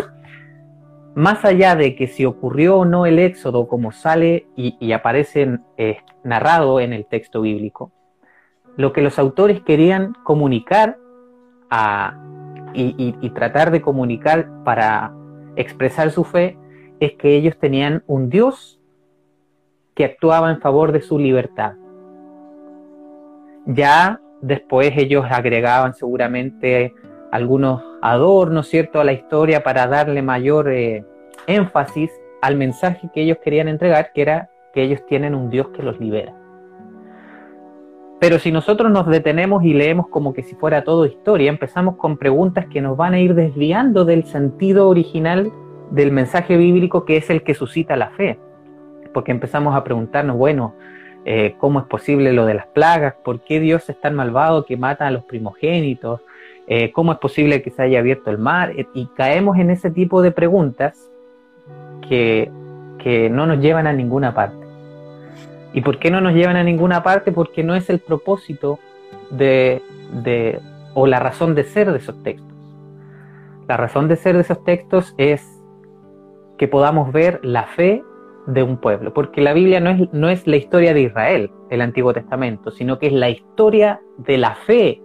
más 1.13 1.45
allá 1.45 1.75
de 1.75 1.95
que 1.95 2.07
si 2.07 2.25
ocurrió 2.25 2.77
o 2.77 2.85
no 2.85 3.05
el 3.05 3.19
éxodo 3.19 3.67
como 3.67 3.91
sale 3.91 4.47
y, 4.55 4.91
aparece 4.93 5.59
eh, 5.77 5.97
narrado 6.23 6.79
en 6.79 6.93
el 6.93 7.05
texto 7.05 7.41
bíblico, 7.41 7.91
lo 8.77 8.93
que 8.93 9.01
los 9.01 9.19
autores 9.19 9.61
querían 9.61 10.13
comunicar 10.23 10.97
y, 12.73 13.15
y 13.19 13.29
tratar 13.31 13.71
de 13.71 13.81
comunicar 13.81 14.47
para 14.63 15.13
expresar 15.55 16.11
su 16.11 16.23
fe 16.23 16.57
es 16.99 17.13
que 17.13 17.35
ellos 17.35 17.57
tenían 17.57 18.03
un 18.07 18.29
Dios 18.29 18.79
que 19.95 20.05
actuaba 20.05 20.51
en 20.51 20.61
favor 20.61 20.91
de 20.91 21.01
su 21.01 21.17
libertad. 21.19 21.73
Ya 23.65 24.19
después 24.41 24.93
ellos 24.97 25.25
agregaban 25.29 25.93
seguramente 25.93 26.93
algunos 27.31 27.83
adornos, 28.01 28.67
¿cierto?, 28.67 28.99
a 28.99 29.03
la 29.03 29.13
historia 29.13 29.63
para 29.63 29.87
darle 29.87 30.21
mayor 30.21 30.69
eh, 30.69 31.05
énfasis 31.47 32.11
al 32.41 32.55
mensaje 32.55 33.09
que 33.13 33.21
ellos 33.21 33.37
querían 33.43 33.67
entregar, 33.67 34.11
que 34.13 34.21
era 34.21 34.49
que 34.73 34.83
ellos 34.83 35.05
tienen 35.05 35.35
un 35.35 35.49
Dios 35.49 35.69
que 35.69 35.83
los 35.83 35.99
libera. 35.99 36.33
Pero 38.21 38.37
si 38.37 38.51
nosotros 38.51 38.91
nos 38.91 39.07
detenemos 39.07 39.63
y 39.63 39.73
leemos 39.73 40.07
como 40.07 40.31
que 40.31 40.43
si 40.43 40.53
fuera 40.53 40.83
todo 40.83 41.07
historia, 41.07 41.49
empezamos 41.49 41.95
con 41.95 42.17
preguntas 42.17 42.67
que 42.67 42.79
nos 42.79 42.95
van 42.95 43.15
a 43.15 43.19
ir 43.19 43.33
desviando 43.33 44.05
del 44.05 44.25
sentido 44.25 44.87
original 44.89 45.51
del 45.89 46.11
mensaje 46.11 46.55
bíblico 46.55 47.03
que 47.03 47.17
es 47.17 47.31
el 47.31 47.41
que 47.41 47.55
suscita 47.55 47.95
la 47.95 48.11
fe. 48.11 48.37
Porque 49.11 49.31
empezamos 49.31 49.75
a 49.75 49.83
preguntarnos, 49.83 50.37
bueno, 50.37 50.75
eh, 51.25 51.55
¿cómo 51.57 51.79
es 51.79 51.85
posible 51.87 52.31
lo 52.31 52.45
de 52.45 52.53
las 52.53 52.67
plagas? 52.67 53.15
¿Por 53.23 53.39
qué 53.39 53.59
Dios 53.59 53.89
es 53.89 53.99
tan 53.99 54.13
malvado 54.13 54.65
que 54.65 54.77
mata 54.77 55.07
a 55.07 55.11
los 55.11 55.23
primogénitos? 55.23 56.21
Eh, 56.67 56.91
cómo 56.91 57.13
es 57.13 57.17
posible 57.17 57.63
que 57.63 57.71
se 57.71 57.81
haya 57.81 57.97
abierto 57.97 58.29
el 58.29 58.37
mar, 58.37 58.71
eh, 58.77 58.85
y 58.93 59.07
caemos 59.17 59.57
en 59.57 59.71
ese 59.71 59.89
tipo 59.89 60.21
de 60.21 60.29
preguntas 60.31 61.09
que, 62.07 62.51
no 63.31 63.47
nos 63.47 63.59
llevan 63.59 63.87
a 63.87 63.93
ninguna 63.93 64.35
parte. 64.35 64.60
¿Y 65.73 65.81
por 65.81 65.99
qué 65.99 66.11
no 66.11 66.21
nos 66.21 66.33
llevan 66.33 66.55
a 66.55 66.63
ninguna 66.63 67.03
parte? 67.03 67.31
Porque 67.31 67.63
no 67.63 67.75
es 67.75 67.89
el 67.89 67.99
propósito 67.99 68.79
de, 69.29 69.81
de, 70.23 70.59
o 70.93 71.07
la 71.07 71.19
razón 71.19 71.55
de 71.55 71.63
ser 71.63 71.91
de 71.91 71.97
esos 71.97 72.21
textos. 72.23 72.51
La 73.67 73.77
razón 73.77 74.07
de 74.07 74.15
ser 74.17 74.35
de 74.35 74.41
esos 74.41 74.63
textos 74.63 75.13
es 75.17 75.45
que 76.57 76.67
podamos 76.67 77.11
ver 77.11 77.39
la 77.43 77.63
fe 77.63 78.03
de 78.47 78.63
un 78.63 78.77
pueblo, 78.77 79.13
porque 79.13 79.41
la 79.41 79.53
Biblia 79.53 79.79
no 79.79 79.91
es, 79.91 80.13
no 80.13 80.29
es 80.29 80.47
la 80.47 80.57
historia 80.57 80.93
de 80.93 81.01
Israel, 81.01 81.51
el 81.69 81.81
Antiguo 81.81 82.13
Testamento, 82.13 82.71
sino 82.71 82.99
que 82.99 83.07
es 83.07 83.13
la 83.13 83.29
historia 83.29 84.01
de 84.17 84.37
la 84.37 84.55
fe 84.55 85.01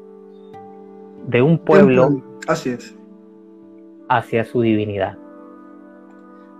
de 1.26 1.42
un 1.42 1.58
pueblo 1.58 2.22
Así 2.48 2.70
es. 2.70 2.96
hacia 4.08 4.44
su 4.44 4.62
divinidad. 4.62 5.18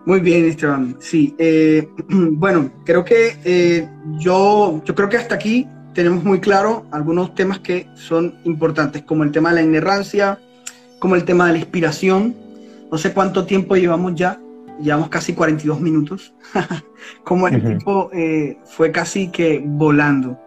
Muy 0.07 0.21
bien, 0.21 0.45
Esteban. 0.45 0.97
Sí, 1.01 1.35
eh, 1.37 1.89
bueno, 2.09 2.71
creo 2.85 3.05
que 3.05 3.37
eh, 3.45 3.89
yo, 4.19 4.81
yo 4.85 4.95
creo 4.95 5.09
que 5.09 5.17
hasta 5.17 5.35
aquí 5.35 5.69
tenemos 5.95 6.23
muy 6.23 6.39
claro 6.39 6.87
algunos 6.93 7.35
temas 7.35 7.59
que 7.59 7.89
son 7.95 8.37
importantes, 8.45 9.03
como 9.03 9.25
el 9.25 9.33
tema 9.33 9.49
de 9.49 9.57
la 9.57 9.63
inerrancia, 9.63 10.39
como 11.01 11.17
el 11.17 11.25
tema 11.25 11.49
de 11.49 11.55
la 11.55 11.59
inspiración. 11.59 12.37
No 12.91 12.99
sé 12.99 13.13
cuánto 13.13 13.47
tiempo 13.47 13.75
llevamos 13.75 14.15
ya, 14.15 14.39
llevamos 14.81 15.09
casi 15.09 15.33
42 15.35 15.81
minutos, 15.81 16.33
como 17.25 17.49
el 17.49 17.61
tiempo 17.61 18.09
eh, 18.13 18.59
fue 18.65 18.93
casi 18.93 19.29
que 19.29 19.61
volando. 19.65 20.39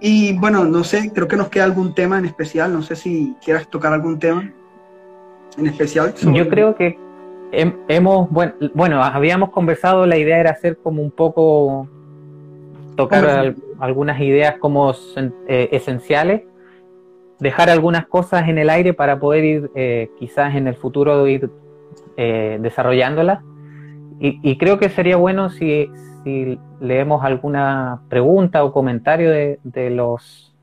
Y 0.00 0.32
bueno, 0.32 0.64
no 0.64 0.82
sé, 0.82 1.12
creo 1.14 1.28
que 1.28 1.36
nos 1.36 1.48
queda 1.48 1.62
algún 1.62 1.94
tema 1.94 2.18
en 2.18 2.24
especial. 2.24 2.72
No 2.72 2.82
sé 2.82 2.96
si 2.96 3.36
quieras 3.44 3.70
tocar 3.70 3.92
algún 3.92 4.18
tema 4.18 4.52
en 5.56 5.66
especial. 5.68 6.12
Yo 6.34 6.48
creo 6.48 6.74
que 6.74 7.05
hemos, 7.52 8.30
bueno, 8.30 8.52
bueno, 8.74 9.02
habíamos 9.02 9.50
conversado, 9.50 10.06
la 10.06 10.16
idea 10.16 10.38
era 10.38 10.50
hacer 10.50 10.76
como 10.78 11.02
un 11.02 11.10
poco, 11.10 11.88
tocar 12.96 13.54
algunas 13.78 14.20
ideas 14.20 14.56
como 14.58 14.92
eh, 15.48 15.68
esenciales, 15.72 16.42
dejar 17.38 17.70
algunas 17.70 18.06
cosas 18.06 18.48
en 18.48 18.58
el 18.58 18.70
aire 18.70 18.94
para 18.94 19.18
poder 19.18 19.44
ir 19.44 19.70
eh, 19.74 20.10
quizás 20.18 20.54
en 20.54 20.66
el 20.66 20.76
futuro 20.76 21.26
ir 21.26 21.50
eh, 22.16 22.58
desarrollándolas. 22.60 23.42
Y, 24.18 24.40
y, 24.42 24.56
creo 24.56 24.78
que 24.78 24.88
sería 24.88 25.16
bueno 25.16 25.50
si, 25.50 25.90
si 26.24 26.58
leemos 26.80 27.22
alguna 27.22 28.00
pregunta 28.08 28.64
o 28.64 28.72
comentario 28.72 29.30
de, 29.30 29.90
los 29.90 30.54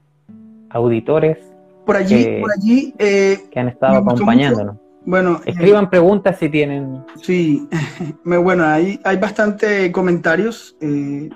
auditores 0.69 1.37
por 1.85 1.97
allí, 1.97 2.25
que, 2.25 2.39
por 2.41 2.51
allí 2.51 2.95
eh, 2.97 3.37
que 3.51 3.59
han 3.59 3.69
estado 3.69 3.97
acompañándonos. 3.97 4.77
Bueno, 5.05 5.41
escriban 5.45 5.89
preguntas 5.89 6.37
si 6.39 6.49
tienen. 6.49 7.03
Sí, 7.21 7.67
bueno, 8.23 8.65
hay, 8.65 8.99
hay 9.03 9.17
bastante 9.17 9.91
comentarios, 9.91 10.77
eh, 10.79 11.29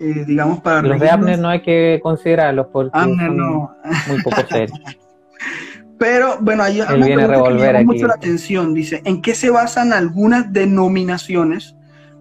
eh, 0.00 0.24
digamos, 0.26 0.60
para. 0.60 0.82
Los 0.82 1.00
de 1.00 1.10
Abner 1.10 1.38
no 1.38 1.48
hay 1.48 1.60
que 1.60 2.00
considerarlos 2.02 2.68
porque 2.72 2.98
Abner 2.98 3.30
no. 3.30 3.74
muy 4.08 4.22
poco 4.22 4.36
serios. 4.48 4.78
Pero 5.98 6.38
bueno, 6.40 6.62
hay 6.62 6.80
una 6.80 6.86
pregunta 6.86 7.48
que 7.48 7.72
me 7.72 7.84
mucho 7.84 8.06
la 8.06 8.14
atención. 8.14 8.72
Dice, 8.72 9.02
¿en 9.04 9.20
qué 9.20 9.34
se 9.34 9.50
basan 9.50 9.92
algunas 9.92 10.52
denominaciones 10.52 11.74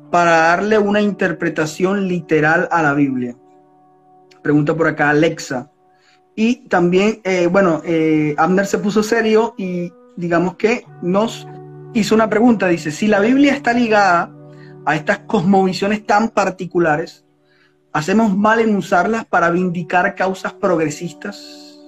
para 0.09 0.32
darle 0.32 0.80
una 0.80 0.99
interpretación 0.99 2.07
literal 2.07 2.68
a 2.72 2.82
la 2.82 2.95
Biblia? 2.95 3.36
Pregunta 4.41 4.76
por 4.76 4.88
acá 4.88 5.11
Alexa. 5.11 5.70
Y 6.36 6.68
también, 6.68 7.22
eh, 7.24 7.47
bueno, 7.51 7.84
Abner 8.38 8.65
se 8.65 8.80
puso 8.80 9.03
serio 9.03 9.53
y 9.59 9.91
digamos 10.18 10.55
que 10.55 10.86
nos 11.01 11.47
hizo 11.93 12.15
una 12.15 12.30
pregunta. 12.30 12.68
Dice, 12.68 12.91
si 12.91 13.07
la 13.07 13.20
Biblia 13.20 13.53
está 13.53 13.72
ligada 13.74 14.32
a 14.86 14.95
estas 14.95 15.20
cosmovisiones 15.20 16.05
tan 16.05 16.30
particulares, 16.30 17.26
¿hacemos 17.93 18.36
mal 18.36 18.59
en 18.59 18.76
usarlas 18.76 19.26
para 19.26 19.49
vindicar 19.49 20.13
causas 20.15 20.53
progresistas? 20.53 21.80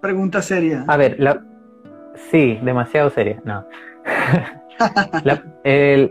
Pregunta 0.00 0.42
seria. 0.42 0.84
A 0.86 0.96
ver, 0.96 1.16
la... 1.18 1.44
sí, 2.30 2.58
demasiado 2.62 3.10
seria. 3.10 3.40
No. 3.44 3.66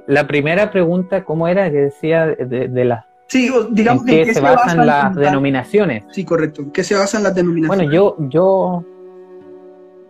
La, 0.07 0.27
primera 0.27 0.71
pregunta, 0.71 1.25
¿cómo 1.25 1.47
era? 1.47 1.69
Que 1.69 1.77
decía 1.77 2.27
de, 2.27 2.85
las 2.85 3.05
Sí, 3.27 3.49
digamos 3.71 4.07
¿En 4.07 4.25
qué, 4.25 4.33
se, 4.33 4.41
basan, 4.41 4.85
las 4.85 5.15
denominaciones? 5.15 6.03
Sí, 6.11 6.25
correcto. 6.25 6.65
¿Qué 6.73 6.83
se 6.83 6.95
basan 6.95 7.23
las 7.23 7.33
denominaciones? 7.33 7.87
Bueno, 7.87 7.91
yo, 7.91 8.15
yo, 8.29 8.83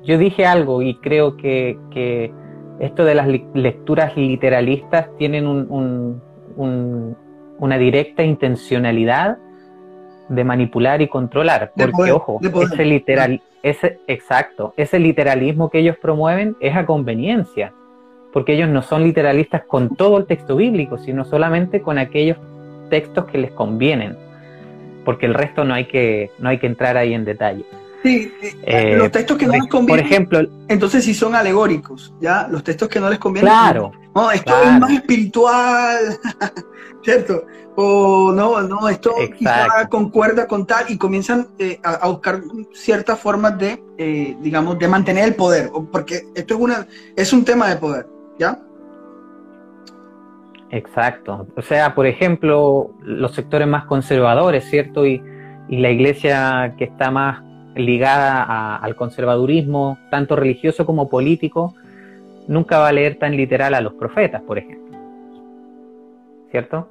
yo 0.04 0.18
dije 0.18 0.46
algo 0.46 0.82
y 0.82 0.96
creo 0.96 1.38
que, 1.38 1.78
que 1.92 2.34
esto 2.80 3.06
de 3.06 3.16
las 3.16 3.28
lecturas 3.54 4.18
literalistas 4.18 5.08
tienen 5.18 5.46
un, 5.48 6.22
una 6.58 7.78
directa 7.78 8.24
intencionalidad 8.24 9.38
de 10.30 10.44
manipular 10.44 11.02
y 11.02 11.08
controlar. 11.08 11.74
Porque, 11.76 12.12
ojo, 12.12 12.40
ese 12.42 12.86
literal, 12.86 13.42
ese, 13.62 14.00
exacto, 14.08 14.74
ese 14.78 14.98
literalismo 14.98 15.70
que 15.70 15.80
ellos 15.80 15.98
promueven 16.02 16.56
es 16.60 16.76
a 16.76 16.86
conveniencia, 16.86 17.74
porque 18.34 18.54
ellos 18.54 18.70
no 18.70 18.82
son 18.82 19.04
literalistas 19.04 19.64
con 19.66 19.96
todo 19.96 20.18
el 20.18 20.26
texto 20.26 20.56
bíblico, 20.56 20.98
sino 20.98 21.26
solamente 21.26 21.82
con 21.82 21.98
aquellos 21.98 22.38
textos 22.90 23.26
que 23.26 23.38
les 23.38 23.52
convienen, 23.52 24.18
porque 25.06 25.28
el 25.28 25.34
resto 25.34 25.66
no 25.66 25.74
hay 25.74 25.86
que, 25.86 26.32
no 26.40 26.50
hay 26.50 26.58
que 26.58 26.68
entrar 26.68 26.98
ahí 26.98 27.14
en 27.14 27.26
detalle. 27.26 27.66
Sí, 28.04 28.34
eh, 28.64 28.96
los 28.98 29.12
textos 29.12 29.38
que 29.38 29.46
no 29.46 29.54
les 29.54 29.68
convienen. 29.68 30.04
Por 30.04 30.12
ejemplo, 30.12 30.40
entonces 30.68 31.06
sí 31.06 31.14
son 31.14 31.36
alegóricos, 31.36 32.14
¿ya? 32.20 32.48
Los 32.50 32.64
textos 32.64 32.90
que 32.90 33.00
no 33.00 33.10
les 33.10 33.20
convienen. 33.20 33.52
Claro. 33.52 33.92
No, 34.16 34.32
esto 34.32 34.54
es 34.64 34.80
más 34.80 34.92
espiritual, 34.92 35.98
¿cierto? 37.04 37.46
O 37.76 38.32
no, 38.34 38.62
no, 38.62 38.90
esto 38.90 39.14
quizá 39.38 39.88
concuerda 39.88 40.48
con 40.48 40.66
tal 40.66 40.86
y 40.90 40.98
comienzan 40.98 41.48
eh, 41.60 41.80
a, 41.84 42.08
buscar 42.08 42.42
ciertas 42.74 43.20
formas 43.20 43.58
de, 43.58 43.82
eh, 43.98 44.36
digamos, 44.42 44.78
de 44.80 44.88
mantener 44.88 45.26
el 45.26 45.36
poder, 45.36 45.70
porque 45.92 46.28
esto 46.36 46.56
es, 46.56 46.60
una, 46.60 46.88
es 47.16 47.32
un 47.32 47.46
tema 47.46 47.70
de 47.70 47.76
poder, 47.78 48.08
¿ya? 48.38 48.60
Exacto. 50.72 51.48
O 51.56 51.62
sea, 51.62 51.94
por 51.94 52.08
ejemplo, 52.08 52.92
los 53.04 53.34
sectores 53.34 53.68
más 53.68 53.86
conservadores, 53.86 54.66
¿cierto? 54.70 55.06
Y, 55.06 55.22
y 55.70 55.78
la 55.78 55.92
iglesia 55.92 56.76
que 56.78 56.86
está 56.86 57.12
más 57.12 57.51
ligada 57.76 58.76
al 58.78 58.96
conservadurismo, 58.96 59.98
tanto 60.10 60.36
religioso 60.36 60.86
como 60.86 61.10
político, 61.10 61.74
nunca 62.48 62.80
va 62.80 62.90
a 62.90 62.92
leer 62.92 63.18
tan 63.18 63.36
literal 63.36 63.74
a 63.74 63.82
los 63.82 63.94
profetas, 63.94 64.42
por 64.42 64.58
ejemplo. 64.58 64.98
¿Cierto? 66.50 66.90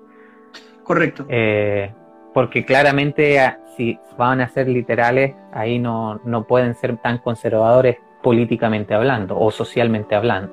Correcto. 0.82 1.26
Eh, 1.28 1.92
porque 2.32 2.64
claramente 2.64 3.40
ah, 3.40 3.58
si 3.76 3.98
van 4.16 4.40
a 4.40 4.48
ser 4.48 4.68
literales, 4.68 5.34
ahí 5.52 5.78
no, 5.78 6.20
no 6.24 6.46
pueden 6.46 6.74
ser 6.74 6.96
tan 6.98 7.18
conservadores 7.18 7.96
políticamente 8.22 8.94
hablando 8.94 9.38
o 9.38 9.50
socialmente 9.50 10.14
hablando. 10.14 10.52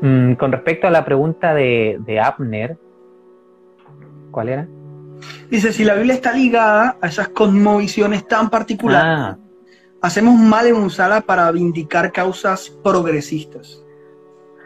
Mm, 0.00 0.34
con 0.34 0.52
respecto 0.52 0.86
a 0.86 0.90
la 0.90 1.04
pregunta 1.04 1.54
de, 1.54 1.98
de 2.00 2.20
Abner, 2.20 2.76
¿cuál 4.30 4.48
era? 4.48 4.66
Dice, 5.50 5.72
si 5.72 5.84
la 5.84 5.94
Biblia 5.94 6.14
está 6.14 6.32
ligada 6.32 6.96
a 7.00 7.08
esas 7.08 7.28
cosmovisiones 7.28 8.26
tan 8.26 8.48
particulares, 8.50 9.04
ah. 9.06 9.38
hacemos 10.00 10.38
mal 10.38 10.66
en 10.66 10.76
usarla 10.76 11.20
para 11.20 11.50
vindicar 11.50 12.10
causas 12.12 12.70
progresistas. 12.82 13.84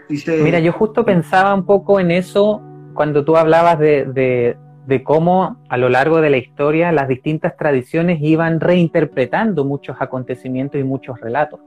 Dice, 0.08 0.40
Mira, 0.42 0.60
yo 0.60 0.72
justo 0.72 1.04
pensaba 1.04 1.54
un 1.54 1.66
poco 1.66 1.98
en 1.98 2.10
eso 2.12 2.62
cuando 2.94 3.24
tú 3.24 3.36
hablabas 3.36 3.78
de, 3.78 4.56
de, 4.86 5.02
cómo 5.02 5.58
a 5.68 5.76
lo 5.76 5.88
largo 5.88 6.20
de 6.20 6.30
la 6.30 6.36
historia 6.36 6.92
las 6.92 7.08
distintas 7.08 7.56
tradiciones 7.56 8.20
iban 8.22 8.60
reinterpretando 8.60 9.64
muchos 9.64 9.96
acontecimientos 10.00 10.80
y 10.80 10.84
muchos 10.84 11.20
relatos. 11.20 11.60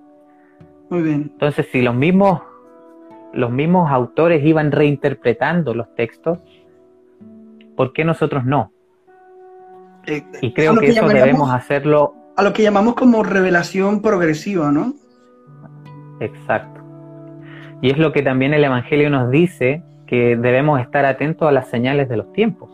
Muy 0.90 1.02
bien. 1.02 1.30
Entonces, 1.34 1.68
si 1.72 1.82
los 1.82 1.94
mismos, 1.94 2.42
los 3.34 3.52
mismos 3.52 3.92
autores 3.92 4.44
iban 4.46 4.72
reinterpretando 4.72 5.74
los 5.74 5.94
textos, 5.94 6.40
¿por 7.76 7.94
qué 7.94 8.06
nosotros 8.06 8.46
no? 8.46 8.72
Eh, 10.08 10.24
y 10.42 10.54
creo 10.54 10.76
que, 10.78 10.88
eso 10.88 11.08
debemos 11.08 11.52
hacerlo. 11.52 12.16
A 12.36 12.44
lo 12.44 12.54
que 12.54 12.64
llamamos 12.64 12.96
como 12.96 13.24
revelación 13.24 14.02
progresiva, 14.02 14.72
¿no? 14.72 14.94
Exacto. 16.20 16.82
Y 17.82 17.92
es 17.92 17.98
lo 17.98 18.12
que 18.12 18.22
también 18.22 18.54
el 18.54 18.64
Evangelio 18.64 19.10
nos 19.10 19.30
dice, 19.32 19.84
que 20.10 20.36
debemos 20.36 20.82
estar 20.82 21.06
atentos 21.06 21.48
a 21.48 21.52
las 21.52 21.68
señales 21.68 22.10
de 22.10 22.18
los 22.18 22.34
tiempos. 22.34 22.70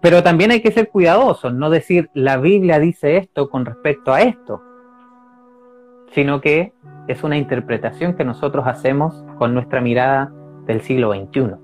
Pero 0.00 0.22
también 0.22 0.52
hay 0.52 0.60
que 0.60 0.70
ser 0.70 0.90
cuidadosos, 0.90 1.52
no 1.52 1.70
decir 1.70 2.08
la 2.14 2.36
Biblia 2.36 2.78
dice 2.78 3.16
esto 3.16 3.50
con 3.50 3.64
respecto 3.64 4.12
a 4.12 4.22
esto, 4.22 4.62
sino 6.12 6.40
que 6.40 6.72
es 7.08 7.24
una 7.24 7.36
interpretación 7.36 8.14
que 8.14 8.24
nosotros 8.24 8.64
hacemos 8.68 9.24
con 9.36 9.54
nuestra 9.54 9.80
mirada 9.80 10.32
del 10.66 10.82
siglo 10.82 11.12
XXI. 11.12 11.63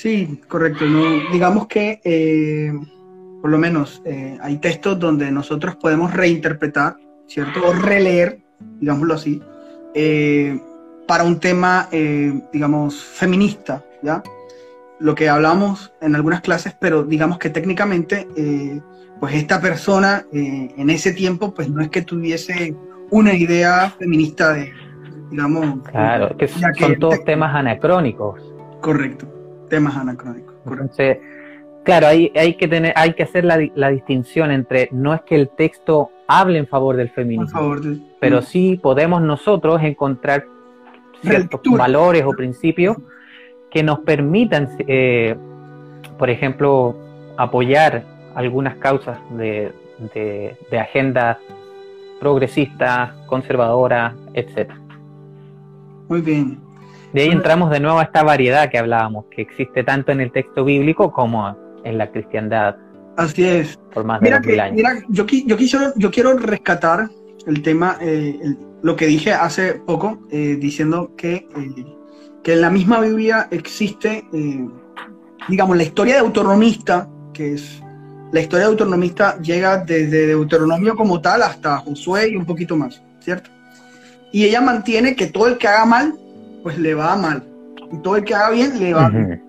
Sí, 0.00 0.40
correcto. 0.46 0.84
digamos 1.32 1.66
que 1.66 2.00
eh, 2.04 2.72
por 3.42 3.50
lo 3.50 3.58
menos 3.58 4.00
eh, 4.04 4.38
hay 4.40 4.58
textos 4.58 4.96
donde 4.96 5.32
nosotros 5.32 5.74
podemos 5.74 6.14
reinterpretar, 6.14 6.94
¿cierto? 7.26 7.66
O 7.66 7.72
releer, 7.72 8.38
digámoslo 8.78 9.14
así, 9.14 9.42
eh, 9.94 10.56
para 11.08 11.24
un 11.24 11.40
tema, 11.40 11.88
digamos, 12.52 13.02
feminista, 13.02 13.82
¿ya? 14.00 14.22
Lo 15.00 15.16
que 15.16 15.28
hablamos 15.28 15.92
en 16.00 16.14
algunas 16.14 16.42
clases, 16.42 16.76
pero 16.78 17.02
digamos 17.02 17.38
que 17.38 17.50
técnicamente, 17.50 18.28
pues 19.18 19.34
esta 19.34 19.60
persona 19.60 20.26
en 20.32 20.90
ese 20.90 21.12
tiempo, 21.12 21.52
pues 21.52 21.70
no 21.70 21.80
es 21.80 21.88
que 21.88 22.02
tuviese 22.02 22.76
una 23.10 23.32
idea 23.32 23.90
feminista 23.98 24.52
de, 24.52 24.70
digamos... 25.30 25.80
Claro, 25.90 26.36
que 26.36 26.46
son 26.46 26.98
todos 27.00 27.24
temas 27.24 27.52
anacrónicos. 27.56 28.38
Correcto 28.80 29.37
temas 29.68 29.96
anacrónicos. 29.96 30.54
Entonces, 30.66 31.18
claro, 31.84 32.08
hay, 32.08 32.32
hay 32.34 32.54
que 32.54 32.68
tener, 32.68 32.92
hay 32.96 33.14
que 33.14 33.22
hacer 33.22 33.44
la, 33.44 33.58
la, 33.74 33.88
distinción 33.90 34.50
entre 34.50 34.88
no 34.92 35.14
es 35.14 35.22
que 35.22 35.34
el 35.34 35.48
texto 35.48 36.10
hable 36.26 36.58
en 36.58 36.66
favor 36.66 36.96
del 36.96 37.10
feminismo, 37.10 37.76
pero 38.20 38.42
sí 38.42 38.78
podemos 38.82 39.22
nosotros 39.22 39.82
encontrar 39.82 40.44
ciertos 41.22 41.60
valores 41.64 42.24
o 42.24 42.30
principios 42.30 42.96
que 43.70 43.82
nos 43.82 44.00
permitan, 44.00 44.68
eh, 44.86 45.36
por 46.18 46.30
ejemplo, 46.30 46.96
apoyar 47.36 48.04
algunas 48.34 48.76
causas 48.76 49.18
de, 49.30 49.72
de, 50.14 50.56
de 50.70 50.78
agenda 50.78 51.38
progresista, 52.20 53.14
conservadora, 53.26 54.14
etc. 54.34 54.72
Muy 56.08 56.20
bien. 56.20 56.67
De 57.12 57.22
ahí 57.22 57.30
entramos 57.30 57.70
de 57.70 57.80
nuevo 57.80 57.98
a 57.98 58.02
esta 58.02 58.22
variedad 58.22 58.70
que 58.70 58.78
hablábamos, 58.78 59.26
que 59.30 59.42
existe 59.42 59.82
tanto 59.82 60.12
en 60.12 60.20
el 60.20 60.30
texto 60.30 60.64
bíblico 60.64 61.10
como 61.10 61.56
en 61.84 61.98
la 61.98 62.10
cristiandad. 62.10 62.76
Así 63.16 63.44
es. 63.44 63.78
Por 63.92 64.04
más 64.04 64.20
de 64.20 64.30
mira 64.40 64.64
años. 64.64 64.76
Mira, 64.76 65.02
yo, 65.08 65.26
yo, 65.26 65.56
yo 65.96 66.10
quiero 66.10 66.34
rescatar 66.34 67.08
el 67.46 67.62
tema, 67.62 67.96
eh, 68.00 68.38
lo 68.82 68.94
que 68.94 69.06
dije 69.06 69.32
hace 69.32 69.74
poco, 69.74 70.26
eh, 70.30 70.56
diciendo 70.60 71.12
que, 71.16 71.34
eh, 71.34 71.48
que 72.42 72.52
en 72.52 72.60
la 72.60 72.70
misma 72.70 73.00
Biblia 73.00 73.48
existe, 73.50 74.24
digamos, 75.48 75.76
la 75.76 75.82
historia 75.82 76.14
de 76.14 76.20
autonomista, 76.20 77.08
que 77.32 77.54
es 77.54 77.82
la 78.32 78.40
historia 78.40 78.66
de 78.66 78.72
autonomista 78.72 79.38
llega 79.40 79.78
desde 79.78 80.26
Deuteronomio 80.26 80.94
como 80.94 81.20
tal 81.20 81.42
hasta 81.42 81.78
Josué 81.78 82.28
y 82.28 82.36
un 82.36 82.44
poquito 82.44 82.76
más, 82.76 83.02
¿cierto? 83.20 83.50
Y 84.32 84.44
ella 84.44 84.60
mantiene 84.60 85.16
que 85.16 85.26
todo 85.28 85.46
el 85.46 85.56
que 85.56 85.66
haga 85.66 85.86
mal 85.86 86.14
pues 86.62 86.78
le 86.78 86.94
va 86.94 87.16
mal. 87.16 87.42
Y 87.90 87.98
todo 87.98 88.16
el 88.16 88.24
que 88.24 88.34
haga 88.34 88.50
bien 88.50 88.78
le 88.78 88.94
va 88.94 89.08
bien. 89.08 89.42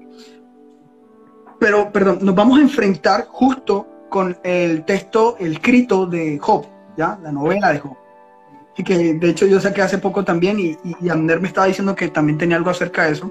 Pero, 1.60 1.92
perdón, 1.92 2.20
nos 2.22 2.36
vamos 2.36 2.60
a 2.60 2.62
enfrentar 2.62 3.26
justo 3.28 3.86
con 4.10 4.38
el 4.44 4.86
texto, 4.86 5.36
el 5.40 5.54
escrito 5.54 6.06
de 6.06 6.40
Job, 6.40 6.66
¿ya? 6.98 7.20
La 7.22 7.32
novela 7.32 7.74
de 7.74 7.80
Job. 7.80 7.98
Y 8.78 8.84
que 8.84 9.14
de 9.14 9.30
hecho 9.30 9.46
yo 9.46 9.60
saqué 9.60 9.82
hace 9.82 9.98
poco 9.98 10.24
también 10.24 10.58
y, 10.58 10.78
y, 11.02 11.10
Ander 11.10 11.42
me 11.42 11.50
estaba 11.50 11.68
diciendo 11.68 11.96
que 11.96 12.08
también 12.08 12.38
tenía 12.38 12.56
algo 12.56 12.70
acerca 12.70 13.06
de 13.06 13.12
eso. 13.12 13.30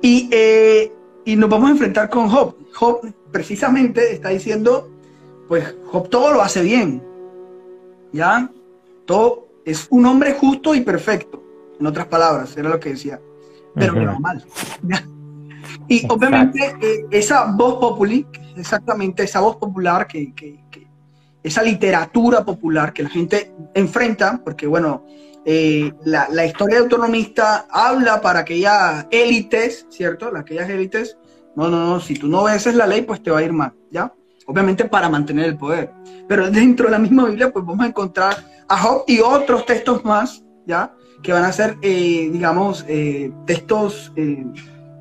Y, 0.00 0.28
eh, 0.30 0.92
y 1.24 1.34
nos 1.34 1.50
vamos 1.50 1.68
a 1.68 1.72
enfrentar 1.72 2.08
con 2.08 2.28
Job. 2.28 2.54
Job 2.72 3.00
precisamente 3.32 4.12
está 4.12 4.28
diciendo, 4.28 4.88
pues 5.48 5.74
Job 5.86 6.08
todo 6.08 6.32
lo 6.32 6.40
hace 6.40 6.62
bien, 6.62 7.02
¿ya? 8.12 8.48
Todo 9.06 9.48
es 9.64 9.88
un 9.90 10.06
hombre 10.06 10.34
justo 10.34 10.72
y 10.74 10.82
perfecto 10.82 11.49
en 11.80 11.86
otras 11.86 12.06
palabras, 12.06 12.56
era 12.56 12.68
lo 12.68 12.78
que 12.78 12.90
decía, 12.90 13.20
pero 13.74 13.94
que 13.94 14.04
va 14.04 14.18
mal. 14.18 14.44
y 15.88 16.06
obviamente 16.08 16.76
eh, 16.80 17.06
esa 17.10 17.46
voz 17.46 17.80
popular, 17.80 18.26
exactamente 18.56 19.24
esa 19.24 19.40
voz 19.40 19.56
popular, 19.56 20.06
que, 20.06 20.32
esa 21.42 21.62
literatura 21.62 22.44
popular 22.44 22.92
que 22.92 23.02
la 23.02 23.08
gente 23.08 23.54
enfrenta, 23.74 24.40
porque 24.44 24.66
bueno, 24.66 25.06
eh, 25.46 25.90
la, 26.04 26.28
la, 26.30 26.44
historia 26.44 26.80
autonomista 26.80 27.66
habla 27.70 28.20
para 28.20 28.40
aquellas 28.40 29.06
élites, 29.10 29.86
¿cierto? 29.88 30.30
Aquellas 30.36 30.68
élites, 30.68 31.16
no, 31.56 31.68
no, 31.70 31.86
no, 31.86 32.00
si 32.00 32.14
tú 32.14 32.28
no 32.28 32.42
obedeces 32.42 32.74
la 32.74 32.86
ley, 32.86 33.02
pues 33.02 33.22
te 33.22 33.30
va 33.30 33.38
a 33.38 33.42
ir 33.42 33.52
mal, 33.54 33.72
¿ya? 33.90 34.12
Obviamente 34.46 34.84
para 34.84 35.08
mantener 35.08 35.46
el 35.46 35.56
poder. 35.56 35.92
Pero 36.28 36.50
dentro 36.50 36.86
de 36.86 36.92
la 36.92 36.98
misma 36.98 37.24
Biblia, 37.24 37.50
pues 37.50 37.64
vamos 37.64 37.86
a 37.86 37.88
encontrar 37.88 38.36
a 38.68 38.76
Job 38.76 39.04
y 39.06 39.20
otros 39.20 39.64
textos 39.64 40.04
más, 40.04 40.44
¿ya? 40.66 40.94
Que 41.22 41.32
van 41.32 41.44
a 41.44 41.52
ser, 41.52 41.76
eh, 41.82 42.30
digamos, 42.32 42.84
eh, 42.88 43.32
textos, 43.46 44.12
eh, 44.16 44.44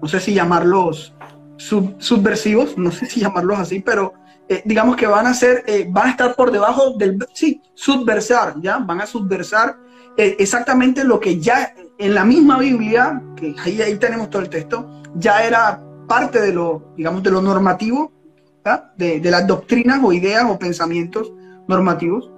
no 0.02 0.08
sé 0.08 0.20
si 0.20 0.34
llamarlos 0.34 1.14
subversivos, 1.58 2.78
no 2.78 2.92
sé 2.92 3.06
si 3.06 3.20
llamarlos 3.22 3.60
así, 3.60 3.80
pero 3.80 4.14
eh, 4.52 4.64
digamos 4.66 4.96
que 4.96 5.06
van 5.06 5.28
a 5.28 5.34
ser, 5.36 5.64
eh, 5.68 5.86
van 5.88 6.08
a 6.08 6.12
estar 6.12 6.36
por 6.36 6.52
debajo 6.52 6.96
del, 6.98 7.20
sí, 7.34 7.62
subversar, 7.76 8.56
¿ya? 8.60 8.80
Van 8.80 9.00
a 9.00 9.06
subversar 9.06 9.78
eh, 10.18 10.38
exactamente 10.40 11.04
lo 11.04 11.20
que 11.20 11.40
ya 11.40 11.76
en 12.00 12.16
la 12.16 12.26
misma 12.26 12.58
Biblia, 12.58 13.22
que 13.36 13.54
ahí, 13.64 13.80
ahí 13.80 13.96
tenemos 13.98 14.32
todo 14.32 14.42
el 14.42 14.50
texto, 14.50 15.04
ya 15.14 15.44
era 15.44 15.80
parte 16.08 16.42
de 16.42 16.52
lo, 16.52 16.94
digamos, 16.98 17.22
de 17.22 17.30
lo 17.30 17.44
normativo, 17.44 18.12
de, 18.98 19.20
de, 19.20 19.32
las 19.32 19.48
doctrinas 19.48 20.00
o 20.04 20.14
ideas 20.14 20.46
o 20.48 20.58
pensamientos 20.58 21.32
normativos. 21.68 22.32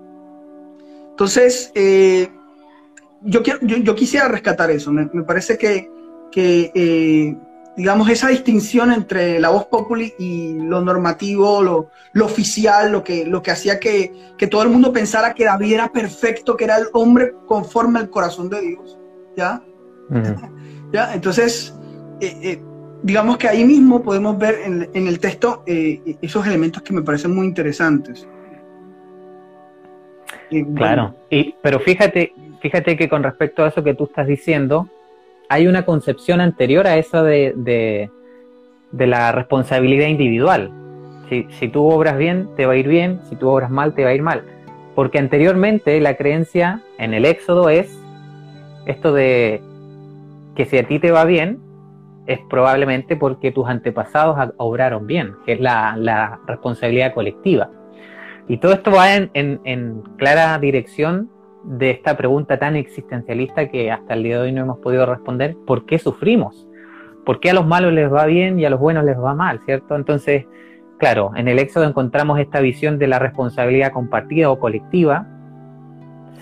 Entonces, 1.12 1.72
yo, 3.24 3.44
quiero, 3.44 3.60
yo, 3.62 3.78
yo, 3.78 3.96
quisiera 3.96 4.28
rescatar 4.28 4.72
eso. 4.72 4.92
Me, 4.92 5.10
me 5.14 5.24
parece 5.24 5.58
que, 5.58 5.90
que 6.32 7.38
digamos, 7.76 8.10
esa 8.10 8.28
distinción 8.28 8.92
entre 8.92 9.40
la 9.40 9.50
voz 9.50 9.66
populi 9.66 10.14
y 10.20 10.54
lo 10.60 10.82
normativo, 10.82 11.62
lo, 11.62 11.90
lo 12.14 12.26
oficial, 12.26 12.92
lo 12.92 13.04
que, 13.04 13.26
lo 13.26 13.42
que 13.42 13.52
hacía 13.52 13.80
que, 13.80 14.14
que, 14.38 14.48
todo 14.48 14.64
el 14.64 14.70
mundo 14.70 14.92
pensara 14.92 15.34
que 15.34 15.46
David 15.46 15.74
era 15.74 15.92
perfecto, 15.92 16.58
que 16.58 16.66
era 16.66 16.78
el 16.78 16.88
hombre 16.94 17.34
conforme 17.46 18.00
al 18.00 18.10
corazón 18.10 18.50
de 18.50 18.62
Dios. 18.62 19.00
¿Ya? 19.38 19.62
¿Ya? 20.94 21.14
Entonces, 21.14 21.74
eh, 22.20 22.38
eh, 22.42 22.62
digamos 23.04 23.38
que 23.38 23.48
ahí 23.48 23.64
mismo 23.64 24.04
podemos 24.04 24.38
ver 24.38 24.60
en, 24.66 24.90
en 24.94 25.08
el 25.08 25.20
texto 25.20 25.64
eh, 25.66 26.18
esos 26.22 26.46
elementos 26.46 26.84
que 26.84 26.94
me 26.94 27.02
parecen 27.02 27.34
muy 27.34 27.48
interesantes. 27.48 28.28
claro, 30.76 31.16
y, 31.30 31.56
pero 31.64 31.80
fíjate, 31.80 32.34
fíjate 32.62 32.96
que 32.96 33.10
con 33.10 33.24
respecto 33.24 33.64
a 33.64 33.68
eso 33.68 33.84
que 33.84 33.94
tú 33.94 34.06
estás 34.06 34.28
diciendo, 34.28 34.88
hay 35.50 35.68
una 35.68 35.84
concepción 35.84 36.40
anterior 36.40 36.88
a 36.88 36.98
esa 36.98 37.24
de, 37.24 37.54
de, 37.58 39.08
la 39.08 39.32
responsabilidad 39.32 40.08
individual. 40.08 40.72
Si, 41.60 41.68
tú 41.70 41.90
obras 41.90 42.18
bien, 42.18 42.50
te 42.56 42.66
va 42.66 42.74
a 42.74 42.76
ir 42.76 42.88
bien, 42.88 43.22
si 43.30 43.36
tú 43.36 43.50
obras 43.50 43.72
mal, 43.72 43.94
te 43.94 44.04
va 44.04 44.10
a 44.10 44.14
ir 44.14 44.22
mal. 44.22 44.44
Porque 44.96 45.18
anteriormente 45.18 46.00
la 46.02 46.16
creencia 46.16 46.82
en 46.98 47.14
el 47.14 47.26
Éxodo 47.26 47.70
es 47.70 47.98
esto 48.86 49.14
de 49.14 49.62
que 50.56 50.66
si 50.66 50.78
a 50.78 50.88
ti 50.88 51.00
te 51.00 51.12
va 51.12 51.24
bien, 51.24 51.60
es 52.28 52.40
probablemente 52.50 53.16
porque 53.16 53.52
tus 53.52 53.68
antepasados 53.68 54.54
obraron 54.58 55.08
bien, 55.08 55.36
que 55.46 55.54
es 55.54 55.62
la, 55.62 56.40
responsabilidad 56.48 57.14
colectiva. 57.14 57.70
Y 58.50 58.58
todo 58.58 58.74
esto 58.74 58.92
va 58.92 59.16
en 59.16 60.04
clara 60.18 60.60
dirección 60.60 61.30
de 61.64 61.92
esta 61.92 62.18
pregunta 62.18 62.58
tan 62.58 62.76
existencialista 62.76 63.70
que 63.70 63.92
hasta 63.92 64.14
el 64.14 64.24
día 64.24 64.38
de 64.38 64.44
hoy 64.44 64.52
no 64.52 64.62
hemos 64.62 64.80
podido 64.80 65.06
responder, 65.06 65.56
¿por 65.66 65.86
qué 65.86 66.00
sufrimos? 66.00 66.68
¿Por 67.26 67.40
qué 67.40 67.52
a 67.52 67.54
los 67.54 67.68
malos 67.68 67.94
les 67.94 68.12
va 68.12 68.26
bien 68.26 68.60
y 68.60 68.66
a 68.66 68.70
los 68.70 68.80
buenos 68.80 69.04
les 69.06 69.20
va 69.20 69.36
mal, 69.36 69.60
cierto? 69.66 69.96
Entonces, 69.96 70.46
claro, 70.98 71.32
en 71.36 71.48
el 71.48 71.60
Éxodo 71.60 71.86
encontramos 71.86 72.40
esta 72.40 72.60
visión 72.62 72.98
de 72.98 73.08
la 73.08 73.20
responsabilidad 73.20 73.92
compartida 73.92 74.50
o 74.50 74.60
colectiva. 74.60 75.28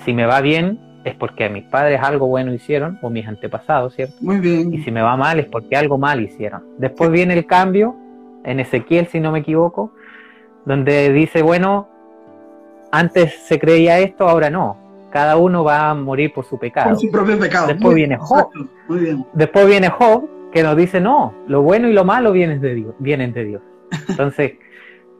Si 0.05 0.13
me 0.13 0.25
va 0.25 0.39
bien, 0.39 0.79
es 1.03 1.15
porque 1.15 1.49
mis 1.49 1.65
padres 1.65 1.99
algo 2.01 2.27
bueno 2.27 2.53
hicieron, 2.53 2.97
o 3.01 3.09
mis 3.09 3.27
antepasados, 3.27 3.95
¿cierto? 3.95 4.15
Muy 4.21 4.37
bien. 4.37 4.73
Y 4.73 4.79
si 4.83 4.91
me 4.91 5.01
va 5.01 5.17
mal, 5.17 5.39
es 5.39 5.47
porque 5.47 5.75
algo 5.75 5.97
mal 5.97 6.21
hicieron. 6.21 6.63
Después 6.77 7.11
viene 7.11 7.33
el 7.33 7.45
cambio, 7.45 7.95
en 8.45 8.61
Ezequiel, 8.61 9.07
si 9.07 9.19
no 9.19 9.33
me 9.33 9.39
equivoco, 9.39 9.91
donde 10.65 11.11
dice, 11.11 11.41
bueno, 11.41 11.89
antes 12.91 13.33
se 13.47 13.59
creía 13.59 13.99
esto, 13.99 14.29
ahora 14.29 14.49
no 14.49 14.88
cada 15.11 15.37
uno 15.37 15.63
va 15.63 15.89
a 15.89 15.93
morir 15.93 16.33
por 16.33 16.45
su 16.45 16.57
pecado. 16.57 16.91
Por 16.91 16.99
su 16.99 17.11
propio 17.11 17.39
pecado. 17.39 17.67
Después 17.67 17.95
viene 17.95 18.17
Job. 18.17 18.49
Muy 18.87 18.99
bien. 18.99 19.25
Después 19.33 19.67
viene 19.67 19.89
Job, 19.89 20.29
que 20.51 20.63
nos 20.63 20.75
dice, 20.75 20.99
no, 20.99 21.33
lo 21.47 21.61
bueno 21.61 21.87
y 21.87 21.93
lo 21.93 22.05
malo 22.05 22.31
vienen 22.31 22.61
de 22.61 22.75
Dios. 22.75 22.95
Vienen 22.99 23.33
de 23.33 23.45
Dios. 23.45 23.61
Entonces, 24.07 24.53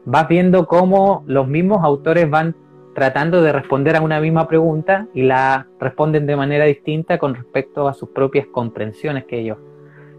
vas 0.04 0.28
viendo 0.28 0.66
cómo 0.66 1.24
los 1.26 1.46
mismos 1.48 1.82
autores 1.82 2.28
van 2.28 2.54
tratando 2.94 3.42
de 3.42 3.52
responder 3.52 3.96
a 3.96 4.00
una 4.00 4.20
misma 4.20 4.48
pregunta 4.48 5.06
y 5.14 5.22
la 5.22 5.68
responden 5.78 6.26
de 6.26 6.36
manera 6.36 6.64
distinta 6.64 7.18
con 7.18 7.34
respecto 7.34 7.88
a 7.88 7.94
sus 7.94 8.10
propias 8.10 8.46
comprensiones 8.48 9.24
que 9.24 9.40
ellos 9.40 9.58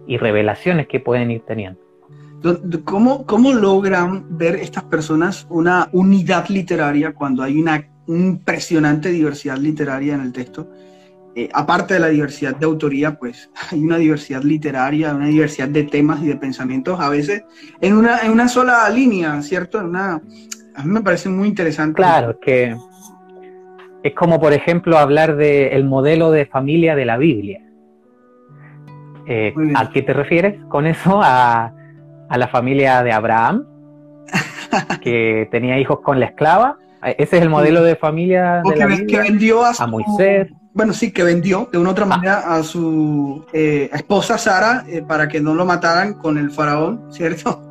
y 0.08 0.18
revelaciones 0.18 0.88
que 0.88 1.00
pueden 1.00 1.32
ir 1.32 1.44
teniendo. 1.46 1.80
¿Cómo, 2.86 3.26
¿Cómo 3.28 3.54
logran 3.54 4.26
ver 4.38 4.56
estas 4.56 4.86
personas 4.86 5.46
una 5.50 5.90
unidad 5.92 6.48
literaria 6.48 7.14
cuando 7.14 7.44
hay 7.44 7.62
una 7.62 7.91
impresionante 8.16 9.10
diversidad 9.10 9.58
literaria 9.58 10.16
en 10.16 10.22
el 10.22 10.34
texto. 10.34 10.70
Eh, 11.34 11.50
aparte 11.54 11.94
de 11.94 12.02
la 12.02 12.10
diversidad 12.10 12.56
de 12.56 12.66
autoría, 12.66 13.18
pues 13.18 13.50
hay 13.72 13.82
una 13.82 13.98
diversidad 13.98 14.44
literaria, 14.44 15.14
una 15.16 15.28
diversidad 15.28 15.70
de 15.70 15.84
temas 15.84 16.22
y 16.22 16.28
de 16.28 16.36
pensamientos, 16.36 17.00
a 17.00 17.10
veces 17.10 17.44
en 17.80 17.96
una, 17.96 18.20
en 18.20 18.32
una 18.32 18.48
sola 18.48 18.90
línea, 18.90 19.42
¿cierto? 19.42 19.80
En 19.80 19.88
una, 19.88 20.22
a 20.76 20.84
mí 20.84 20.92
me 20.92 21.02
parece 21.02 21.30
muy 21.30 21.48
interesante. 21.48 21.96
Claro, 21.96 22.40
que 22.40 22.76
es 24.04 24.14
como, 24.14 24.40
por 24.40 24.54
ejemplo, 24.54 24.98
hablar 24.98 25.36
del 25.36 25.86
modelo 25.86 26.32
de 26.32 26.46
familia 26.48 26.96
de 26.96 27.06
la 27.06 27.18
Biblia. 27.18 27.62
Eh, 29.28 29.54
¿A 29.76 29.90
qué 29.92 30.02
te 30.02 30.14
refieres 30.14 30.60
con 30.68 30.88
eso? 30.88 31.22
A, 31.24 31.72
a 32.28 32.38
la 32.38 32.48
familia 32.48 33.04
de 33.04 33.12
Abraham, 33.12 33.66
que 35.02 35.48
tenía 35.52 35.80
hijos 35.80 36.00
con 36.02 36.20
la 36.20 36.26
esclava, 36.28 36.78
ese 37.04 37.38
es 37.38 37.42
el 37.42 37.50
modelo 37.50 37.84
de 37.84 37.96
familia 37.96 38.62
de 38.64 38.76
la 38.76 38.98
que 39.06 39.18
vendió 39.18 39.64
a, 39.66 39.88
Moisés. 39.88 40.50
Bueno, 40.74 40.94
sí, 40.94 41.12
que 41.12 41.24
vendió 41.24 41.68
de 41.72 41.78
una 41.78 41.90
u 41.90 41.92
otra 41.92 42.06
ah. 42.06 42.08
manera 42.08 42.40
a 42.40 42.64
su 42.64 43.46
eh, 43.52 43.90
esposa 43.94 44.38
Sara 44.38 44.86
eh, 44.88 45.02
para 45.02 45.28
que 45.28 45.42
no 45.42 45.54
lo 45.54 45.66
mataran 45.66 46.14
con 46.14 46.38
el 46.38 46.52
faraón, 46.52 47.08
¿cierto? 47.12 47.68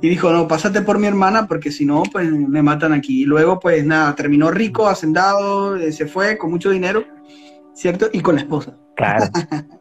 Y 0.00 0.08
dijo, 0.08 0.30
no, 0.30 0.46
pásate 0.46 0.82
por 0.82 0.98
mi 0.98 1.06
hermana 1.08 1.46
porque 1.46 1.72
si 1.72 1.84
no, 1.84 2.04
pues 2.12 2.30
me 2.30 2.62
matan 2.62 2.92
aquí. 2.92 3.22
Y 3.22 3.24
luego, 3.24 3.58
pues 3.58 3.84
nada, 3.84 4.14
terminó 4.14 4.50
rico, 4.50 4.86
hacendado, 4.86 5.76
eh, 5.76 5.90
se 5.90 6.06
fue 6.06 6.38
con 6.38 6.50
mucho 6.50 6.70
dinero, 6.70 7.04
¿cierto? 7.74 8.06
Y 8.12 8.20
con 8.20 8.36
la 8.36 8.42
esposa. 8.42 8.74
Claro. 8.94 9.24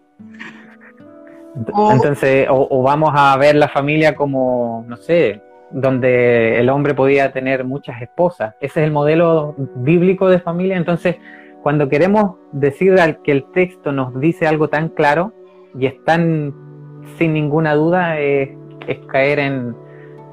Entonces, 1.92 2.48
o, 2.50 2.84
vamos 2.84 3.12
a 3.14 3.36
ver 3.38 3.56
la 3.56 3.68
familia 3.68 4.16
como, 4.16 4.86
no 4.88 4.98
sé, 4.98 5.42
donde 5.72 6.60
el 6.60 6.70
hombre 6.70 6.94
podía 6.94 7.32
tener 7.32 7.64
muchas 7.64 8.02
esposas. 8.02 8.56
Ese 8.60 8.82
es 8.82 8.86
el 8.86 8.92
modelo 8.92 9.56
bíblico 9.76 10.30
de 10.30 10.40
familia. 10.40 10.78
Entonces, 10.78 11.18
cuando 11.62 11.90
queremos 11.90 12.38
decir 12.52 12.96
que 13.24 13.32
el 13.32 13.46
texto 13.52 13.92
nos 13.92 14.18
dice 14.20 14.48
algo 14.48 14.70
tan 14.70 14.90
claro 14.90 15.34
y 15.78 15.86
es 15.86 16.04
tan 16.06 16.54
sin 17.18 17.34
ninguna 17.34 17.76
duda, 17.76 18.20
es, 18.20 18.50
caer 19.12 19.40
en, 19.40 19.76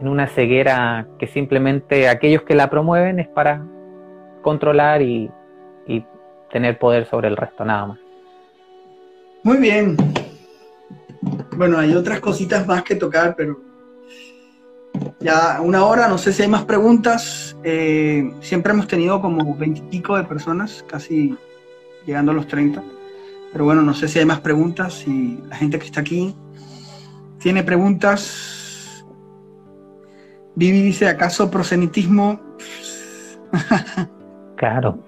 una 0.00 0.26
ceguera 0.26 1.08
que 1.18 1.26
simplemente 1.26 2.08
aquellos 2.08 2.42
que 2.42 2.54
la 2.54 2.68
promueven 2.68 3.20
es 3.20 3.28
para 3.28 3.64
controlar 4.42 5.00
y, 5.00 5.30
y 5.86 6.04
tener 6.50 6.78
poder 6.78 7.06
sobre 7.06 7.28
el 7.28 7.36
resto, 7.38 7.64
nada 7.64 7.86
más. 7.86 7.98
Muy 9.42 9.56
bien. 9.56 9.96
Bueno, 11.56 11.78
hay 11.78 11.94
otras 11.94 12.20
cositas 12.20 12.66
más 12.66 12.82
que 12.82 12.96
tocar, 12.96 13.34
pero 13.34 13.56
ya 15.20 15.60
una 15.60 15.84
hora, 15.84 16.08
no 16.08 16.18
sé 16.18 16.32
si 16.32 16.42
hay 16.42 16.48
más 16.48 16.64
preguntas. 16.64 17.56
Eh, 17.64 18.32
siempre 18.40 18.72
hemos 18.72 18.86
tenido 18.86 19.20
como 19.20 19.56
veintipico 19.56 20.16
de 20.16 20.24
personas, 20.24 20.84
casi 20.88 21.36
llegando 22.06 22.32
a 22.32 22.34
los 22.34 22.46
30. 22.46 22.82
Pero 23.52 23.64
bueno, 23.64 23.82
no 23.82 23.94
sé 23.94 24.08
si 24.08 24.18
hay 24.18 24.24
más 24.24 24.40
preguntas, 24.40 24.94
si 24.94 25.40
la 25.48 25.56
gente 25.56 25.78
que 25.78 25.86
está 25.86 26.00
aquí 26.00 26.34
tiene 27.38 27.62
preguntas. 27.62 29.04
Vivi 30.56 30.82
dice, 30.82 31.08
¿acaso 31.08 31.50
prosenitismo? 31.50 32.40
claro. 34.56 34.98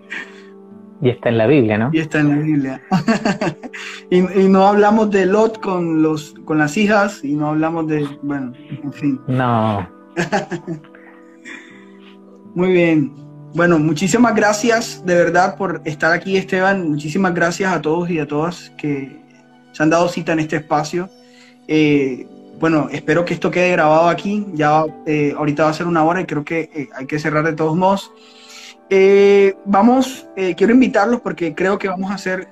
Y 1.03 1.11
está 1.11 1.29
en 1.29 1.39
la 1.39 1.47
Biblia, 1.47 1.79
¿no? 1.79 1.91
Y 1.93 1.99
está 1.99 2.21
en 2.21 2.29
la 2.31 2.37
Biblia. 2.37 2.83
y, 4.11 4.21
no 4.21 4.67
hablamos 4.67 5.11
de 5.11 5.27
Lot 5.27 5.61
con, 5.61 6.03
los, 6.03 6.35
con 6.45 6.59
las 6.59 6.77
hijas 6.77 7.23
y 7.23 7.35
no 7.35 7.49
hablamos 7.49 7.87
de, 7.87 8.09
bueno, 8.23 8.53
en 8.83 8.93
fin. 8.93 9.21
No. 9.27 9.89
Muy 12.55 12.73
bien. 12.73 13.13
Bueno, 13.55 13.79
muchísimas 13.79 14.35
gracias 14.35 15.05
de 15.07 15.15
verdad 15.15 15.57
por 15.57 15.81
estar 15.85 16.13
aquí, 16.13 16.37
Esteban. 16.37 16.91
Muchísimas 16.91 17.35
gracias 17.35 17.73
a 17.73 17.81
todos 17.81 18.11
y 18.11 18.19
a 18.19 18.27
todas 18.27 18.71
que 18.77 19.19
se 19.73 19.83
han 19.83 19.91
dado 19.91 20.09
cita 20.09 20.33
en 20.33 20.41
este 20.41 20.57
espacio. 20.57 21.09
Eh, 21.69 22.27
bueno, 22.59 22.89
espero 22.91 23.25
que 23.25 23.35
esto 23.35 23.51
quede 23.51 23.73
grabado 23.73 24.09
aquí. 24.09 24.47
Ya 24.55 24.85
eh, 25.07 25.35
ahorita 25.37 25.65
va 25.65 25.71
a 25.71 25.75
ser 25.75 25.87
una 25.87 26.05
hora 26.05 26.21
y 26.21 26.27
creo 26.27 26.45
que 26.45 26.71
eh, 26.75 26.89
hay 26.95 27.07
que 27.07 27.19
cerrar 27.19 27.45
de 27.45 27.53
todos 27.53 27.77
modos. 27.77 28.11
Vamos, 29.65 30.29
quiero 30.57 30.73
invitarlos 30.73 31.21
porque 31.21 31.55
creo 31.55 31.79
que 31.79 31.89
vamos 31.89 32.11
a 32.11 32.15
hacer 32.15 32.49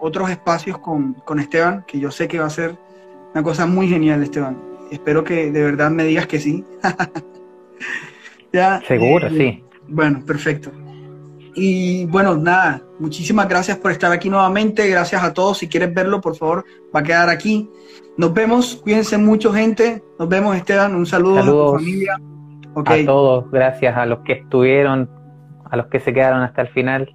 otros 0.00 0.30
espacios 0.30 0.78
con, 0.78 1.14
con 1.14 1.40
Esteban, 1.40 1.84
que 1.86 1.98
yo 1.98 2.10
sé 2.10 2.28
que 2.28 2.38
va 2.38 2.46
a 2.46 2.50
ser 2.50 2.76
una 3.34 3.42
cosa 3.42 3.66
muy 3.66 3.88
genial, 3.88 4.22
Esteban. 4.22 4.56
Espero 4.90 5.24
que 5.24 5.50
de 5.50 5.62
verdad 5.62 5.90
me 5.90 6.04
digas 6.04 6.26
que 6.26 6.38
sí. 6.38 6.64
ya, 8.52 8.80
Seguro, 8.86 9.26
eh, 9.26 9.30
sí. 9.36 9.64
Bueno, 9.88 10.22
perfecto. 10.24 10.70
Y 11.54 12.06
bueno, 12.06 12.36
nada, 12.36 12.82
muchísimas 12.98 13.48
gracias 13.48 13.78
por 13.78 13.90
estar 13.90 14.12
aquí 14.12 14.28
nuevamente. 14.28 14.88
Gracias 14.88 15.22
a 15.22 15.32
todos. 15.32 15.58
Si 15.58 15.68
quieres 15.68 15.92
verlo, 15.92 16.20
por 16.20 16.36
favor, 16.36 16.64
va 16.94 17.00
a 17.00 17.02
quedar 17.02 17.28
aquí. 17.28 17.68
Nos 18.16 18.32
vemos. 18.32 18.76
Cuídense 18.76 19.18
mucho, 19.18 19.52
gente. 19.52 20.02
Nos 20.18 20.28
vemos, 20.28 20.56
Esteban. 20.56 20.94
Un 20.94 21.06
saludo 21.06 21.36
Saludos 21.36 21.74
a 21.74 21.78
tu 21.78 21.78
familia. 21.78 22.20
A 22.84 23.04
todos, 23.06 23.50
gracias 23.50 23.96
a 23.96 24.04
los 24.04 24.18
que 24.20 24.34
estuvieron, 24.34 25.08
a 25.70 25.76
los 25.76 25.86
que 25.86 26.00
se 26.00 26.12
quedaron 26.12 26.42
hasta 26.42 26.62
el 26.62 26.68
final. 26.68 27.14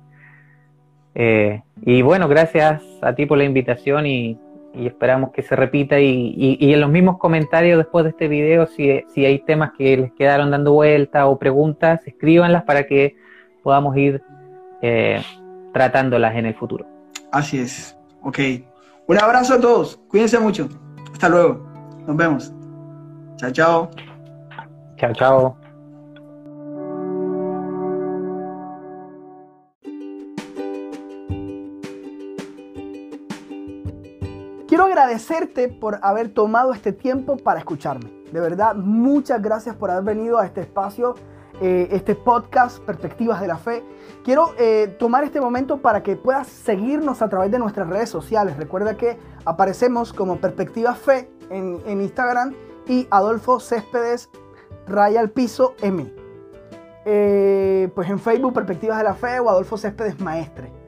Eh, 1.16 1.62
y 1.82 2.02
bueno, 2.02 2.28
gracias 2.28 2.82
a 3.02 3.14
ti 3.14 3.26
por 3.26 3.38
la 3.38 3.44
invitación 3.44 4.06
y, 4.06 4.38
esperamos 4.74 5.32
que 5.32 5.42
se 5.42 5.56
repita. 5.56 6.00
Y, 6.00 6.58
en 6.60 6.80
los 6.80 6.90
mismos 6.90 7.18
comentarios 7.18 7.78
después 7.78 8.04
de 8.04 8.12
este 8.12 8.28
video, 8.28 8.68
si, 8.68 9.04
si 9.14 9.26
hay 9.26 9.40
temas 9.40 9.72
que 9.78 9.98
les 9.98 10.14
quedaron 10.14 10.52
dando 10.52 10.74
vuelta 10.74 11.28
o 11.28 11.38
preguntas, 11.38 12.02
escríbanlas 12.06 12.64
para 12.64 12.86
que 12.86 13.16
podamos 13.64 13.96
ir 13.98 14.22
eh, 14.82 15.22
tratándolas 15.74 16.36
en 16.36 16.46
el 16.46 16.56
futuro. 16.56 16.86
Así 17.32 17.60
es. 17.60 17.98
Ok. 18.22 18.40
Un 19.08 19.20
abrazo 19.20 19.56
a 19.56 19.60
todos. 19.60 20.00
Cuídense 20.08 20.40
mucho. 20.40 20.70
Hasta 21.12 21.30
luego. 21.30 21.68
Nos 22.08 22.16
vemos. 22.16 22.54
Chao, 23.38 23.52
chao. 23.52 23.90
Chao, 24.98 25.14
chao. 25.14 25.61
Agradecerte 35.12 35.68
por 35.68 36.00
haber 36.04 36.34
tomado 36.34 36.74
este 36.74 36.94
tiempo 36.94 37.36
para 37.36 37.60
escucharme. 37.60 38.10
De 38.32 38.40
verdad, 38.40 38.76
muchas 38.76 39.42
gracias 39.42 39.76
por 39.76 39.92
haber 39.92 40.16
venido 40.16 40.40
a 40.40 40.46
este 40.46 40.62
espacio 40.62 41.16
eh, 41.62 41.90
este 41.92 42.16
podcast 42.16 42.80
Perspectivas 42.80 43.42
de 43.42 43.48
la 43.48 43.58
Fe. 43.58 43.84
Quiero 44.24 44.54
eh, 44.58 44.96
tomar 44.98 45.26
este 45.26 45.42
momento 45.42 45.82
para 45.82 46.02
que 46.02 46.16
puedas 46.16 46.48
seguirnos 46.48 47.22
a 47.22 47.28
través 47.28 47.52
de 47.52 47.60
nuestras 47.60 47.90
redes 47.90 48.10
sociales. 48.10 48.56
Recuerda 48.56 48.96
que 48.96 49.18
aparecemos 49.44 50.14
como 50.14 50.38
Perspectivas 50.38 50.98
Fe 50.98 51.30
en, 51.50 52.02
Instagram 52.02 52.56
y 52.88 53.06
Adolfo 53.12 53.60
Céspedes 53.60 54.30
Raya 54.88 55.28
Piso 55.28 55.76
M. 55.82 56.10
Eh, 57.04 57.92
pues 57.94 58.10
en 58.10 58.18
Facebook 58.18 58.54
Perspectivas 58.54 58.98
de 58.98 59.04
la 59.04 59.14
Fe 59.14 59.42
o 59.42 59.50
Adolfo 59.50 59.76
Céspedes 59.78 60.22
Maestre. 60.22 60.81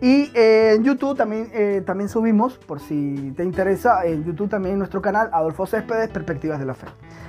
Y 0.00 0.30
en 0.34 0.82
YouTube 0.82 1.16
también, 1.16 1.84
también 1.84 2.08
subimos, 2.08 2.56
por 2.56 2.80
si 2.80 3.32
te 3.36 3.44
interesa, 3.44 4.04
en 4.06 4.24
YouTube 4.24 4.48
también 4.48 4.78
nuestro 4.78 5.02
canal 5.02 5.28
Adolfo 5.32 5.66
Céspedes 5.66 6.08
Perspectivas 6.08 6.58
de 6.58 6.64
la 6.64 6.74
Fe. 6.74 6.86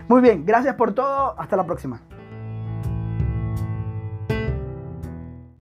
Muy 0.07 0.21
bien, 0.21 0.45
gracias 0.45 0.75
por 0.75 0.93
todo, 0.93 1.39
hasta 1.39 1.57
la 1.57 1.65
próxima. 1.65 2.01